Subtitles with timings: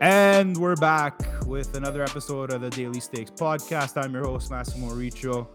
[0.00, 4.00] And we're back with another episode of the Daily Stakes podcast.
[4.00, 5.50] I'm your host, Massimo Riccio,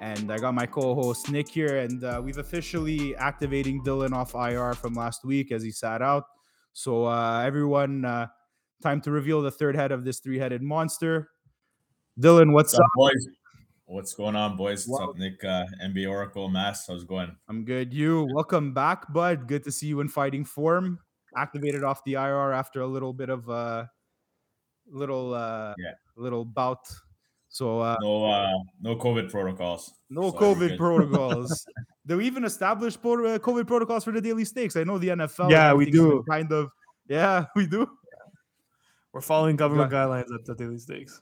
[0.00, 1.78] and I got my co host, Nick, here.
[1.78, 6.24] And uh, we've officially activating Dylan off IR from last week as he sat out.
[6.72, 8.26] So, uh, everyone, uh,
[8.82, 11.30] time to reveal the third head of this three headed monster.
[12.18, 13.28] Dylan, what's, what's up, boys?
[13.84, 14.88] What's going on, boys?
[14.88, 15.44] What's up, Nick?
[15.44, 16.88] Uh, NBA Oracle Mass.
[16.88, 17.36] How's it going?
[17.48, 17.94] I'm good.
[17.94, 19.46] You welcome back, bud.
[19.46, 20.98] Good to see you in fighting form
[21.36, 23.86] activated off the IR after a little bit of a uh,
[24.90, 25.92] little uh yeah.
[26.16, 26.86] little bout.
[27.48, 29.92] So uh no uh no COVID protocols.
[30.10, 31.66] No so COVID protocols.
[32.06, 34.76] do we even establish uh, COVID protocols for the daily stakes?
[34.76, 35.50] I know the NFL.
[35.50, 36.24] Yeah, we do.
[36.28, 36.70] Kind of.
[37.08, 37.88] Yeah, we do.
[39.12, 39.98] We're following government yeah.
[39.98, 41.20] guidelines at the daily stakes.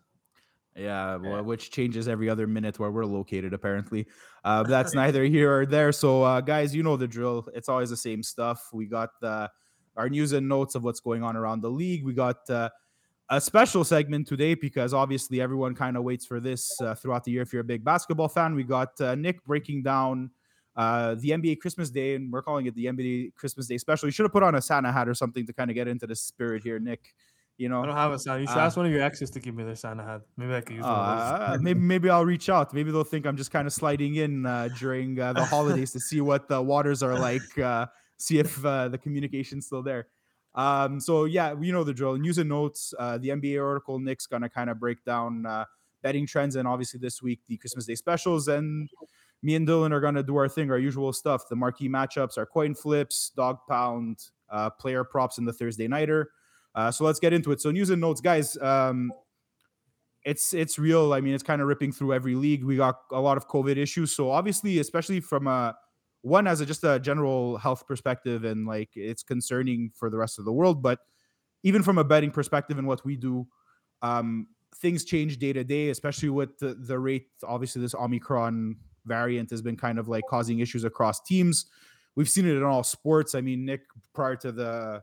[0.74, 4.06] Yeah, well, which changes every other minute where we're located, apparently.
[4.42, 5.92] Uh, that's neither here or there.
[5.92, 7.46] So, uh, guys, you know the drill.
[7.54, 8.70] It's always the same stuff.
[8.72, 9.50] We got the
[9.96, 12.04] our news and notes of what's going on around the league.
[12.04, 12.70] We got uh,
[13.28, 17.32] a special segment today because obviously everyone kind of waits for this uh, throughout the
[17.32, 17.42] year.
[17.42, 20.30] If you're a big basketball fan, we got uh, Nick breaking down
[20.76, 24.06] uh, the NBA Christmas Day, and we're calling it the NBA Christmas Day special.
[24.08, 26.06] You should have put on a Santa hat or something to kind of get into
[26.06, 27.14] the spirit here, Nick.
[27.58, 28.40] You know, I don't have a Santa.
[28.40, 30.22] You should uh, ask one of your exes to give me their Santa hat.
[30.38, 30.92] Maybe I could use one.
[30.92, 32.72] Uh, maybe maybe I'll reach out.
[32.72, 36.22] Maybe they'll think I'm just kind of sliding in uh, during the holidays to see
[36.22, 37.42] what the waters are like
[38.22, 40.06] see if uh, the communication's still there.
[40.54, 42.16] Um, so yeah, we know the drill.
[42.16, 42.94] News and notes.
[42.98, 45.64] Uh, the NBA Oracle Nick's gonna kind of break down uh,
[46.02, 48.48] betting trends, and obviously this week the Christmas Day specials.
[48.48, 48.88] And
[49.42, 52.46] me and Dylan are gonna do our thing, our usual stuff: the marquee matchups, our
[52.46, 54.18] coin flips, dog pound,
[54.50, 56.30] uh, player props, in the Thursday nighter.
[56.74, 57.60] Uh, so let's get into it.
[57.60, 58.56] So news and notes, guys.
[58.58, 59.12] Um,
[60.24, 61.12] it's it's real.
[61.12, 62.62] I mean, it's kind of ripping through every league.
[62.62, 64.14] We got a lot of COVID issues.
[64.14, 65.74] So obviously, especially from a
[66.22, 70.38] one as a, just a general health perspective and like it's concerning for the rest
[70.38, 71.00] of the world but
[71.64, 73.46] even from a betting perspective and what we do
[74.02, 74.46] um,
[74.76, 78.76] things change day to day especially with the, the rate obviously this omicron
[79.06, 81.66] variant has been kind of like causing issues across teams.
[82.14, 83.34] We've seen it in all sports.
[83.34, 83.82] I mean nick
[84.14, 85.02] prior to the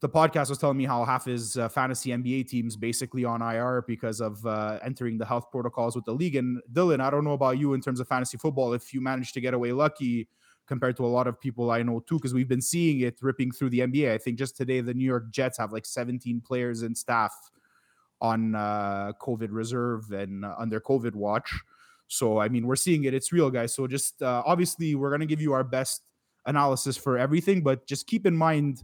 [0.00, 3.84] the podcast was telling me how half his uh, fantasy NBA teams basically on IR
[3.86, 6.36] because of uh, entering the health protocols with the league.
[6.36, 9.34] And Dylan, I don't know about you in terms of fantasy football, if you managed
[9.34, 10.28] to get away lucky
[10.66, 13.52] compared to a lot of people I know too, because we've been seeing it ripping
[13.52, 14.12] through the NBA.
[14.12, 17.34] I think just today the New York Jets have like 17 players and staff
[18.22, 21.52] on uh, COVID reserve and under COVID watch.
[22.08, 23.12] So I mean, we're seeing it.
[23.12, 23.74] It's real, guys.
[23.74, 26.02] So just uh, obviously, we're gonna give you our best
[26.46, 28.82] analysis for everything, but just keep in mind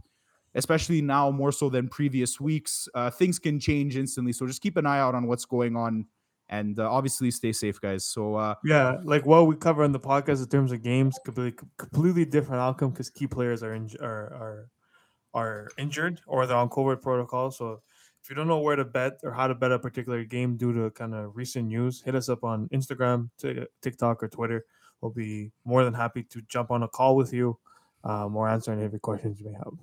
[0.57, 2.89] especially now more so than previous weeks.
[2.93, 6.05] Uh, things can change instantly, so just keep an eye out on what's going on,
[6.49, 8.03] and uh, obviously stay safe, guys.
[8.03, 11.57] So uh, yeah, like what we cover in the podcast in terms of games, completely
[11.77, 14.69] completely different outcome because key players are, in, are are
[15.33, 17.51] are injured or they're on COVID protocol.
[17.51, 17.81] So
[18.23, 20.73] if you don't know where to bet or how to bet a particular game due
[20.73, 23.29] to kind of recent news, hit us up on Instagram,
[23.81, 24.65] TikTok, or Twitter.
[24.99, 27.57] We'll be more than happy to jump on a call with you
[28.03, 29.73] um, or answer any of your questions you may have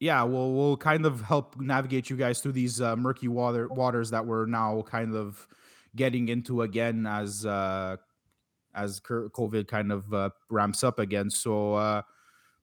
[0.00, 4.10] yeah, we'll we'll kind of help navigate you guys through these uh, murky water waters
[4.10, 5.46] that we're now kind of
[5.94, 7.96] getting into again as uh,
[8.74, 11.28] as COVID kind of uh, ramps up again.
[11.28, 12.02] So uh,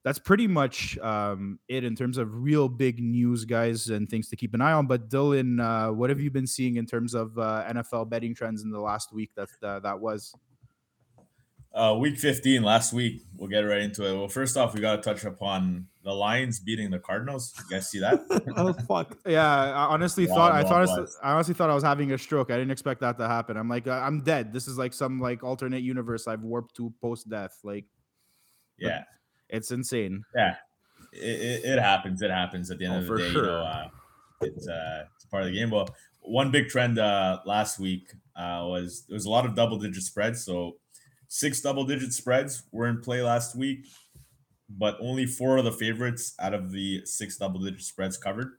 [0.04, 4.36] that's pretty much um, it in terms of real big news, guys, and things to
[4.36, 4.88] keep an eye on.
[4.88, 8.64] But Dylan, uh, what have you been seeing in terms of uh, NFL betting trends
[8.64, 10.34] in the last week that uh, that was?
[11.78, 13.22] Uh, week 15 last week.
[13.36, 14.18] We'll get right into it.
[14.18, 17.54] Well, first off, we got to touch upon the Lions beating the Cardinals.
[17.60, 18.26] You guys see that?
[18.58, 19.16] oh fuck!
[19.28, 20.90] Yeah, I honestly thought I thought
[21.22, 22.50] I honestly thought I was having a stroke.
[22.50, 23.58] I didn't expect that to happen.
[23.58, 24.54] I'm like uh, I'm dead.
[24.54, 27.60] This is like some like alternate universe I've warped to post death.
[27.64, 27.86] Like,
[28.80, 29.04] yeah,
[29.48, 30.24] it's insane.
[30.36, 30.56] Yeah,
[31.14, 32.24] it, it, it, happens.
[32.24, 33.30] It happens at the end oh, of the day.
[33.30, 33.44] Sure.
[33.44, 33.90] You know, uh,
[34.42, 35.70] it's uh, it's part of the game.
[35.70, 35.90] Well,
[36.22, 40.04] one big trend uh, last week uh, was there was a lot of double digit
[40.04, 40.44] spreads.
[40.44, 40.78] So
[41.28, 43.86] Six double digit spreads were in play last week,
[44.70, 48.52] but only four of the favorites out of the six double digit spreads covered.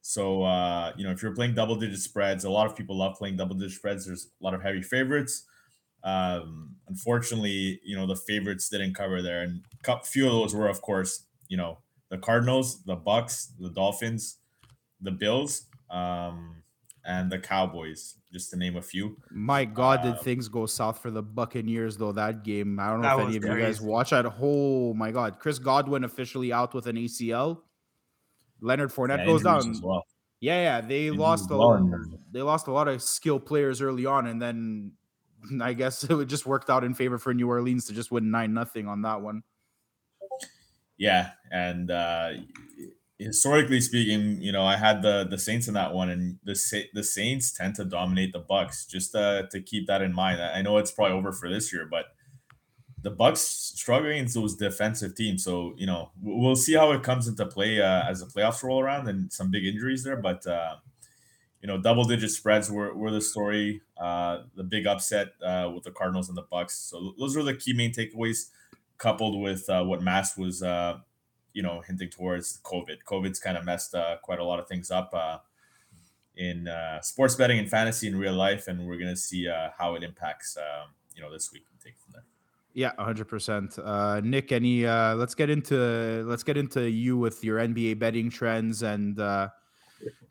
[0.00, 3.16] So, uh, you know, if you're playing double digit spreads, a lot of people love
[3.16, 4.06] playing double digit spreads.
[4.06, 5.44] There's a lot of heavy favorites.
[6.02, 9.42] Um, unfortunately, you know, the favorites didn't cover there.
[9.42, 11.78] And a few of those were, of course, you know,
[12.10, 14.38] the Cardinals, the Bucks, the Dolphins,
[15.00, 15.66] the Bills.
[15.90, 16.62] Um,
[17.08, 19.16] and the Cowboys, just to name a few.
[19.30, 22.12] My God, uh, did things go south for the Buccaneers though?
[22.12, 23.58] That game, I don't know if any of crazy.
[23.58, 24.26] you guys watch that.
[24.40, 27.60] Oh my God, Chris Godwin officially out with an ACL.
[28.60, 29.80] Leonard Fournette yeah, goes down.
[29.82, 30.04] Well.
[30.40, 31.90] Yeah, yeah, they lost a well
[32.30, 34.92] they lost a lot of skill players early on, and then
[35.60, 38.54] I guess it just worked out in favor for New Orleans to just win nine
[38.54, 39.42] nothing on that one.
[40.96, 42.30] Yeah, and uh,
[43.18, 47.04] historically speaking, you know, I had the the Saints in that one, and the the
[47.04, 48.86] Saints tend to dominate the Bucks.
[48.86, 50.40] Just uh, to keep that in mind.
[50.40, 52.06] I know it's probably over for this year, but
[53.02, 55.44] the Bucks struggle against those defensive teams.
[55.44, 58.80] So you know, we'll see how it comes into play uh, as the playoffs roll
[58.80, 60.16] around, and some big injuries there.
[60.16, 60.76] But uh,
[61.62, 63.82] you know, double digit spreads were, were the story.
[63.96, 66.76] Uh, the big upset uh, with the Cardinals and the Bucks.
[66.76, 68.50] So those are the key main takeaways,
[68.96, 70.98] coupled with uh, what Mass was, uh,
[71.58, 72.98] you know, hinting towards COVID.
[73.04, 75.38] COVID's kind of messed uh, quite a lot of things up uh,
[76.36, 76.68] in
[77.02, 80.90] sports betting and fantasy in real life, and we're gonna see how it impacts, um,
[81.16, 82.22] you know, this week and take from there.
[82.74, 83.76] Yeah, hundred percent.
[84.22, 84.86] Nick, any?
[84.86, 89.18] let's get into let's get into you with your NBA betting trends and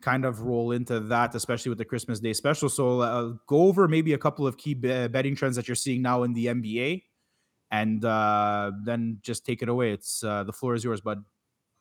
[0.00, 2.70] kind of roll into that, especially with the Christmas Day special.
[2.70, 6.22] So uh, go over maybe a couple of key betting trends that you're seeing now
[6.22, 7.02] in the NBA,
[7.70, 9.92] and uh, then just take it away.
[9.92, 11.24] It's uh, the floor is yours, bud.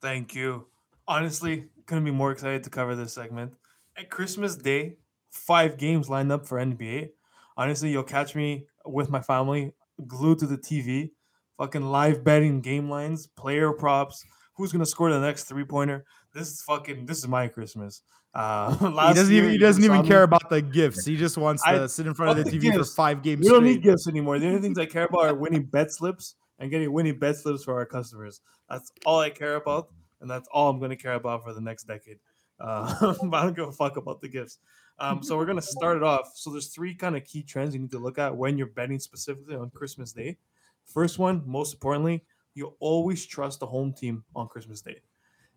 [0.02, 0.68] Thank you.
[1.08, 3.54] Honestly, couldn't be more excited to cover this segment.
[3.98, 4.98] At Christmas Day,
[5.32, 7.10] five games lined up for NBA.
[7.56, 9.74] Honestly, you'll catch me with my family
[10.06, 11.12] glued to the TV,
[11.58, 14.24] fucking live betting game lines, player props,
[14.56, 16.06] who's gonna score the next three pointer
[16.38, 18.04] this is fucking this is my Christmas.
[18.34, 18.76] Uh,
[19.10, 21.06] he doesn't even he doesn't even care about the gifts.
[21.06, 22.78] He just wants to I, sit in front of the TV gifts.
[22.78, 23.44] for five games.
[23.44, 24.38] We don't need gifts anymore.
[24.40, 27.64] The only things I care about are winning bet slips and getting winning bet slips
[27.64, 28.42] for our customers.
[28.70, 29.90] That's all I care about,
[30.22, 32.20] and that's all I'm going to care about for the next decade.
[32.60, 34.60] Uh, I don't give a fuck about the gifts.
[35.00, 36.32] Um, so we're gonna start it off.
[36.36, 39.00] So there's three kind of key trends you need to look at when you're betting
[39.00, 40.38] specifically on Christmas Day.
[40.86, 42.24] First one, most importantly,
[42.56, 45.02] you always trust the home team on Christmas Day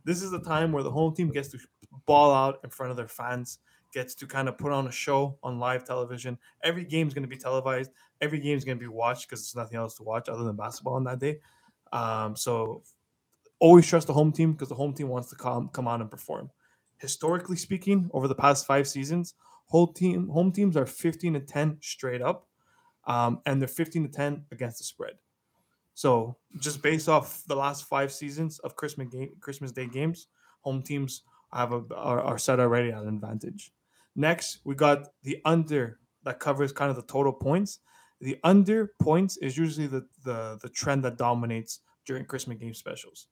[0.04, 1.58] this is the time where the home team gets to
[2.06, 3.58] ball out in front of their fans,
[3.92, 6.38] gets to kind of put on a show on live television.
[6.62, 7.90] Every game is going to be televised.
[8.20, 10.56] Every game is going to be watched because there's nothing else to watch other than
[10.56, 11.40] basketball on that day.
[11.92, 12.82] Um, so
[13.58, 16.10] always trust the home team because the home team wants to come come on and
[16.10, 16.50] perform.
[16.98, 19.34] Historically speaking, over the past five seasons,
[19.94, 22.48] team home teams are 15 to 10 straight up,
[23.06, 25.14] um, and they're 15 to 10 against the spread.
[26.00, 30.28] So just based off the last five seasons of Christmas game, Christmas Day games,
[30.62, 33.70] home teams have a are, are set already at an advantage.
[34.16, 37.80] Next, we got the under that covers kind of the total points.
[38.22, 43.26] The under points is usually the the the trend that dominates during Christmas game specials.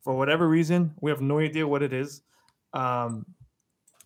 [0.00, 2.22] For whatever reason, we have no idea what it is.
[2.72, 3.26] Um,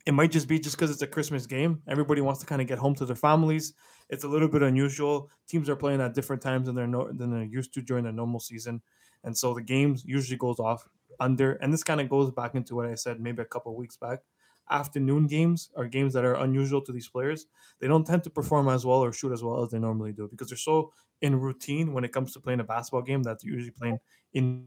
[0.06, 1.82] it might just be just because it's a Christmas game.
[1.88, 3.74] Everybody wants to kind of get home to their families.
[4.08, 5.30] It's a little bit unusual.
[5.46, 8.12] Teams are playing at different times than they're no, than they're used to during the
[8.12, 8.82] normal season,
[9.24, 10.88] and so the games usually goes off
[11.20, 11.52] under.
[11.54, 14.20] And this kind of goes back into what I said maybe a couple weeks back.
[14.70, 17.46] Afternoon games are games that are unusual to these players.
[17.80, 20.28] They don't tend to perform as well or shoot as well as they normally do
[20.28, 20.92] because they're so
[21.22, 23.98] in routine when it comes to playing a basketball game that they're usually playing
[24.32, 24.66] in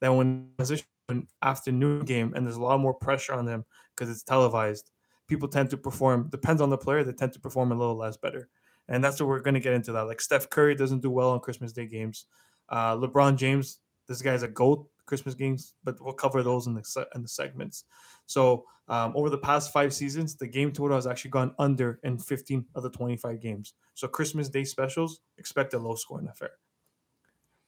[0.00, 3.64] that when position an afternoon game and there's a lot more pressure on them
[3.94, 4.90] because it's televised
[5.28, 8.16] people tend to perform depends on the player they tend to perform a little less
[8.16, 8.48] better
[8.88, 10.02] and that's what we're going to get into that.
[10.02, 12.26] Like Steph Curry doesn't do well on Christmas Day games.
[12.68, 13.78] Uh, LeBron James,
[14.08, 17.84] this guy's a goat Christmas games, but we'll cover those in the in the segments.
[18.26, 22.18] So um, over the past five seasons, the game total has actually gone under in
[22.18, 23.74] 15 of the 25 games.
[23.94, 26.52] So Christmas Day specials expect a low scoring affair.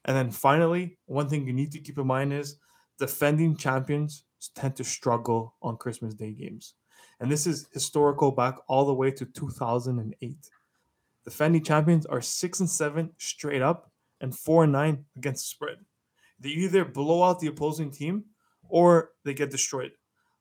[0.04, 2.56] And then finally, one thing you need to keep in mind is
[2.98, 4.24] defending champions
[4.54, 6.74] tend to struggle on Christmas Day games.
[7.20, 10.36] And this is historical back all the way to 2008.
[11.24, 15.78] Defending champions are six and seven straight up and four and nine against the spread.
[16.40, 18.24] They either blow out the opposing team
[18.68, 19.92] or they get destroyed.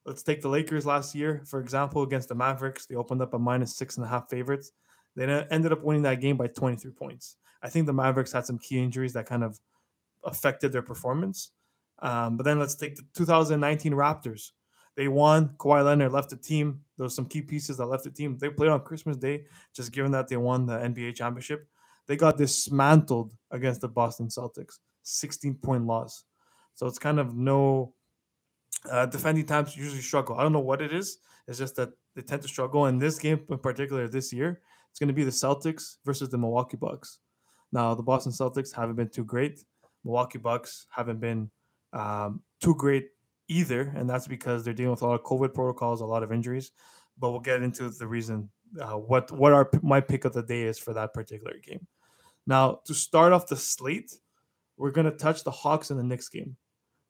[0.05, 2.85] Let's take the Lakers last year, for example, against the Mavericks.
[2.85, 4.71] They opened up a minus six and a half favorites.
[5.15, 7.37] They ended up winning that game by 23 points.
[7.61, 9.59] I think the Mavericks had some key injuries that kind of
[10.25, 11.51] affected their performance.
[12.03, 14.51] Um, but then let's take the 2019 Raptors.
[14.95, 15.55] They won.
[15.57, 16.81] Kawhi Leonard left the team.
[16.97, 18.37] There was some key pieces that left the team.
[18.37, 21.67] They played on Christmas Day, just given that they won the NBA championship.
[22.05, 26.25] They got dismantled against the Boston Celtics, 16 point loss.
[26.75, 27.93] So it's kind of no
[28.91, 30.37] uh, defending times usually struggle.
[30.37, 31.17] I don't know what it is.
[31.47, 32.85] It's just that they tend to struggle.
[32.85, 36.37] And this game in particular this year, it's going to be the Celtics versus the
[36.37, 37.19] Milwaukee Bucks.
[37.71, 39.63] Now, the Boston Celtics haven't been too great.
[40.03, 41.49] Milwaukee Bucks haven't been
[41.93, 43.09] um, too great
[43.47, 46.31] either, and that's because they're dealing with a lot of COVID protocols, a lot of
[46.31, 46.71] injuries.
[47.17, 48.49] But we'll get into the reason
[48.81, 51.87] uh, what what our my pick of the day is for that particular game.
[52.45, 54.13] Now, to start off the slate,
[54.77, 56.57] we're gonna touch the Hawks and the Knicks game.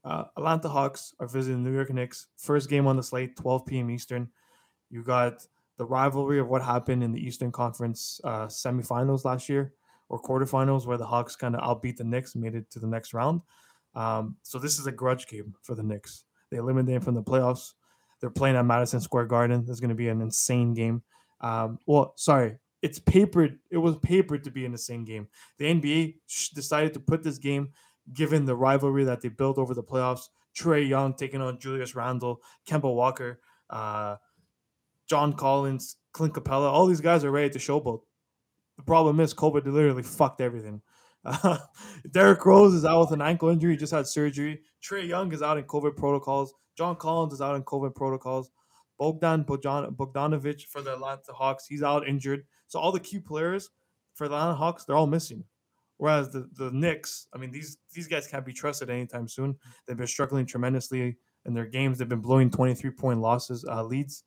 [0.04, 2.28] Uh, Atlanta Hawks are visiting the New York Knicks.
[2.38, 3.90] First game on the slate, 12 p.m.
[3.90, 4.28] Eastern.
[4.90, 5.48] You got
[5.78, 9.74] the rivalry of what happened in the Eastern Conference uh, semifinals last year
[10.10, 13.14] or quarterfinals, where the Hawks kind of outbeat the Knicks, made it to the next
[13.14, 13.42] round.
[13.96, 16.24] Um, so this is a grudge game for the Knicks.
[16.52, 17.74] They eliminated from the playoffs.
[18.22, 19.66] They're playing at Madison Square Garden.
[19.66, 21.04] There's going to be an insane game.
[21.42, 23.60] Um, well, sorry, it's papered.
[23.70, 25.28] It was papered to be an insane game.
[25.58, 26.16] The NBA
[26.54, 27.70] decided to put this game,
[28.14, 30.24] given the rivalry that they built over the playoffs.
[30.58, 34.18] Trae Young taking on Julius Randle, Kemba Walker, uh,
[35.10, 36.72] John Collins, Clint Capela.
[36.72, 38.02] All these guys are ready to showboat.
[38.78, 40.82] The problem is COVID literally fucked everything.
[41.26, 41.58] Uh,
[42.12, 43.72] Derrick Rose is out with an ankle injury.
[43.72, 44.62] He just had surgery.
[44.84, 46.54] Trae Young is out in COVID protocols.
[46.78, 48.52] John Collins is out in COVID protocols.
[49.00, 52.46] Bogdan Bogdanovic for the Atlanta Hawks, he's out injured.
[52.68, 53.70] So all the key players
[54.14, 55.44] for the Atlanta Hawks, they're all missing.
[55.98, 59.56] Whereas the the Knicks, I mean, these these guys can't be trusted anytime soon.
[59.86, 61.98] They've been struggling tremendously in their games.
[61.98, 64.24] They've been blowing 23 point losses uh, leads.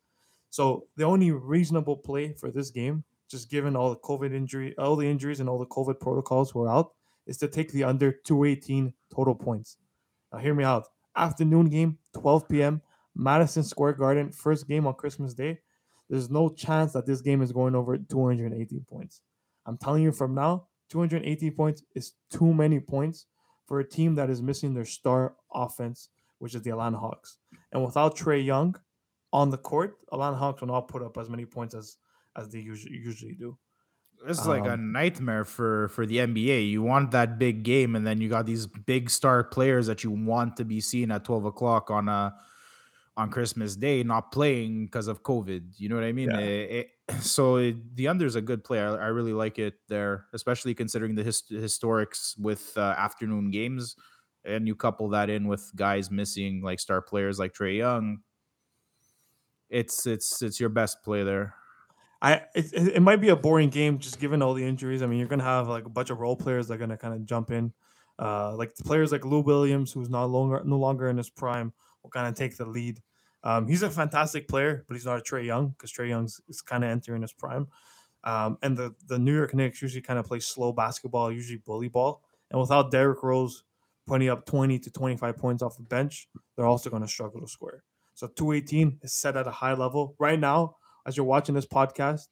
[0.51, 4.97] So the only reasonable play for this game, just given all the COVID injury, all
[4.97, 6.93] the injuries and all the COVID protocols were out,
[7.27, 9.77] is to take the under 218 total points.
[10.33, 10.87] Now hear me out.
[11.17, 12.83] Afternoon game, 12 p.m.
[13.15, 15.59] Madison Square Garden, first game on Christmas Day.
[16.09, 19.23] There's no chance that this game is going over 218 points.
[19.65, 23.27] I'm telling you from now, 218 points is too many points
[23.67, 27.39] for a team that is missing their star offense, which is the Atlanta Hawks.
[27.73, 28.77] And without Trae Young
[29.33, 31.97] on the court, Atlanta Hawks will not put up as many points as
[32.37, 33.57] as they usually usually do.
[34.27, 36.71] This is um, like a um, nightmare for for the NBA.
[36.71, 40.11] You want that big game, and then you got these big star players that you
[40.11, 42.35] want to be seen at 12 o'clock on a
[43.17, 45.79] on Christmas Day not playing because of COVID.
[45.79, 46.31] You know what I mean?
[46.31, 46.39] Yeah.
[46.39, 48.81] It, it, so it, the under is a good play.
[48.81, 53.97] I, I, really like it there, especially considering the hist- historics with uh, afternoon games.
[54.45, 58.19] And you couple that in with guys missing like star players like Trae Young.
[59.69, 61.55] It's it's it's your best play there.
[62.23, 65.03] I it, it might be a boring game just given all the injuries.
[65.03, 67.15] I mean, you're gonna have like a bunch of role players that are gonna kind
[67.15, 67.73] of jump in,
[68.19, 72.11] uh, like players like Lou Williams, who's not longer no longer in his prime will
[72.11, 73.01] kind of take the lead.
[73.43, 76.61] Um, he's a fantastic player, but he's not a Trae Young because Trae Young is
[76.63, 77.69] kind of entering his prime.
[78.25, 81.89] Um, and the the New York Knicks usually kind of play slow basketball, usually bully
[81.89, 82.23] ball.
[82.51, 83.65] And without Derrick Rose
[84.07, 87.49] putting up 20 to 25 points off the bench, they're also going to struggle to
[87.49, 87.83] score.
[88.15, 90.15] So 218 is set at a high level.
[90.19, 92.27] Right now, as you're watching this podcast,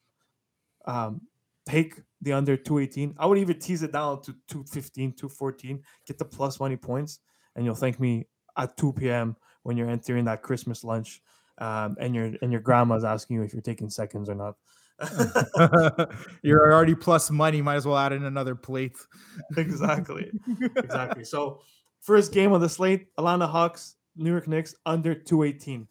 [0.86, 1.20] um,
[1.66, 3.14] take the under 218.
[3.18, 7.20] I would even tease it down to 215, 214, get the plus money points,
[7.56, 8.26] and you'll thank me
[8.56, 11.20] at 2 p.m when you're entering that Christmas lunch,
[11.58, 14.54] um, and your and your grandma's asking you if you're taking seconds or not.
[16.42, 17.60] you're already plus money.
[17.60, 18.96] Might as well add in another plate.
[19.56, 20.30] exactly,
[20.76, 21.24] exactly.
[21.34, 21.62] So,
[22.00, 25.88] first game of the slate: Atlanta Hawks, New York Knicks under 218.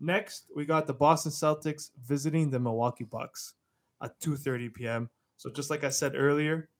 [0.00, 3.54] Next, we got the Boston Celtics visiting the Milwaukee Bucks
[4.02, 5.10] at 2:30 p.m.
[5.36, 6.70] So, just like I said earlier,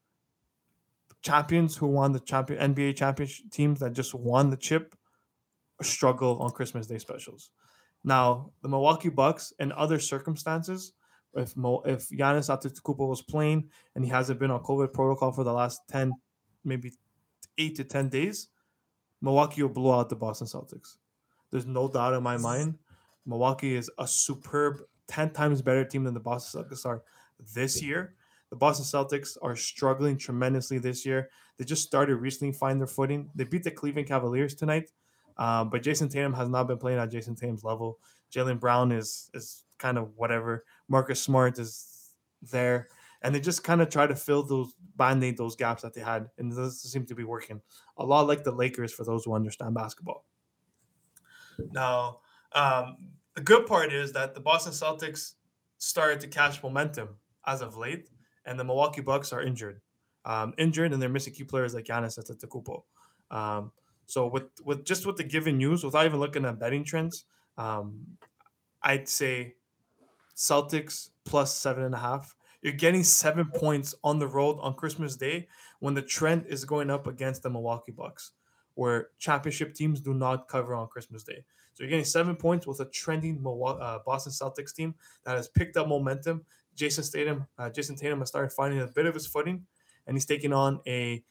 [1.22, 4.96] champions who won the champion NBA championship teams that just won the chip
[5.82, 7.50] struggle on Christmas Day specials.
[8.04, 10.92] Now, the Milwaukee Bucks, in other circumstances,
[11.34, 15.44] if Mo, if Giannis Antetokounmpo was playing and he hasn't been on COVID protocol for
[15.44, 16.12] the last ten,
[16.64, 16.92] maybe
[17.58, 18.48] eight to ten days,
[19.20, 20.96] Milwaukee will blow out the Boston Celtics.
[21.50, 22.78] There's no doubt in my mind.
[23.26, 27.02] Milwaukee is a superb, ten times better team than the Boston Celtics are
[27.54, 28.14] this year.
[28.50, 31.30] The Boston Celtics are struggling tremendously this year.
[31.56, 33.30] They just started recently find their footing.
[33.34, 34.90] They beat the Cleveland Cavaliers tonight.
[35.36, 37.98] Um, but Jayson Tatum has not been playing at Jayson Tatum's level.
[38.32, 40.64] Jaylen Brown is is kind of whatever.
[40.88, 42.10] Marcus Smart is
[42.42, 42.88] there,
[43.22, 46.28] and they just kind of try to fill those band-aid those gaps that they had,
[46.38, 47.60] and it doesn't seem to be working.
[47.96, 50.24] A lot like the Lakers for those who understand basketball.
[51.72, 52.20] Now,
[52.54, 52.96] um,
[53.34, 55.34] the good part is that the Boston Celtics
[55.78, 57.16] started to catch momentum
[57.46, 58.08] as of late,
[58.44, 59.80] and the Milwaukee Bucks are injured,
[60.24, 62.82] um, injured, and they're missing key players like Giannis Antetokounmpo.
[63.30, 63.72] Um,
[64.06, 67.24] so with with just with the given news, without even looking at betting trends,
[67.56, 68.04] um,
[68.82, 69.54] I'd say
[70.36, 72.34] Celtics plus seven and a half.
[72.62, 76.90] You're getting seven points on the road on Christmas Day when the trend is going
[76.90, 78.32] up against the Milwaukee Bucks,
[78.74, 81.44] where championship teams do not cover on Christmas Day.
[81.80, 84.94] So you're getting seven points with a trending uh, Boston Celtics team
[85.24, 86.44] that has picked up momentum.
[86.76, 89.64] Jayson Tatum, uh, Jayson Tatum has started finding a bit of his footing,
[90.06, 91.24] and he's taking on a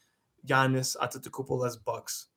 [0.48, 2.30] Giannis Antetokounmpo-less Bucks.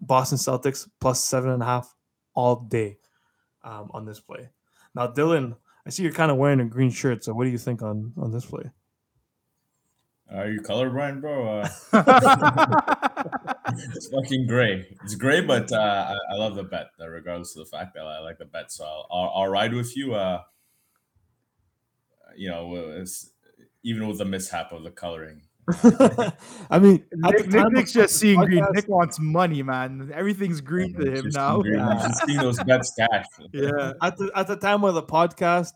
[0.00, 1.94] Boston Celtics plus seven and a half
[2.32, 2.96] all day
[3.62, 4.48] um, on this play.
[4.94, 7.22] Now, Dylan, I see you're kind of wearing a green shirt.
[7.22, 8.70] So, what do you think on on this play?
[10.32, 11.66] Are you colorblind, bro?
[11.92, 13.08] Uh,
[13.94, 14.86] it's fucking gray.
[15.04, 18.04] It's gray, but uh, I, I, love the bet, uh, regardless of the fact that
[18.04, 18.72] I like the bet.
[18.72, 20.14] So I'll, I'll, I'll ride with you.
[20.14, 20.42] Uh,
[22.36, 23.04] you know,
[23.82, 25.42] even with the mishap of the coloring,
[26.70, 28.64] I mean, Nick, Nick, Nick's just seeing podcast, green.
[28.72, 30.12] Nick wants money, man.
[30.14, 31.60] Everything's green to him now.
[31.64, 32.06] Yeah.
[32.06, 33.24] He's seeing those bets cash.
[33.52, 33.94] Yeah.
[34.00, 35.72] At the at the time of the podcast,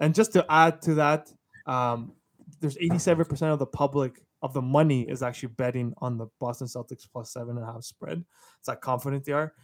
[0.00, 1.30] and just to add to that,
[1.66, 2.12] um,
[2.60, 6.66] there's 87 percent of the public of the money is actually betting on the Boston
[6.66, 8.22] Celtics plus seven and a half spread.
[8.60, 9.54] It's how confident they are,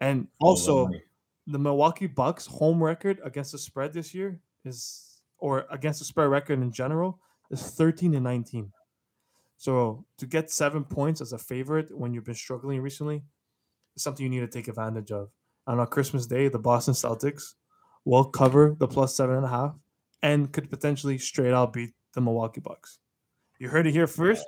[0.00, 0.90] and oh, also
[1.46, 6.28] the Milwaukee Bucks home record against the spread this year is, or against the spread
[6.28, 8.72] record in general, is 13 and 19.
[9.56, 13.22] So to get seven points as a favorite when you've been struggling recently
[13.94, 15.30] is something you need to take advantage of.
[15.66, 17.54] And on Christmas Day, the Boston Celtics
[18.04, 19.74] will cover the plus seven and a half
[20.22, 22.98] and could potentially straight out beat the Milwaukee Bucks.
[23.64, 24.44] You heard it here first.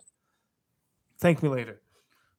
[1.20, 1.80] Thank me later.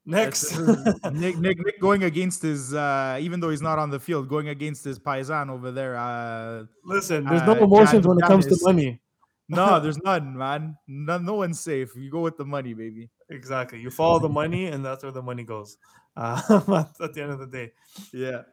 [0.06, 0.56] Next,
[1.12, 4.50] Nick, Nick, Nick going against his, uh, even though he's not on the field, going
[4.50, 5.98] against his paisan over there.
[5.98, 9.02] Uh, Listen, there's no uh, emotions when it comes to money.
[9.50, 10.78] no, there's none, man.
[10.88, 11.96] No, no one's safe.
[11.96, 13.10] You go with the money, baby.
[13.32, 13.80] Exactly.
[13.80, 15.78] You follow the money, and that's where the money goes.
[16.16, 17.72] Uh, at the end of the day.
[18.14, 18.44] Yeah.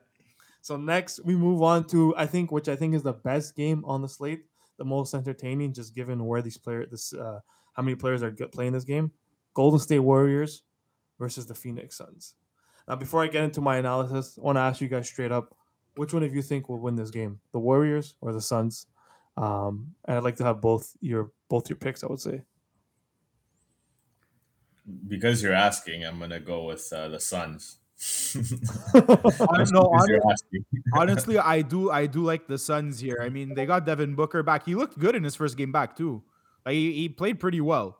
[0.62, 3.84] So next, we move on to I think, which I think is the best game
[3.84, 4.46] on the slate,
[4.78, 7.40] the most entertaining, just given where these players, this, uh,
[7.74, 9.12] how many players are playing this game.
[9.52, 10.62] Golden State Warriors
[11.18, 12.34] versus the Phoenix Suns.
[12.88, 15.54] Now, before I get into my analysis, I want to ask you guys straight up,
[15.96, 18.86] which one of you think will win this game, the Warriors or the Suns?
[19.36, 22.04] Um, and I'd like to have both your both your picks.
[22.04, 22.42] I would say.
[25.08, 27.78] Because you're asking, I'm gonna go with uh, the Suns.
[29.72, 33.18] no, honestly, honestly, I do I do like the Suns here.
[33.22, 34.66] I mean, they got Devin Booker back.
[34.66, 36.22] He looked good in his first game back too.
[36.64, 37.98] Like he, he played pretty well.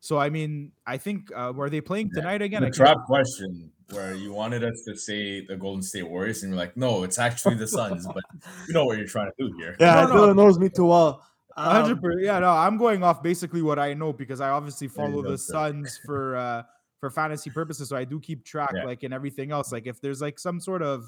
[0.00, 2.62] So I mean, I think uh, were they playing tonight again?
[2.62, 6.58] The trap question where you wanted us to say the Golden State Warriors, and you're
[6.58, 8.06] like, no, it's actually the Suns.
[8.06, 8.22] but
[8.68, 9.76] you know what you're trying to do here.
[9.78, 11.24] Yeah, no, Dylan knows me too well.
[11.56, 15.38] Um, yeah, no, I'm going off basically what I know because I obviously follow the
[15.38, 16.62] Suns for uh
[17.00, 17.88] for fantasy purposes.
[17.88, 18.84] So I do keep track, yeah.
[18.84, 19.72] like in everything else.
[19.72, 21.04] Like if there's like some sort of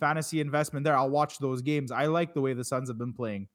[0.00, 1.92] fantasy investment there, I'll watch those games.
[1.92, 3.48] I like the way the Suns have been playing.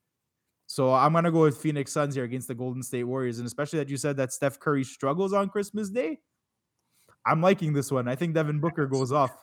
[0.71, 3.79] So I'm gonna go with Phoenix Suns here against the Golden State Warriors, and especially
[3.79, 6.19] that you said that Steph Curry struggles on Christmas Day.
[7.25, 8.07] I'm liking this one.
[8.07, 9.36] I think Devin Booker goes off.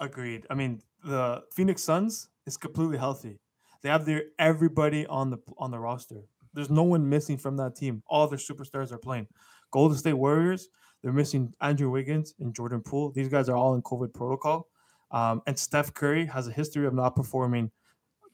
[0.00, 0.46] Agreed.
[0.48, 3.38] I mean, the Phoenix Suns is completely healthy.
[3.82, 6.22] They have their everybody on the on the roster.
[6.54, 8.02] There's no one missing from that team.
[8.06, 9.26] All their superstars are playing.
[9.72, 10.68] Golden State Warriors,
[11.02, 13.12] they're missing Andrew Wiggins and Jordan Poole.
[13.12, 14.68] These guys are all in COVID protocol.
[15.10, 17.70] Um, and Steph Curry has a history of not performing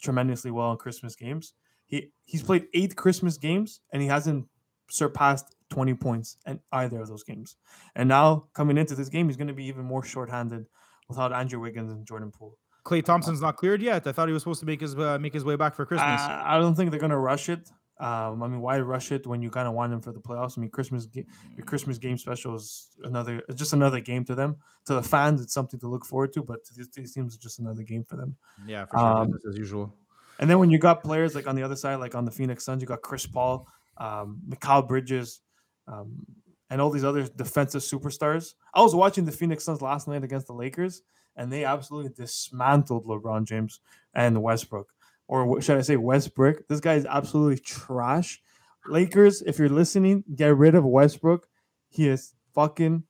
[0.01, 1.53] tremendously well in Christmas games.
[1.88, 4.46] He he's played eight Christmas games and he hasn't
[4.90, 7.57] surpassed 20 points in either of those games.
[7.94, 10.66] And now coming into this game, he's going to be even more shorthanded
[11.09, 12.57] without Andrew Wiggins and Jordan Poole.
[12.85, 14.07] Klay Thompson's not cleared yet.
[14.07, 16.20] I thought he was supposed to make his uh, make his way back for Christmas.
[16.20, 17.70] Uh, I don't think they're going to rush it.
[18.01, 20.57] Um, I mean, why rush it when you kind of want them for the playoffs?
[20.57, 24.57] I mean, Christmas your Christmas game special is another just another game to them.
[24.87, 27.42] To the fans, it's something to look forward to, but to these, these teams, it's
[27.42, 28.37] just another game for them.
[28.66, 29.92] Yeah, for sure, um, as usual.
[30.38, 32.64] And then when you got players like on the other side, like on the Phoenix
[32.64, 35.40] Suns, you got Chris Paul, um, Mikal Bridges,
[35.87, 36.24] um,
[36.70, 38.55] and all these other defensive superstars.
[38.74, 41.03] I was watching the Phoenix Suns last night against the Lakers,
[41.37, 43.81] and they absolutely dismantled LeBron James
[44.14, 44.92] and Westbrook.
[45.27, 46.68] Or should I say Westbrook?
[46.68, 48.40] This guy is absolutely trash.
[48.87, 51.46] Lakers, if you're listening, get rid of Westbrook.
[51.90, 53.05] He is fucking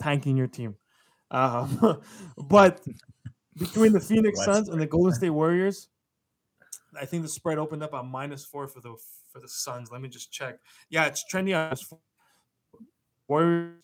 [0.00, 0.76] tanking your team.
[1.30, 2.00] Um,
[2.36, 2.80] but
[3.56, 5.88] between the Phoenix Suns and the Golden State Warriors,
[7.00, 8.96] I think the spread opened up on minus four for the
[9.32, 9.90] for the Suns.
[9.90, 10.58] Let me just check.
[10.90, 11.74] Yeah, it's trending on
[13.28, 13.74] Warriors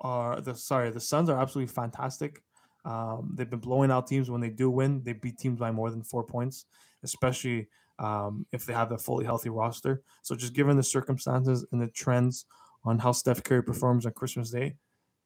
[0.00, 2.42] are the sorry, the Suns are absolutely fantastic.
[2.84, 5.02] Um, they've been blowing out teams when they do win.
[5.04, 6.64] They beat teams by more than four points,
[7.02, 10.02] especially um, if they have a fully healthy roster.
[10.22, 12.46] So just given the circumstances and the trends
[12.84, 14.76] on how Steph Curry performs on Christmas Day,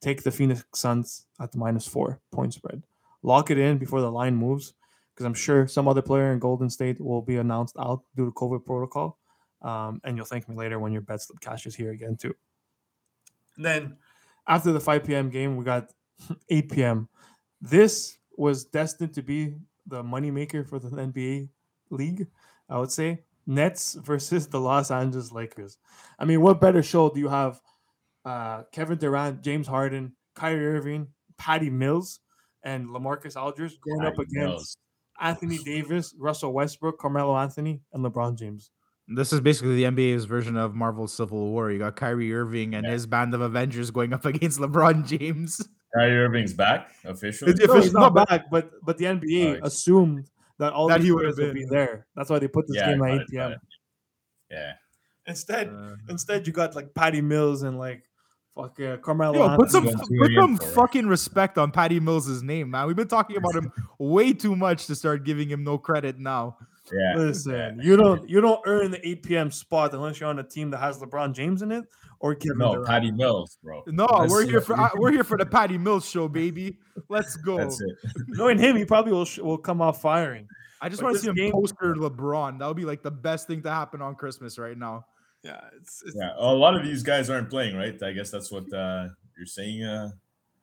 [0.01, 2.83] take the Phoenix Suns at the minus four point spread.
[3.23, 4.75] Lock it in before the line moves
[5.15, 8.33] because I'm sure some other player in Golden State will be announced out due to
[8.33, 9.19] COVID protocol.
[9.63, 12.35] Um, and you'll thank me later when your bet slip cash is here again too.
[13.57, 13.97] And then
[14.47, 15.31] after the 5 p.m.
[15.31, 15.93] game, we got
[16.51, 17.09] 8 p.m.
[17.61, 19.55] This was destined to be
[19.87, 21.49] the moneymaker for the NBA
[21.91, 22.27] league,
[22.69, 23.23] I would say.
[23.47, 25.79] Nets versus the Los Angeles Lakers.
[26.19, 27.61] I mean, what better show do you have?
[28.25, 32.21] Uh, Kevin Durant, James Harden, Kyrie Irving, Patty Mills,
[32.63, 34.77] and Lamarcus Aldridge going Patty up against Mills.
[35.21, 38.71] Anthony Davis, Russell Westbrook, Carmelo Anthony, and LeBron James.
[39.07, 41.71] This is basically the NBA's version of Marvel's Civil War.
[41.71, 42.93] You got Kyrie Irving and yeah.
[42.93, 45.61] his band of Avengers going up against LeBron James.
[45.95, 47.55] Kyrie Irving's back officially.
[47.55, 51.37] No, he's not back, but but the NBA oh, assumed that all that he would
[51.37, 52.07] be there.
[52.17, 53.57] That's why they put this yeah, game at 8 p.m.
[54.51, 54.73] Yeah.
[55.27, 58.05] Instead, uh, instead you got like Patty Mills and like
[58.55, 59.57] Fuck yeah, uh, Carmelo.
[59.57, 62.87] put some, put some fucking respect on Patty Mills' name, man.
[62.87, 66.57] We've been talking about him way too much to start giving him no credit now.
[66.93, 67.15] Yeah.
[67.17, 69.51] Listen, you don't you don't earn the 8 p.m.
[69.51, 71.85] spot unless you're on a team that has LeBron James in it
[72.21, 72.89] or Kevin No, Durant.
[72.89, 73.83] Patty Mills, bro.
[73.87, 76.79] No, That's we're here for uh, we're here for the Patty Mills show, baby.
[77.09, 77.57] Let's go.
[77.57, 77.97] That's it.
[78.29, 80.47] Knowing him, he probably will will come off firing.
[80.81, 82.59] I just want to see him game, poster LeBron.
[82.59, 85.07] That would be like the best thing to happen on Christmas right now.
[85.45, 86.33] Yeah, it's, it's yeah.
[86.39, 88.03] A lot of these guys aren't playing, right?
[88.03, 89.85] I guess that's what uh, you're saying.
[89.85, 90.11] Uh,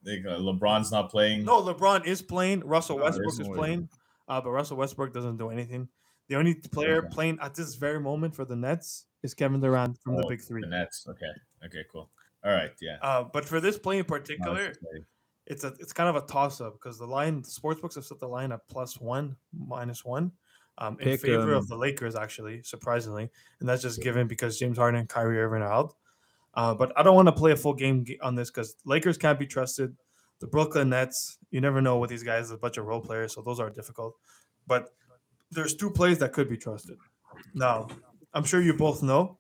[0.03, 1.45] they, uh, LeBron's not playing.
[1.45, 2.61] No, LeBron is playing.
[2.61, 3.87] Russell no, Westbrook is playing,
[4.27, 5.87] uh, but Russell Westbrook doesn't do anything.
[6.29, 7.09] The only player okay.
[7.11, 10.41] playing at this very moment for the Nets is Kevin Durant from oh, the Big
[10.41, 10.61] Three.
[10.61, 11.05] The Nets.
[11.07, 11.31] Okay.
[11.65, 11.83] Okay.
[11.91, 12.09] Cool.
[12.43, 12.71] All right.
[12.81, 12.97] Yeah.
[13.03, 14.73] Uh, but for this play in particular,
[15.45, 18.05] it's a it's kind of a toss up because the line, the sports books have
[18.05, 20.31] set the line at plus one, minus one,
[20.81, 22.15] um, in Pick, favor um, of the Lakers.
[22.15, 25.93] Actually, surprisingly, and that's just given because James Harden and Kyrie Irving are out.
[26.55, 29.39] Uh, but I don't want to play a full game on this because Lakers can't
[29.39, 29.95] be trusted.
[30.39, 32.49] The Brooklyn Nets, you never know with these guys.
[32.49, 34.15] A bunch of role players, so those are difficult.
[34.67, 34.89] But
[35.51, 36.97] there's two plays that could be trusted.
[37.53, 37.87] Now,
[38.33, 39.37] I'm sure you both know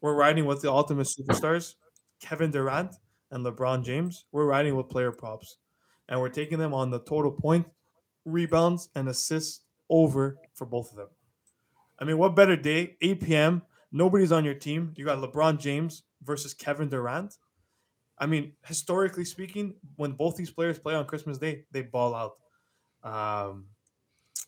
[0.00, 1.76] we're riding with the ultimate superstars,
[2.20, 2.96] Kevin Durant
[3.30, 4.24] and LeBron James.
[4.32, 5.56] We're riding with player props,
[6.08, 7.66] and we're taking them on the total point,
[8.24, 11.08] rebounds, and assists over for both of them.
[11.98, 12.96] I mean, what better day?
[13.02, 13.62] 8 p.m.
[13.92, 14.94] Nobody's on your team.
[14.96, 17.36] You got LeBron James versus Kevin Durant.
[18.18, 22.36] I mean, historically speaking, when both these players play on Christmas Day, they ball out.
[23.02, 23.66] Um,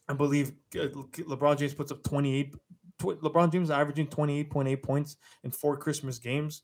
[0.09, 2.55] I believe uh, LeBron James puts up 28.
[3.00, 6.62] LeBron James is averaging 28.8 points in four Christmas games.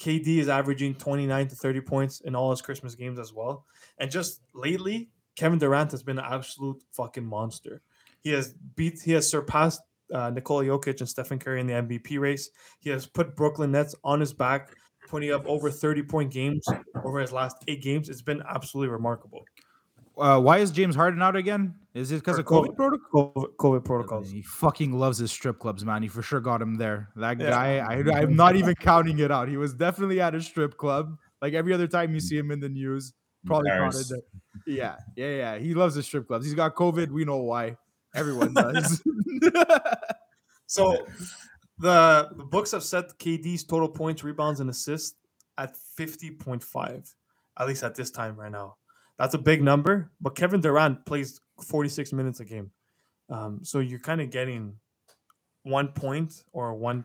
[0.00, 3.64] KD is averaging 29 to 30 points in all his Christmas games as well.
[3.98, 7.82] And just lately, Kevin Durant has been an absolute fucking monster.
[8.24, 9.80] He has beat, he has surpassed
[10.12, 12.50] uh, Nikola Jokic and Stephen Curry in the MVP race.
[12.80, 14.70] He has put Brooklyn Nets on his back,
[15.08, 16.66] putting up over 30 point games
[17.04, 18.08] over his last eight games.
[18.08, 19.44] It's been absolutely remarkable.
[20.16, 21.74] Uh, why is James Harden out again?
[21.92, 23.32] Is it because of COVID, COVID, protocol?
[23.34, 24.30] COVID, COVID, protocols.
[24.30, 26.02] He fucking loves his strip clubs, man.
[26.02, 27.08] He for sure got him there.
[27.16, 27.50] That yeah.
[27.50, 29.48] guy, I, I'm not even counting it out.
[29.48, 31.16] He was definitely at a strip club.
[31.42, 33.12] Like every other time you see him in the news,
[33.44, 33.94] probably caught.
[34.66, 35.58] Yeah, yeah, yeah.
[35.58, 36.46] He loves his strip clubs.
[36.46, 37.10] He's got COVID.
[37.10, 37.76] We know why.
[38.14, 39.02] Everyone does.
[40.66, 41.06] so
[41.78, 45.16] the the books have set KD's total points, rebounds, and assists
[45.58, 47.14] at 50.5,
[47.58, 48.76] at least at this time right now.
[49.18, 52.72] That's a big number, but Kevin Durant plays 46 minutes a game.
[53.30, 54.76] Um, so you're kind of getting
[55.62, 57.04] one point or one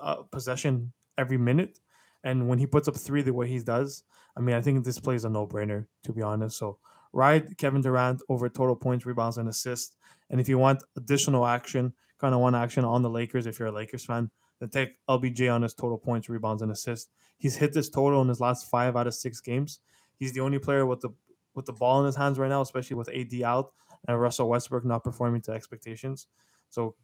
[0.00, 1.80] uh, possession every minute.
[2.24, 4.04] And when he puts up three the way he does,
[4.36, 6.58] I mean, I think this play is a no brainer, to be honest.
[6.58, 6.78] So
[7.12, 9.96] ride Kevin Durant over total points, rebounds, and assists.
[10.30, 13.68] And if you want additional action, kind of one action on the Lakers, if you're
[13.68, 17.10] a Lakers fan, then take LBJ on his total points, rebounds, and assists.
[17.38, 19.78] He's hit this total in his last five out of six games.
[20.18, 21.10] He's the only player with the
[21.54, 23.72] with the ball in his hands right now, especially with AD out
[24.06, 26.26] and Russell Westbrook not performing to expectations.
[26.70, 26.94] So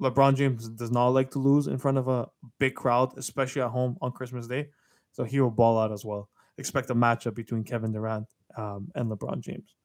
[0.00, 3.70] LeBron James does not like to lose in front of a big crowd, especially at
[3.70, 4.68] home on Christmas Day.
[5.12, 6.28] So he will ball out as well.
[6.58, 9.76] Expect a matchup between Kevin Durant um, and LeBron James.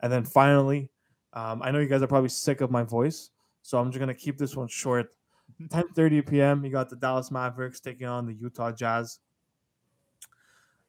[0.00, 0.90] And then finally,
[1.32, 3.30] um, I know you guys are probably sick of my voice,
[3.62, 5.14] so I'm just gonna keep this one short.
[5.68, 6.64] 10:30 p.m.
[6.64, 9.18] You got the Dallas Mavericks taking on the Utah Jazz.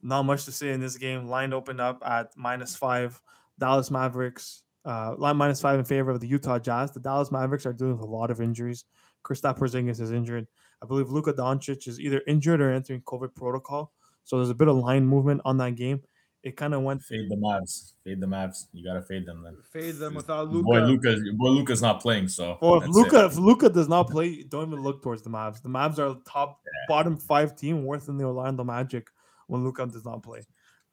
[0.02, 1.28] Not much to say in this game.
[1.28, 3.22] Line opened up at minus five.
[3.60, 6.92] Dallas Mavericks, uh, line minus five in favor of the Utah Jazz.
[6.92, 8.86] The Dallas Mavericks are dealing with a lot of injuries.
[9.24, 10.48] Kristaps Porzingis is injured.
[10.82, 13.94] I believe Luka Doncic is either injured or entering COVID protocol.
[14.26, 16.02] So there's a bit of line movement on that game.
[16.44, 17.94] It kind of went fade the Mavs.
[18.04, 18.66] Fade the Mavs.
[18.74, 19.58] You gotta fade them then.
[19.72, 20.66] Fade them without Luka.
[20.66, 21.18] Boy, Luka.
[21.36, 22.28] Boy, Luka's not playing.
[22.28, 22.58] So.
[22.62, 25.62] Well, if Luka, if Luka does not play, don't even look towards the Mavs.
[25.62, 26.72] The Mavs are top yeah.
[26.90, 29.08] bottom five team, worse than the Orlando Magic
[29.48, 30.42] when Luka does not play.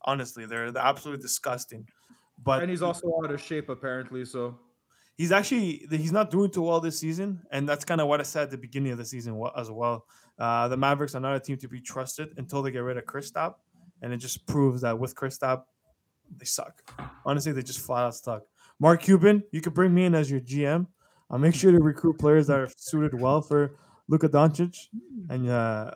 [0.05, 1.87] Honestly, they're, they're absolutely disgusting.
[2.43, 4.25] But and he's also out of shape apparently.
[4.25, 4.59] So
[5.17, 8.23] he's actually he's not doing too well this season, and that's kind of what I
[8.23, 10.07] said at the beginning of the season as well.
[10.39, 13.05] Uh, the Mavericks are not a team to be trusted until they get rid of
[13.05, 13.57] Kristaps,
[14.03, 15.65] and it just proves that with Kristaps,
[16.37, 16.83] they suck.
[17.25, 18.43] Honestly, they just flat out suck.
[18.79, 20.87] Mark Cuban, you could bring me in as your GM.
[21.31, 23.77] I'll make sure to recruit players that are suited well for
[24.09, 24.89] Luka Doncic,
[25.29, 25.93] and uh,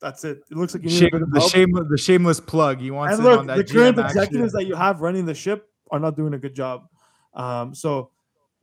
[0.00, 0.42] that's it.
[0.50, 2.80] It looks like you need Shame, the shame, the shameless plug.
[2.80, 4.58] You want and look, the current GM executives action.
[4.58, 6.88] that you have running the ship are not doing a good job.
[7.34, 8.10] Um, so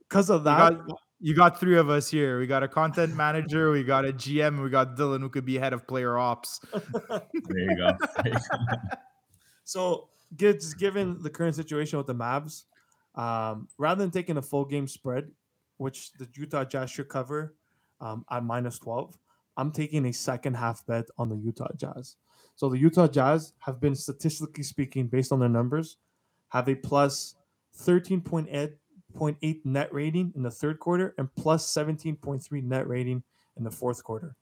[0.08, 2.38] because of that, got, you got, three of us here.
[2.38, 5.58] We got a content manager, we got a GM, we got Dylan who could be
[5.58, 6.60] head of player ops.
[6.72, 7.92] there you go.
[9.64, 12.64] so, just given the current situation with the Mavs,
[13.16, 15.30] um, rather than taking a full game spread,
[15.76, 17.54] which the Utah Jazz should cover
[18.00, 19.18] um, at minus twelve.
[19.56, 22.16] I'm taking a second half bet on the Utah Jazz.
[22.54, 25.96] So the Utah Jazz have been statistically speaking, based on their numbers,
[26.48, 27.34] have a plus
[29.18, 33.22] 13.8 net rating in the third quarter and plus 17.3 net rating
[33.56, 34.34] in the fourth quarter.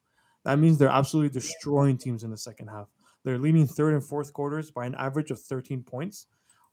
[0.45, 2.89] That means they're absolutely destroying teams in the second half.
[3.25, 6.27] They're leading third and fourth quarters by an average of 13 points,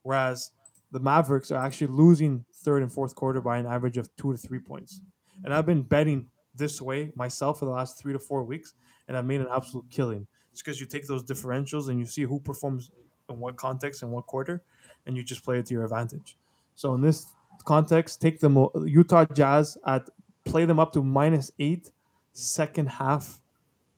[0.04, 0.52] whereas
[0.92, 4.38] the Mavericks are actually losing third and fourth quarter by an average of two to
[4.38, 5.02] three points.
[5.44, 8.74] And I've been betting this way myself for the last three to four weeks,
[9.08, 10.28] and I've made an absolute killing.
[10.54, 12.92] It's because you take those differentials and you see who performs
[13.30, 14.62] in what context and what quarter,
[15.06, 16.38] and you just play it to your advantage.
[16.76, 17.26] So in this
[17.63, 20.10] context, take the Utah Jazz at
[20.46, 21.91] play them up to minus eight
[22.34, 23.39] second half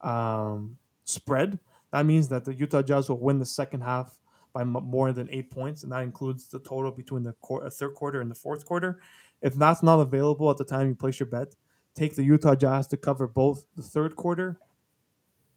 [0.02, 1.60] um, spread.
[1.92, 4.18] That means that the Utah Jazz will win the second half
[4.54, 8.22] by more than eight points, and that includes the total between the qu- third quarter
[8.22, 9.00] and the fourth quarter.
[9.42, 11.54] If that's not available at the time you place your bet,
[11.96, 14.60] take the Utah Jazz to cover both the third quarter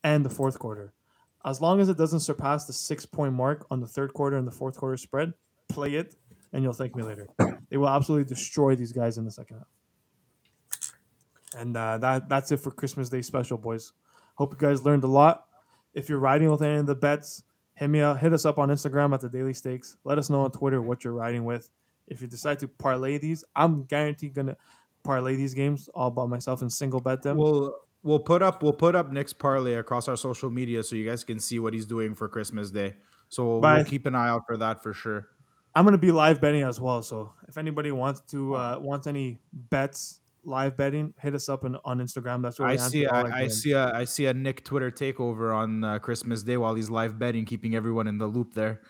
[0.05, 0.93] and the fourth quarter.
[1.45, 4.47] As long as it doesn't surpass the six point mark on the third quarter and
[4.47, 5.33] the fourth quarter spread,
[5.69, 6.17] play it
[6.53, 7.29] and you'll thank me later.
[7.71, 9.67] They will absolutely destroy these guys in the second half.
[11.57, 13.93] And uh, that that's it for Christmas Day special, boys.
[14.35, 15.47] Hope you guys learned a lot.
[15.95, 17.43] If you're riding with any of the bets,
[17.75, 19.97] hit me out, hit us up on Instagram at the Daily Stakes.
[20.05, 21.69] Let us know on Twitter what you're riding with.
[22.07, 24.57] If you decide to parlay these, I'm guaranteed gonna
[25.03, 27.37] parlay these games all by myself and single bet them.
[27.37, 31.09] We'll we'll put up we'll put up Nick's parlay across our social media so you
[31.09, 32.95] guys can see what he's doing for Christmas Day.
[33.29, 35.29] So we'll keep an eye out for that for sure.
[35.75, 37.03] I'm gonna be live betting as well.
[37.03, 41.79] So if anybody wants to uh, wants any bets live betting, hit us up on,
[41.85, 42.43] on Instagram.
[42.43, 43.07] That's where I see.
[43.07, 46.75] I, I see a I see a Nick Twitter takeover on uh, Christmas Day while
[46.75, 48.83] he's live betting, keeping everyone in the loop there.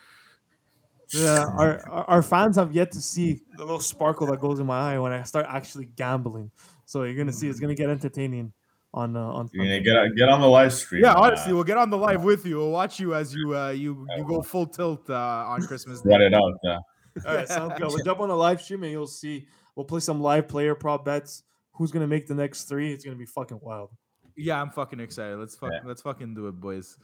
[1.13, 4.95] Yeah, our our fans have yet to see the little sparkle that goes in my
[4.95, 6.51] eye when I start actually gambling.
[6.87, 8.53] So you're gonna see it's gonna get entertaining
[8.93, 9.51] on uh, on.
[9.53, 11.03] You're gonna get get on the live stream.
[11.03, 12.57] Yeah, honestly, uh, we'll get on the live with you.
[12.59, 16.11] We'll watch you as you uh, you you go full tilt uh, on Christmas Day.
[16.11, 16.55] Get it out.
[16.63, 16.79] Yeah.
[17.27, 17.89] All right, sounds good.
[17.89, 19.47] We'll jump on the live stream and you'll see.
[19.75, 21.43] We'll play some live player prop bets.
[21.73, 22.93] Who's gonna make the next three?
[22.93, 23.91] It's gonna be fucking wild.
[24.37, 25.39] Yeah, I'm fucking excited.
[25.39, 25.81] Let's fuck, yeah.
[25.85, 26.97] let's fucking do it, boys.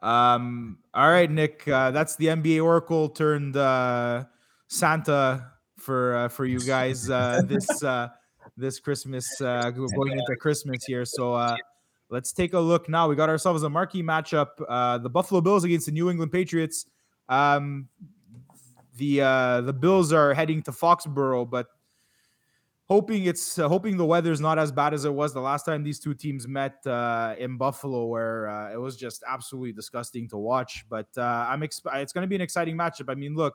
[0.00, 1.66] Um, all right, Nick.
[1.66, 4.24] Uh, that's the NBA Oracle turned uh,
[4.68, 8.08] Santa for uh, for you guys uh, this uh,
[8.56, 11.04] this Christmas uh, going into Christmas here.
[11.04, 11.56] So uh,
[12.08, 13.08] let's take a look now.
[13.08, 16.86] We got ourselves a marquee matchup: uh, the Buffalo Bills against the New England Patriots.
[17.28, 17.88] Um,
[18.96, 21.66] the uh, the Bills are heading to Foxborough, but
[22.86, 25.82] hoping it's uh, hoping the weather's not as bad as it was the last time
[25.82, 30.36] these two teams met uh, in Buffalo, where uh, it was just absolutely disgusting to
[30.36, 30.84] watch.
[30.88, 33.10] But uh, I'm exp- it's going to be an exciting matchup.
[33.10, 33.54] I mean, look,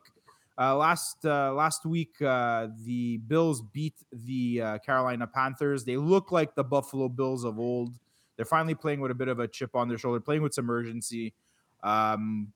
[0.60, 5.86] uh, last uh, last week the Bills beat the Carolina Panthers.
[5.86, 7.95] They look like the Buffalo Bills of old.
[8.36, 10.69] They're finally playing with a bit of a chip on their shoulder, playing with some
[10.69, 11.34] urgency.
[11.84, 12.54] Um,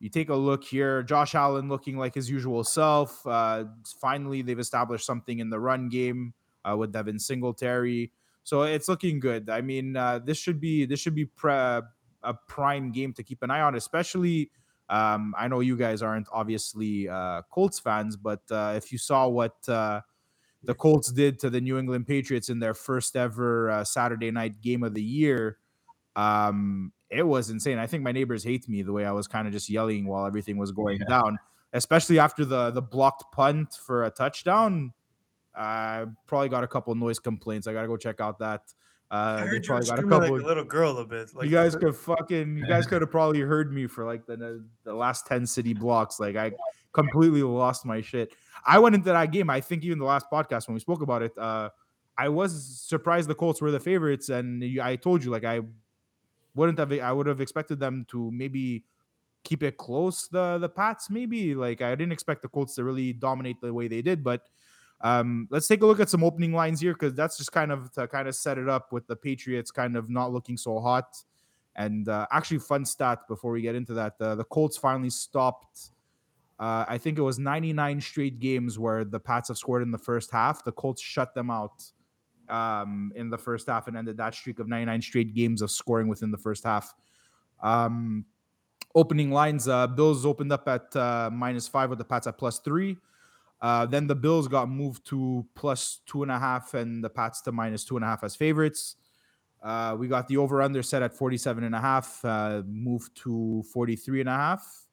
[0.00, 3.24] you take a look here, Josh Allen looking like his usual self.
[3.26, 3.66] Uh,
[4.00, 6.32] finally, they've established something in the run game
[6.64, 8.10] uh, with Devin Singletary,
[8.42, 9.50] so it's looking good.
[9.50, 13.42] I mean, uh, this should be this should be pre- a prime game to keep
[13.42, 14.50] an eye on, especially.
[14.90, 19.28] Um, I know you guys aren't obviously uh, Colts fans, but uh, if you saw
[19.28, 20.00] what uh,
[20.64, 24.82] the Colts did to the New England Patriots in their first ever Saturday night game
[24.82, 25.58] of the year,
[26.16, 27.78] um, it was insane.
[27.78, 30.26] I think my neighbors hate me the way I was kind of just yelling while
[30.26, 31.08] everything was going yeah.
[31.08, 31.38] down,
[31.72, 34.92] especially after the the blocked punt for a touchdown.
[35.54, 37.66] I probably got a couple noise complaints.
[37.66, 38.62] I gotta go check out that.
[39.10, 40.18] Uh, I heard you got a couple.
[40.18, 41.34] Like a little girl a bit.
[41.34, 42.56] Like you guys could fucking.
[42.56, 46.20] You guys could have probably heard me for like the the last ten city blocks.
[46.20, 46.52] Like I
[46.92, 48.32] completely lost my shit.
[48.64, 49.50] I went into that game.
[49.50, 51.70] I think even the last podcast when we spoke about it, uh,
[52.16, 55.60] I was surprised the Colts were the favorites, and I told you like I
[56.54, 58.84] wouldn't have I would have expected them to maybe
[59.42, 63.12] keep it close the the Pats maybe like I didn't expect the Colts to really
[63.12, 64.42] dominate the way they did but
[65.02, 67.90] um, let's take a look at some opening lines here because that's just kind of
[67.92, 71.16] to kind of set it up with the Patriots kind of not looking so hot
[71.76, 75.90] and uh, actually fun stat before we get into that uh, the Colts finally stopped
[76.58, 79.98] uh, I think it was 99 straight games where the Pats have scored in the
[79.98, 81.82] first half the Colts shut them out
[82.50, 86.08] um, in the first half and ended that streak of 99 straight games of scoring
[86.08, 86.94] within the first half.
[87.62, 88.26] Um,
[88.94, 92.58] opening lines, uh, Bills opened up at uh, minus five with the Pats at plus
[92.58, 92.98] three.
[93.62, 97.42] Uh, then the Bills got moved to plus two and a half and the Pats
[97.42, 98.96] to minus two and a half as favorites.
[99.62, 103.62] Uh, we got the over under set at 47 and a half, uh, moved to
[103.72, 104.86] 43 and a half.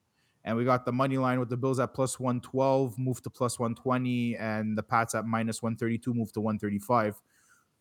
[0.44, 3.60] And we got the money line with the Bills at plus 112, moved to plus
[3.60, 7.22] 120, and the Pats at minus 132, moved to 135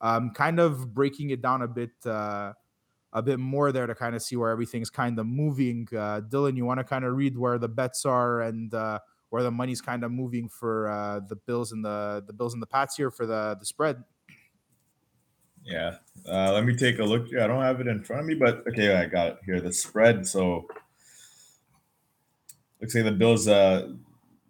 [0.00, 2.52] um, kind of breaking it down a bit uh,
[3.12, 5.88] a bit more there to kind of see where everything's kind of moving.
[5.90, 8.98] Uh, Dylan, you want to kind of read where the bets are and uh,
[9.30, 12.62] where the money's kind of moving for uh, the Bills and the the Bills and
[12.62, 14.02] the Pats here for the the spread.
[15.64, 15.96] Yeah,
[16.28, 17.26] uh, let me take a look.
[17.34, 19.60] I don't have it in front of me, but okay, I got it here.
[19.60, 20.26] The spread.
[20.26, 20.66] So
[22.80, 23.48] looks like the Bills.
[23.48, 23.94] Uh,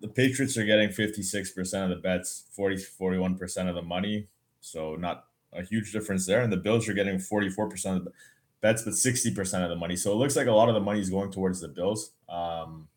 [0.01, 4.29] the Patriots are getting 56% of the bets, 40 41% of the money.
[4.61, 6.43] So not a huge difference there.
[6.43, 8.13] And the Bills are getting 44% of the
[8.61, 9.97] bets, but 60% of the money.
[9.97, 12.13] So it looks like a lot of the money is going towards the Bills.
[12.29, 12.89] Um,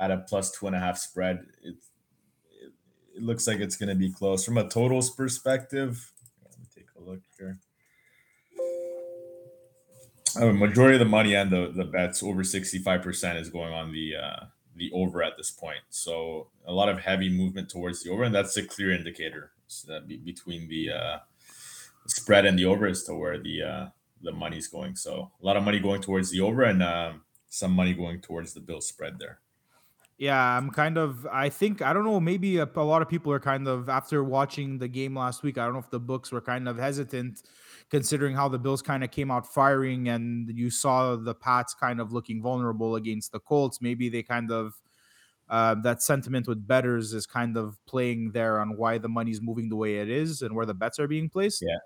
[0.00, 1.76] at a plus two and a half spread, it,
[2.52, 2.72] it,
[3.16, 4.44] it looks like it's going to be close.
[4.44, 6.10] From a totals perspective,
[6.42, 7.58] let me take a look here.
[10.40, 14.14] A majority of the money and the, the bets over 65% is going on the
[14.16, 14.44] uh,
[14.76, 15.80] the over at this point.
[15.90, 20.00] So a lot of heavy movement towards the over, and that's a clear indicator so
[20.00, 21.18] be, between the uh,
[22.06, 23.86] spread and the over is to where the uh,
[24.22, 24.96] the money's going.
[24.96, 28.54] So a lot of money going towards the over, and um, some money going towards
[28.54, 29.40] the bill spread there.
[30.20, 31.26] Yeah, I'm kind of.
[31.32, 32.20] I think I don't know.
[32.20, 35.56] Maybe a, a, lot of people are kind of after watching the game last week.
[35.56, 37.42] I don't know if the books were kind of hesitant,
[37.90, 42.02] considering how the Bills kind of came out firing, and you saw the Pats kind
[42.02, 43.80] of looking vulnerable against the Colts.
[43.80, 44.74] Maybe they kind of
[45.48, 49.70] uh, that sentiment with betters is kind of playing there on why the money's moving
[49.70, 51.62] the way it is and where the bets are being placed.
[51.62, 51.76] Yeah,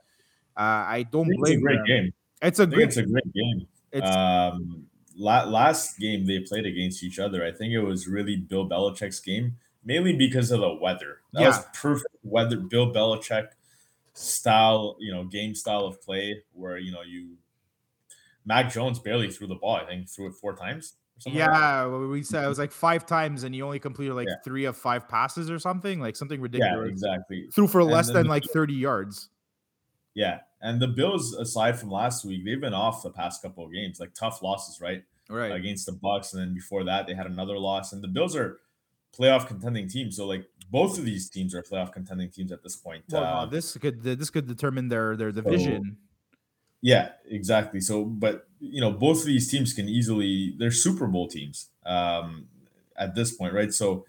[0.57, 1.53] uh, I don't I blame.
[1.53, 1.87] It's a great them.
[1.87, 2.12] game.
[2.42, 2.88] It's a great.
[2.88, 3.68] It's a great game.
[3.92, 8.68] It's, um, last game they played against each other, I think it was really Bill
[8.68, 11.18] Belichick's game, mainly because of the weather.
[11.33, 11.46] That yeah.
[11.48, 12.57] was perfect weather.
[12.57, 13.48] Bill Belichick
[14.14, 17.37] style, you know, game style of play where you know you.
[18.46, 19.77] Mac Jones barely threw the ball.
[19.77, 20.94] I think threw it four times.
[21.27, 24.35] Yeah, like we said it was like five times, and he only completed like yeah.
[24.44, 26.87] three of five passes or something, like something ridiculous.
[26.87, 27.48] Yeah, exactly.
[27.55, 29.31] Threw for less than like thirty yards.
[30.14, 33.72] Yeah, and the Bills, aside from last week, they've been off the past couple of
[33.72, 35.03] games, like tough losses, right?
[35.29, 35.53] Right.
[35.53, 37.92] Against the Bucs, and then before that, they had another loss.
[37.92, 38.61] And the Bills are
[39.18, 42.77] playoff contending teams, so like both of these teams are playoff contending teams at this
[42.77, 43.05] point.
[43.11, 45.83] Well, uh, this could this could determine their their division.
[45.85, 46.05] So,
[46.83, 47.81] yeah, exactly.
[47.81, 52.46] So, but you know, both of these teams can easily they're Super Bowl teams um,
[52.96, 53.72] at this point, right?
[53.72, 54.05] So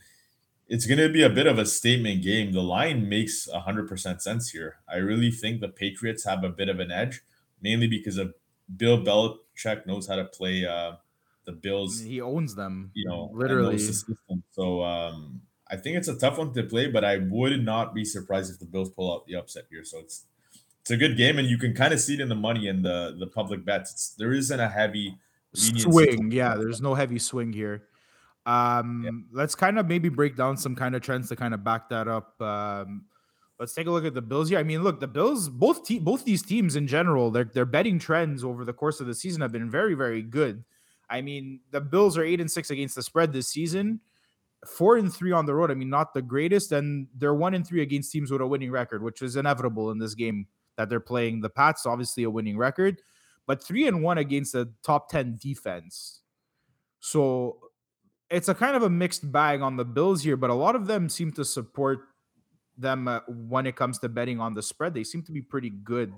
[0.67, 2.51] it's going to be a bit of a statement game.
[2.51, 4.77] The line makes 100% sense here.
[4.89, 7.21] I really think the Patriots have a bit of an edge,
[7.61, 8.33] mainly because of
[8.75, 10.93] Bill Belichick knows how to play uh,
[11.45, 12.01] the Bills.
[12.01, 13.77] He owns them, you know, literally.
[14.51, 18.03] So um, I think it's a tough one to play, but I would not be
[18.03, 19.83] surprised if the Bills pull out the upset here.
[19.83, 20.25] So it's
[20.81, 22.83] it's a good game, and you can kind of see it in the money and
[22.83, 23.91] the the public bets.
[23.91, 25.17] It's, there isn't a heavy
[25.53, 26.31] swing.
[26.31, 27.83] Yeah, there's no heavy swing here.
[28.45, 29.37] Um, yeah.
[29.37, 32.07] let's kind of maybe break down some kind of trends to kind of back that
[32.07, 32.39] up.
[32.41, 33.05] Um,
[33.59, 34.59] let's take a look at the Bills here.
[34.59, 37.99] I mean, look, the Bills, both te- both these teams in general, their their betting
[37.99, 40.63] trends over the course of the season have been very, very good.
[41.09, 43.99] I mean, the Bills are eight and six against the spread this season,
[44.65, 45.71] four and three on the road.
[45.71, 48.71] I mean, not the greatest, and they're one and three against teams with a winning
[48.71, 51.41] record, which is inevitable in this game that they're playing.
[51.41, 53.01] The Pats, obviously a winning record,
[53.47, 56.21] but three and one against a top 10 defense.
[56.99, 57.64] So
[58.35, 60.87] it's a kind of a mixed bag on the Bills here, but a lot of
[60.87, 61.99] them seem to support
[62.77, 64.93] them uh, when it comes to betting on the spread.
[64.93, 66.13] They seem to be pretty good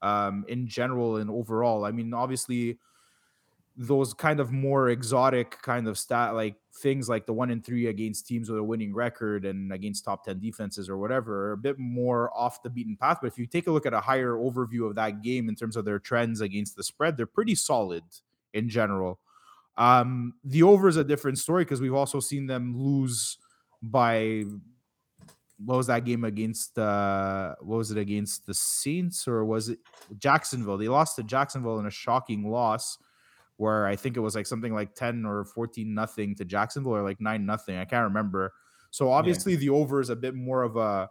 [0.00, 1.84] um, in general and overall.
[1.84, 2.78] I mean, obviously,
[3.76, 7.88] those kind of more exotic kind of stat like things like the one in three
[7.88, 11.58] against teams with a winning record and against top 10 defenses or whatever are a
[11.58, 14.32] bit more off the beaten path but if you take a look at a higher
[14.32, 18.02] overview of that game in terms of their trends against the spread they're pretty solid
[18.54, 19.20] in general
[19.78, 23.38] um the over is a different story because we've also seen them lose
[23.82, 24.42] by
[25.58, 29.78] what was that game against uh what was it against the saints or was it
[30.18, 32.98] jacksonville they lost to jacksonville in a shocking loss
[33.56, 37.02] where I think it was like something like 10 or 14 nothing to Jacksonville or
[37.02, 37.78] like 9 nothing.
[37.78, 38.52] I can't remember.
[38.90, 39.58] So obviously yeah.
[39.58, 41.08] the over is a bit more of a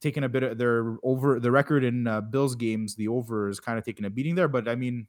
[0.00, 2.94] taking a bit of their over the record in uh, Bills games.
[2.94, 5.06] The over is kind of taking a beating there, but I mean,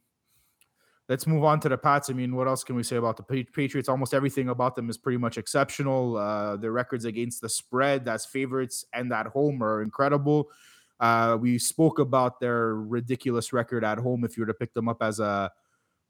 [1.08, 2.10] let's move on to the Pats.
[2.10, 3.88] I mean, what else can we say about the Patriots?
[3.88, 6.16] Almost everything about them is pretty much exceptional.
[6.16, 10.48] Uh, their records against the spread as favorites and at home are incredible.
[11.00, 14.24] Uh, we spoke about their ridiculous record at home.
[14.24, 15.50] If you were to pick them up as a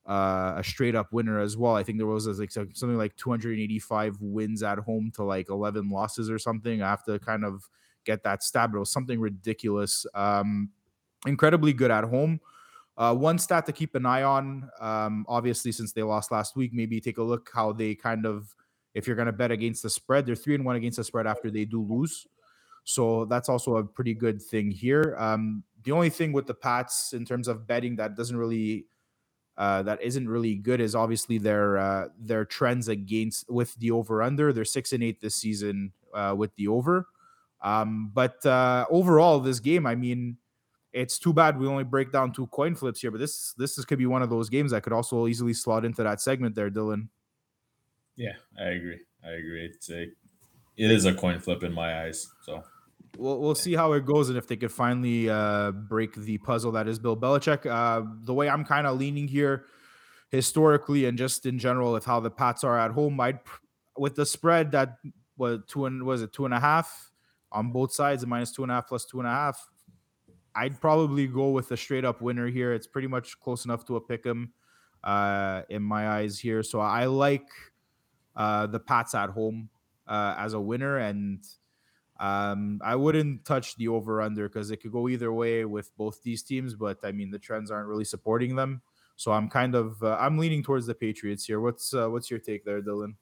[0.06, 1.76] uh, a straight up winner as well.
[1.76, 6.30] I think there was like something like 285 wins at home to like 11 losses
[6.30, 6.82] or something.
[6.82, 7.68] I have to kind of
[8.04, 8.74] get that stab.
[8.74, 10.04] it was something ridiculous.
[10.14, 10.70] Um,
[11.26, 12.40] incredibly good at home.
[12.97, 16.72] Uh, one stat to keep an eye on, um, obviously, since they lost last week,
[16.72, 18.55] maybe take a look how they kind of,
[18.95, 21.26] if you're going to bet against the spread, they're three and one against the spread
[21.26, 22.26] after they do lose.
[22.84, 25.16] So that's also a pretty good thing here.
[25.18, 28.86] Um, the only thing with the Pats in terms of betting that doesn't really
[29.57, 34.22] uh, that isn't really good is obviously their uh, their trends against with the over
[34.22, 34.53] under.
[34.53, 37.07] They're six and eight this season uh, with the over.
[37.61, 40.38] Um, but uh, overall, this game, I mean,
[40.93, 43.11] it's too bad we only break down two coin flips here.
[43.11, 45.84] But this this is, could be one of those games that could also easily slot
[45.84, 47.09] into that segment there, Dylan.
[48.16, 49.01] Yeah, I agree.
[49.24, 49.64] I agree.
[49.66, 50.03] It's a
[50.76, 52.28] it is a coin flip in my eyes.
[52.45, 52.62] So
[53.16, 56.72] we'll we'll see how it goes and if they could finally uh, break the puzzle
[56.72, 57.66] that is Bill Belichick.
[57.66, 59.66] Uh, the way I'm kind of leaning here,
[60.30, 63.40] historically and just in general, with how the Pats are at home, I'd
[63.97, 64.99] with the spread that
[65.36, 67.11] was two and was it two and a half
[67.51, 69.68] on both sides, minus two and a half plus two and a half.
[70.55, 72.72] I'd probably go with a straight up winner here.
[72.72, 74.53] It's pretty much close enough to a pick 'em
[75.05, 76.62] uh, in my eyes here.
[76.62, 77.48] So I like
[78.36, 79.68] uh, the Pats at home
[80.07, 81.44] uh, as a winner, and
[82.20, 86.22] um, I wouldn't touch the over under because it could go either way with both
[86.22, 86.74] these teams.
[86.74, 88.82] But I mean, the trends aren't really supporting them,
[89.16, 91.61] so I'm kind of uh, I'm leaning towards the Patriots here.
[91.61, 93.14] What's uh, what's your take there, Dylan?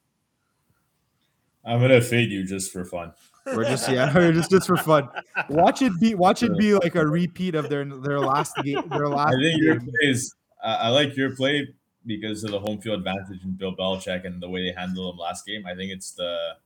[1.65, 3.13] I'm gonna fade you just for fun.
[3.55, 5.09] We're just yeah, we're just just for fun.
[5.49, 8.83] Watch it be watch it be like a repeat of their their last game.
[8.89, 9.35] Their last.
[9.35, 10.35] I think your play is.
[10.63, 11.69] I like your play
[12.07, 15.19] because of the home field advantage and Bill Belichick and the way they handled him
[15.19, 15.67] last game.
[15.67, 16.57] I think it's the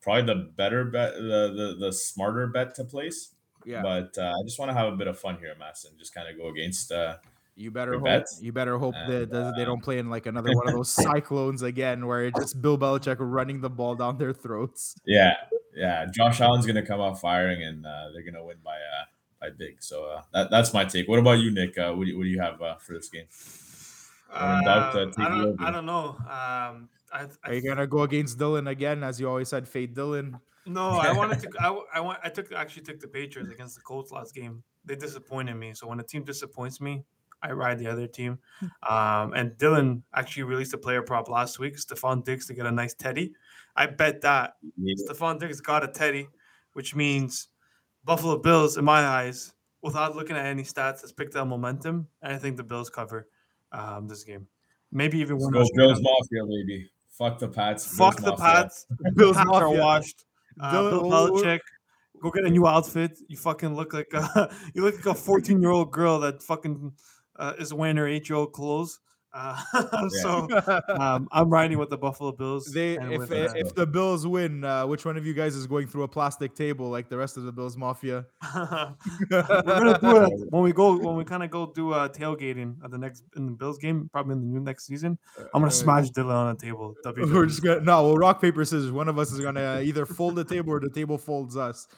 [0.00, 3.34] probably the better bet, the the, the smarter bet to place.
[3.64, 3.82] Yeah.
[3.82, 6.14] But uh, I just want to have a bit of fun here, Mass, and just
[6.14, 6.90] kind of go against.
[6.90, 7.16] Uh,
[7.56, 8.04] you better hope.
[8.04, 8.40] Bets.
[8.42, 10.90] You better hope and, that uh, they don't play in like another one of those
[11.04, 14.96] cyclones again, where it's just Bill Belichick running the ball down their throats.
[15.04, 15.34] Yeah,
[15.74, 16.06] yeah.
[16.12, 19.04] Josh Allen's gonna come out firing, and uh, they're gonna win by uh,
[19.40, 19.82] by big.
[19.82, 21.08] So uh, that, that's my take.
[21.08, 21.76] What about you, Nick?
[21.76, 23.26] Uh, what, do you, what do you have uh, for this game?
[24.32, 26.16] Uh, doubt, uh, I, don't, I don't know.
[26.20, 29.94] Um, I, I, Are you gonna go against Dylan again, as you always said, fade
[29.94, 30.40] Dylan?
[30.64, 31.50] No, I wanted to.
[31.60, 32.18] I, I want.
[32.24, 34.62] I took actually took the Patriots against the Colts last game.
[34.84, 35.74] They disappointed me.
[35.74, 37.04] So when a team disappoints me,
[37.42, 38.38] I ride the other team.
[38.88, 42.70] Um, and Dylan actually released a player prop last week, Stefon Diggs to get a
[42.70, 43.34] nice Teddy.
[43.74, 44.94] I bet that yeah.
[45.08, 46.28] Stefon Diggs got a Teddy,
[46.74, 47.48] which means
[48.04, 52.08] Buffalo Bills, in my eyes, without looking at any stats, has picked up momentum.
[52.22, 53.28] And I think the Bills cover
[53.72, 54.46] um, this game.
[54.90, 55.52] Maybe even one.
[55.52, 56.90] Bills, Bills Mafia, baby.
[57.08, 57.96] Fuck the Pats.
[57.96, 58.62] Fuck Bills the Mafia.
[58.62, 58.86] Pats.
[59.14, 60.24] Bills Pats are washed.
[60.60, 61.60] Uh, Bill Belichick,
[62.20, 63.18] go get a new outfit.
[63.28, 66.92] You fucking look like a, you look like a 14 year old girl that fucking
[67.42, 69.00] uh, is wearing her eight year old clothes.
[69.34, 69.58] Uh,
[70.08, 70.46] so
[71.00, 72.66] um, I'm riding with the Buffalo Bills.
[72.66, 75.66] They if with, uh, if the Bills win, uh, which one of you guys is
[75.66, 78.26] going through a plastic table like the rest of the Bills Mafia?
[78.54, 78.92] We're
[79.30, 82.90] gonna do it when we go when we kind of go do uh, tailgating at
[82.90, 85.18] the next in the Bills game, probably in the new next season.
[85.38, 86.94] I'm gonna uh, smash Dylan on the table.
[87.16, 88.02] We're just gonna no.
[88.02, 88.92] Well, rock paper scissors.
[88.92, 91.88] One of us is gonna either fold the table or the table folds us.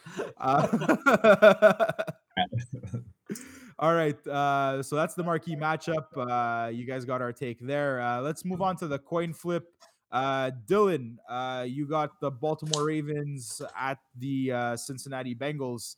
[3.79, 4.27] All right.
[4.27, 6.07] Uh, so that's the marquee matchup.
[6.17, 8.01] Uh, you guys got our take there.
[8.01, 9.69] Uh, let's move on to the coin flip.
[10.13, 15.97] Uh, Dylan, uh, you got the Baltimore Ravens at the uh, Cincinnati Bengals.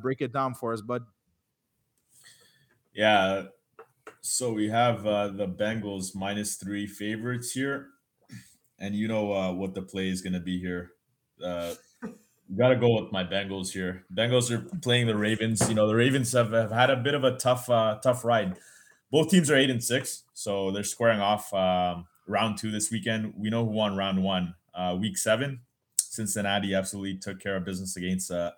[0.00, 1.02] break it down for us, bud.
[2.94, 3.44] Yeah.
[4.20, 7.88] So we have the Bengals minus three favorites here.
[8.78, 10.92] And you know what the play is going to be here.
[12.56, 14.04] Got to go with my Bengals here.
[14.12, 15.68] Bengals are playing the Ravens.
[15.68, 18.56] You know, the Ravens have, have had a bit of a tough, uh, tough ride.
[19.12, 23.34] Both teams are eight and six, so they're squaring off um, round two this weekend.
[23.36, 24.54] We know who won round one.
[24.74, 25.60] Uh, week seven,
[25.96, 28.52] Cincinnati absolutely took care of business against uh,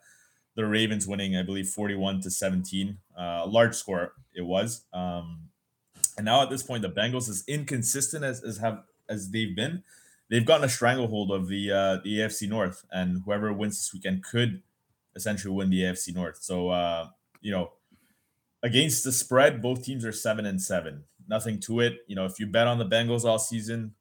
[0.55, 2.99] the Ravens, winning, I believe, forty-one to seventeen.
[3.19, 4.85] Uh, a large score it was.
[4.93, 5.49] Um,
[6.17, 9.83] and now at this point, the Bengals, as inconsistent as, as have as they've been,
[10.33, 14.25] they've gotten a stranglehold of the uh, the AFC North, and whoever wins this weekend
[14.25, 14.63] could
[15.15, 16.39] essentially win the AFC North.
[16.43, 17.09] So uh,
[17.43, 17.73] you know,
[18.63, 21.05] against the spread, both teams are seven and seven.
[21.29, 21.99] Nothing to it.
[22.09, 23.95] You know, if you bet on the Bengals all season,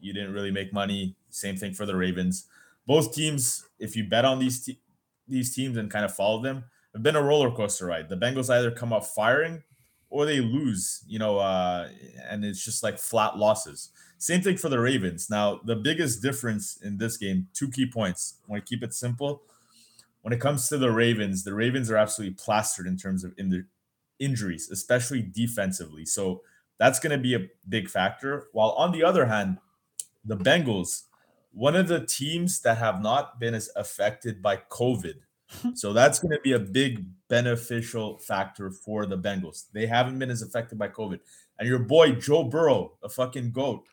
[0.00, 1.16] you didn't really make money.
[1.30, 2.46] Same thing for the Ravens.
[2.86, 4.80] Both teams, if you bet on these te-
[5.28, 6.64] these teams and kind of follow them,
[6.94, 8.08] have been a roller coaster ride.
[8.08, 9.64] The Bengals either come up firing
[10.10, 11.02] or they lose.
[11.08, 11.88] You know, uh,
[12.28, 13.90] and it's just like flat losses.
[14.22, 15.28] Same thing for the Ravens.
[15.28, 18.36] Now, the biggest difference in this game, two key points.
[18.46, 19.42] I want to keep it simple.
[20.20, 23.48] When it comes to the Ravens, the Ravens are absolutely plastered in terms of in
[23.48, 23.64] the
[24.20, 26.04] injuries, especially defensively.
[26.04, 26.42] So
[26.78, 28.46] that's going to be a big factor.
[28.52, 29.58] While on the other hand,
[30.24, 31.02] the Bengals,
[31.52, 35.14] one of the teams that have not been as affected by COVID.
[35.74, 39.64] So that's going to be a big beneficial factor for the Bengals.
[39.72, 41.18] They haven't been as affected by COVID.
[41.58, 43.84] And your boy Joe Burrow, the fucking goat,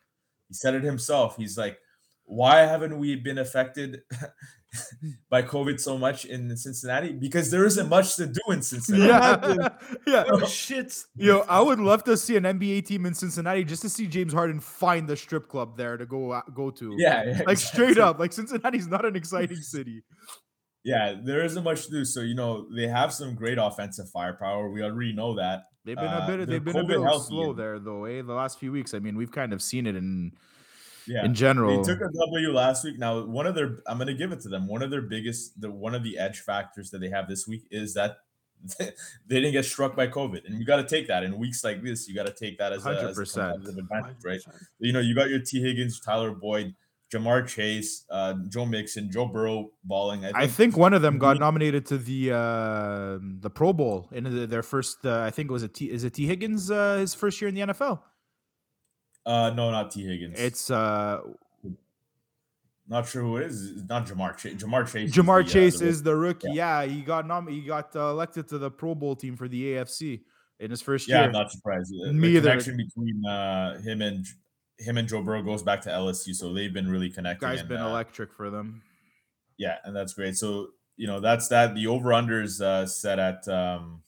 [0.50, 1.38] he said it himself.
[1.38, 1.80] He's like,
[2.26, 4.02] why haven't we been affected
[5.30, 7.12] by COVID so much in Cincinnati?
[7.12, 9.58] Because there isn't much to do in Cincinnati.
[9.60, 9.70] Yeah,
[10.08, 10.24] yeah.
[10.28, 10.96] Oh, shit.
[11.16, 14.34] Yo, I would love to see an NBA team in Cincinnati just to see James
[14.34, 16.96] Harden find the strip club there to go go to.
[16.98, 20.04] Yeah, yeah like straight up, like Cincinnati's not an exciting city.
[20.84, 22.06] Yeah, there isn't much to do.
[22.06, 24.70] So you know they have some great offensive firepower.
[24.70, 25.64] We already know that.
[25.90, 26.40] They've been a bit.
[26.42, 28.06] Uh, they've been a bit slow there, though.
[28.06, 28.94] Eh, the last few weeks.
[28.94, 30.34] I mean, we've kind of seen it in
[31.08, 31.26] yeah.
[31.26, 31.82] in general.
[31.82, 33.00] They took a W last week.
[33.00, 34.68] Now, one of their I'm going to give it to them.
[34.68, 37.64] One of their biggest, the one of the edge factors that they have this week
[37.72, 38.18] is that
[38.80, 38.92] they
[39.28, 42.08] didn't get struck by COVID, and you got to take that in weeks like this.
[42.08, 44.42] You got to take that as a, as a advantage, right?
[44.78, 46.76] You know, you got your Tee Higgins, Tyler Boyd,
[47.12, 50.20] Ja'Marr Chase, uh, Joe Mixon, Joe Burrow balling.
[50.26, 54.08] I think, I think one of them got nominated to the uh, the Pro Bowl
[54.12, 55.06] in their first.
[55.06, 55.90] Uh, I think it was a T.
[55.90, 58.02] Is it Tee Higgins uh, his first year in the NFL?
[59.26, 60.40] Uh, no, not Tee Higgins.
[60.40, 61.22] It's uh,
[62.88, 63.72] not sure who it is.
[63.72, 64.62] It's not Ja'Marr Chase.
[64.62, 65.12] Ja'Marr Chase.
[65.12, 66.48] Ja'Marr is the, Chase the is the rookie.
[66.52, 66.82] Yeah.
[66.82, 69.74] yeah, he got nom- He got uh, elected to the Pro Bowl team for the
[69.74, 70.22] AFC
[70.60, 71.22] in his first yeah, year.
[71.22, 71.92] Yeah, I'm not surprised.
[71.92, 74.28] Me the connection between uh, him and
[74.80, 77.46] him and Joe Burrow goes back to LSU, so they've been really connected.
[77.46, 78.82] Guy's and, been uh, electric for them.
[79.58, 80.38] Yeah, and that's great.
[80.38, 81.76] So you know that's that.
[81.76, 84.02] The over unders uh, set at um,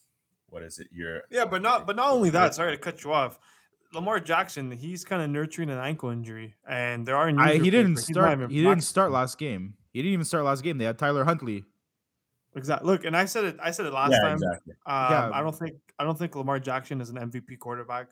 [0.50, 1.24] what is it here?
[1.30, 2.56] Yeah, but not but not only that.
[2.56, 3.40] Sorry to cut you off.
[3.94, 7.30] Lamar Jackson, he's kind of nurturing an ankle injury, and there are.
[7.38, 8.50] I, he didn't start.
[8.50, 9.76] He didn't start last game.
[9.92, 10.78] He didn't even start last game.
[10.78, 11.66] They had Tyler Huntley.
[12.56, 12.88] Exactly.
[12.88, 13.58] Look, and I said it.
[13.62, 14.34] I said it last yeah, time.
[14.36, 14.74] Exactly.
[14.86, 15.32] Um, yeah.
[15.34, 15.76] I don't think.
[16.00, 18.08] I don't think Lamar Jackson is an MVP quarterback.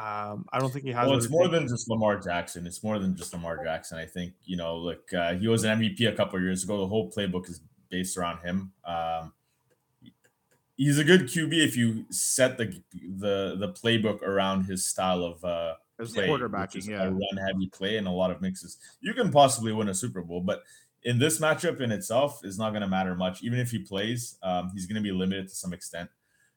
[0.00, 1.06] Um, I don't think he has.
[1.06, 2.66] Well, it's more than just Lamar Jackson.
[2.66, 3.98] It's more than just Lamar Jackson.
[3.98, 6.78] I think you know, look, uh, he was an MVP a couple years ago.
[6.78, 8.72] The whole playbook is based around him.
[8.84, 9.32] Um,
[10.76, 15.44] he's a good QB if you set the the the playbook around his style of
[15.44, 18.78] uh his play, quarterbacking, yeah, a run heavy play and a lot of mixes.
[19.02, 20.62] You can possibly win a Super Bowl, but
[21.02, 23.42] in this matchup in itself is not going to matter much.
[23.42, 26.08] Even if he plays, um, he's going to be limited to some extent.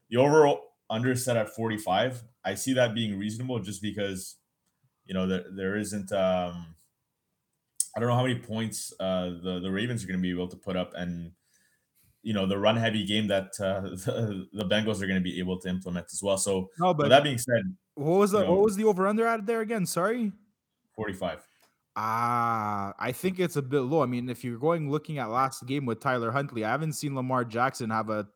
[0.10, 4.38] The overall under set at 45, I see that being reasonable just because
[5.06, 6.76] you know there, there isn't um
[7.96, 10.48] I don't know how many points uh the, the Ravens are going to be able
[10.48, 11.32] to put up and
[12.24, 15.38] you know the run heavy game that uh, the, the Bengals are going to be
[15.40, 16.38] able to implement as well.
[16.38, 19.08] So, no, but that being said, what was the you know, what was the over
[19.08, 19.86] under out there again?
[19.86, 20.32] Sorry,
[20.96, 21.46] forty five.
[21.96, 24.02] Ah, uh, I think it's a bit low.
[24.02, 27.14] I mean, if you're going looking at last game with Tyler Huntley, I haven't seen
[27.14, 28.28] Lamar Jackson have a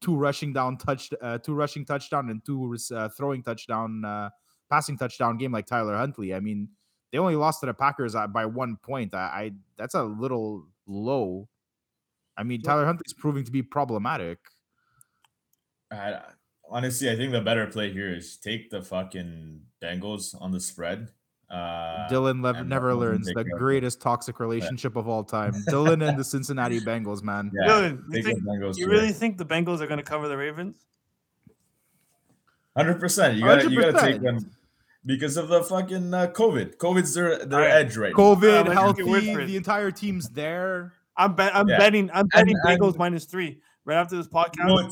[0.00, 4.30] two rushing down touch, uh, two rushing touchdown and two uh, throwing touchdown, uh,
[4.70, 6.34] passing touchdown game like Tyler Huntley.
[6.34, 6.68] I mean,
[7.12, 9.14] they only lost to the Packers uh, by one point.
[9.14, 11.48] I, I that's a little low
[12.36, 14.38] I mean, Tyler Huntley's proving to be problematic.
[15.90, 16.20] I,
[16.68, 21.10] honestly, I think the better play here is take the fucking Bengals on the spread.
[21.50, 25.00] Uh, Dylan Lev- never learns the greatest toxic relationship yeah.
[25.00, 25.52] of all time.
[25.68, 27.52] Dylan and the Cincinnati Bengals, man.
[27.54, 28.38] Yeah, Dylan, you, think,
[28.76, 30.84] you really think the Bengals are going to cover the Ravens?
[32.76, 33.36] Hundred percent.
[33.36, 34.50] You got you got to take them
[35.06, 36.76] because of the fucking uh, COVID.
[36.76, 37.70] COVID's their their right.
[37.70, 38.12] edge right.
[38.12, 38.72] COVID, now.
[38.72, 40.92] healthy, the entire team's there.
[41.16, 41.78] I'm bet I'm yeah.
[41.78, 44.68] betting I'm betting and, Bengals and, minus three right after this podcast.
[44.68, 44.90] You know,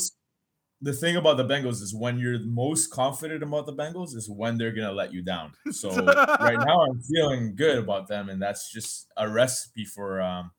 [0.84, 4.58] the thing about the Bengals is when you're most confident about the Bengals is when
[4.58, 5.52] they're gonna let you down.
[5.70, 10.50] So right now I'm feeling good about them, and that's just a recipe for um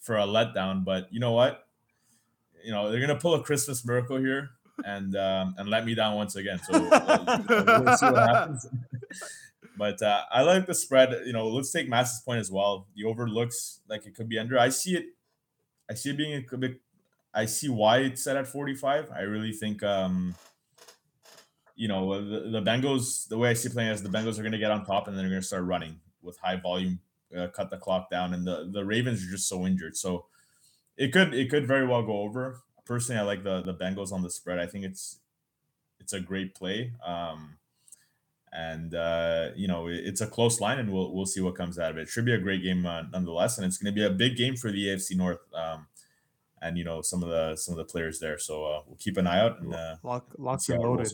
[0.00, 0.84] for a letdown.
[0.84, 1.64] But you know what?
[2.64, 4.50] You know they're gonna pull a Christmas miracle here
[4.84, 6.60] and um, and let me down once again.
[6.64, 8.66] So uh, we'll see what happens.
[9.76, 11.14] But uh, I like the spread.
[11.24, 12.86] You know, let's take Mass's point as well.
[12.96, 14.58] The over looks like it could be under.
[14.58, 15.06] I see it.
[15.90, 16.80] I see it being a bit.
[17.34, 19.10] I see why it's set at 45.
[19.10, 20.34] I really think, um,
[21.74, 23.28] you know, the, the Bengals.
[23.28, 25.16] The way I see playing is the Bengals are going to get on top and
[25.16, 27.00] then they're going to start running with high volume,
[27.36, 29.96] uh, cut the clock down, and the the Ravens are just so injured.
[29.96, 30.26] So
[30.96, 32.60] it could it could very well go over.
[32.84, 34.58] Personally, I like the the Bengals on the spread.
[34.58, 35.18] I think it's
[35.98, 36.92] it's a great play.
[37.04, 37.56] Um,
[38.52, 41.90] and uh, you know it's a close line, and we'll we'll see what comes out
[41.90, 42.08] of it.
[42.08, 44.56] Should be a great game uh, nonetheless, and it's going to be a big game
[44.56, 45.86] for the AFC North, um,
[46.62, 48.38] and you know some of the some of the players there.
[48.38, 51.12] So uh, we'll keep an eye out and uh, lock lock and loaded.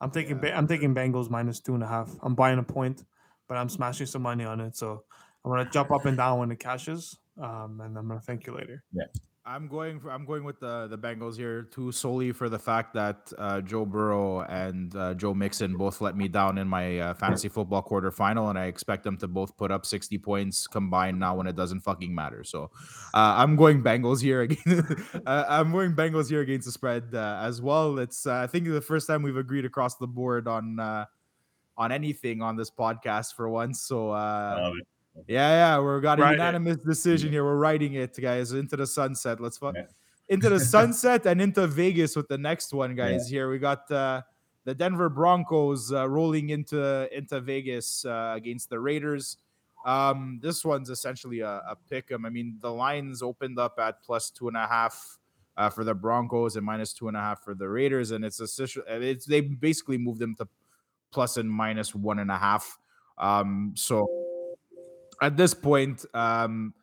[0.00, 2.10] I'm thinking I'm thinking Bengals minus two and a half.
[2.22, 3.04] I'm buying a point,
[3.48, 4.76] but I'm smashing some money on it.
[4.76, 5.04] So
[5.44, 8.54] I'm gonna jump up and down when it cashes, um, and I'm gonna thank you
[8.54, 8.82] later.
[8.92, 9.04] Yeah.
[9.46, 10.00] I'm going.
[10.00, 13.60] For, I'm going with the the Bengals here too, solely for the fact that uh,
[13.60, 17.82] Joe Burrow and uh, Joe Mixon both let me down in my uh, fantasy football
[17.82, 21.54] quarterfinal, and I expect them to both put up 60 points combined now when it
[21.54, 22.42] doesn't fucking matter.
[22.42, 22.70] So,
[23.14, 24.56] uh, I'm going Bengals here again.
[25.26, 27.98] Uh, I'm going Bengals here against the spread uh, as well.
[27.98, 32.56] It's I think the first time we've agreed across the board on on anything on
[32.56, 33.80] this podcast for once.
[33.80, 34.10] So
[35.26, 36.32] Yeah, yeah, we're got a right.
[36.32, 37.44] unanimous decision here.
[37.44, 39.40] We're writing it, guys, into the sunset.
[39.40, 39.74] Let's fuck.
[39.76, 39.84] Yeah
[40.28, 43.30] into the sunset and into Vegas with the next one, guys.
[43.30, 43.36] Yeah.
[43.36, 44.22] Here we got uh,
[44.64, 49.38] the Denver Broncos uh, rolling into into Vegas uh, against the Raiders.
[49.84, 52.26] Um, this one's essentially a, a pick 'em.
[52.26, 55.18] I mean, the lines opened up at plus two and a half
[55.56, 58.40] uh, for the Broncos and minus two and a half for the Raiders, and it's
[58.40, 60.48] a it's they basically moved them to
[61.12, 62.78] plus and minus one and a half.
[63.18, 64.06] Um, so
[65.20, 66.74] at this point, um,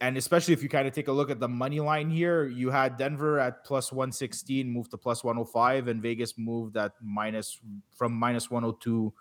[0.00, 2.70] and especially if you kind of take a look at the money line here, you
[2.70, 7.60] had Denver at plus 116 moved to plus 105, and Vegas moved at minus
[7.94, 9.12] from minus 102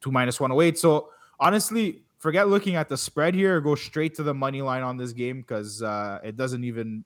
[0.00, 0.76] to minus 108.
[0.76, 3.60] So honestly, forget looking at the spread here.
[3.60, 7.04] Go straight to the money line on this game because uh, it doesn't even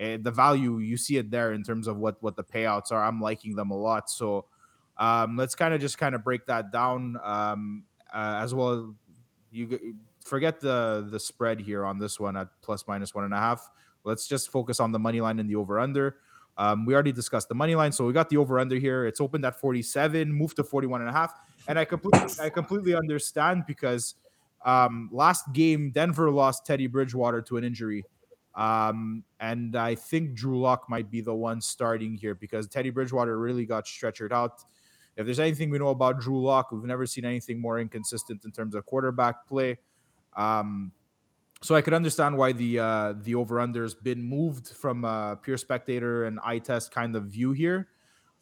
[0.00, 3.04] uh, the value you see it there in terms of what what the payouts are.
[3.04, 4.10] I'm liking them a lot.
[4.10, 4.46] So
[4.98, 8.94] um, let's kind of just kind of break that down um, uh, as well.
[9.52, 9.94] You
[10.24, 13.70] forget the the spread here on this one at plus minus one and a half.
[14.04, 16.16] Let's just focus on the money line and the over under.
[16.56, 19.06] Um, we already discussed the money line, so we got the over under here.
[19.06, 21.34] It's opened at 47, moved to 41 and a half.
[21.66, 24.14] And I completely I completely understand because
[24.64, 28.04] um, last game Denver lost Teddy Bridgewater to an injury.
[28.54, 33.36] Um, and I think Drew Lock might be the one starting here because Teddy Bridgewater
[33.36, 34.62] really got stretchered out.
[35.16, 38.52] If there's anything we know about Drew Lock, we've never seen anything more inconsistent in
[38.52, 39.78] terms of quarterback play.
[40.36, 40.92] Um,
[41.62, 45.56] so I could understand why the uh, the over under's been moved from a pure
[45.56, 47.88] spectator and eye test kind of view here.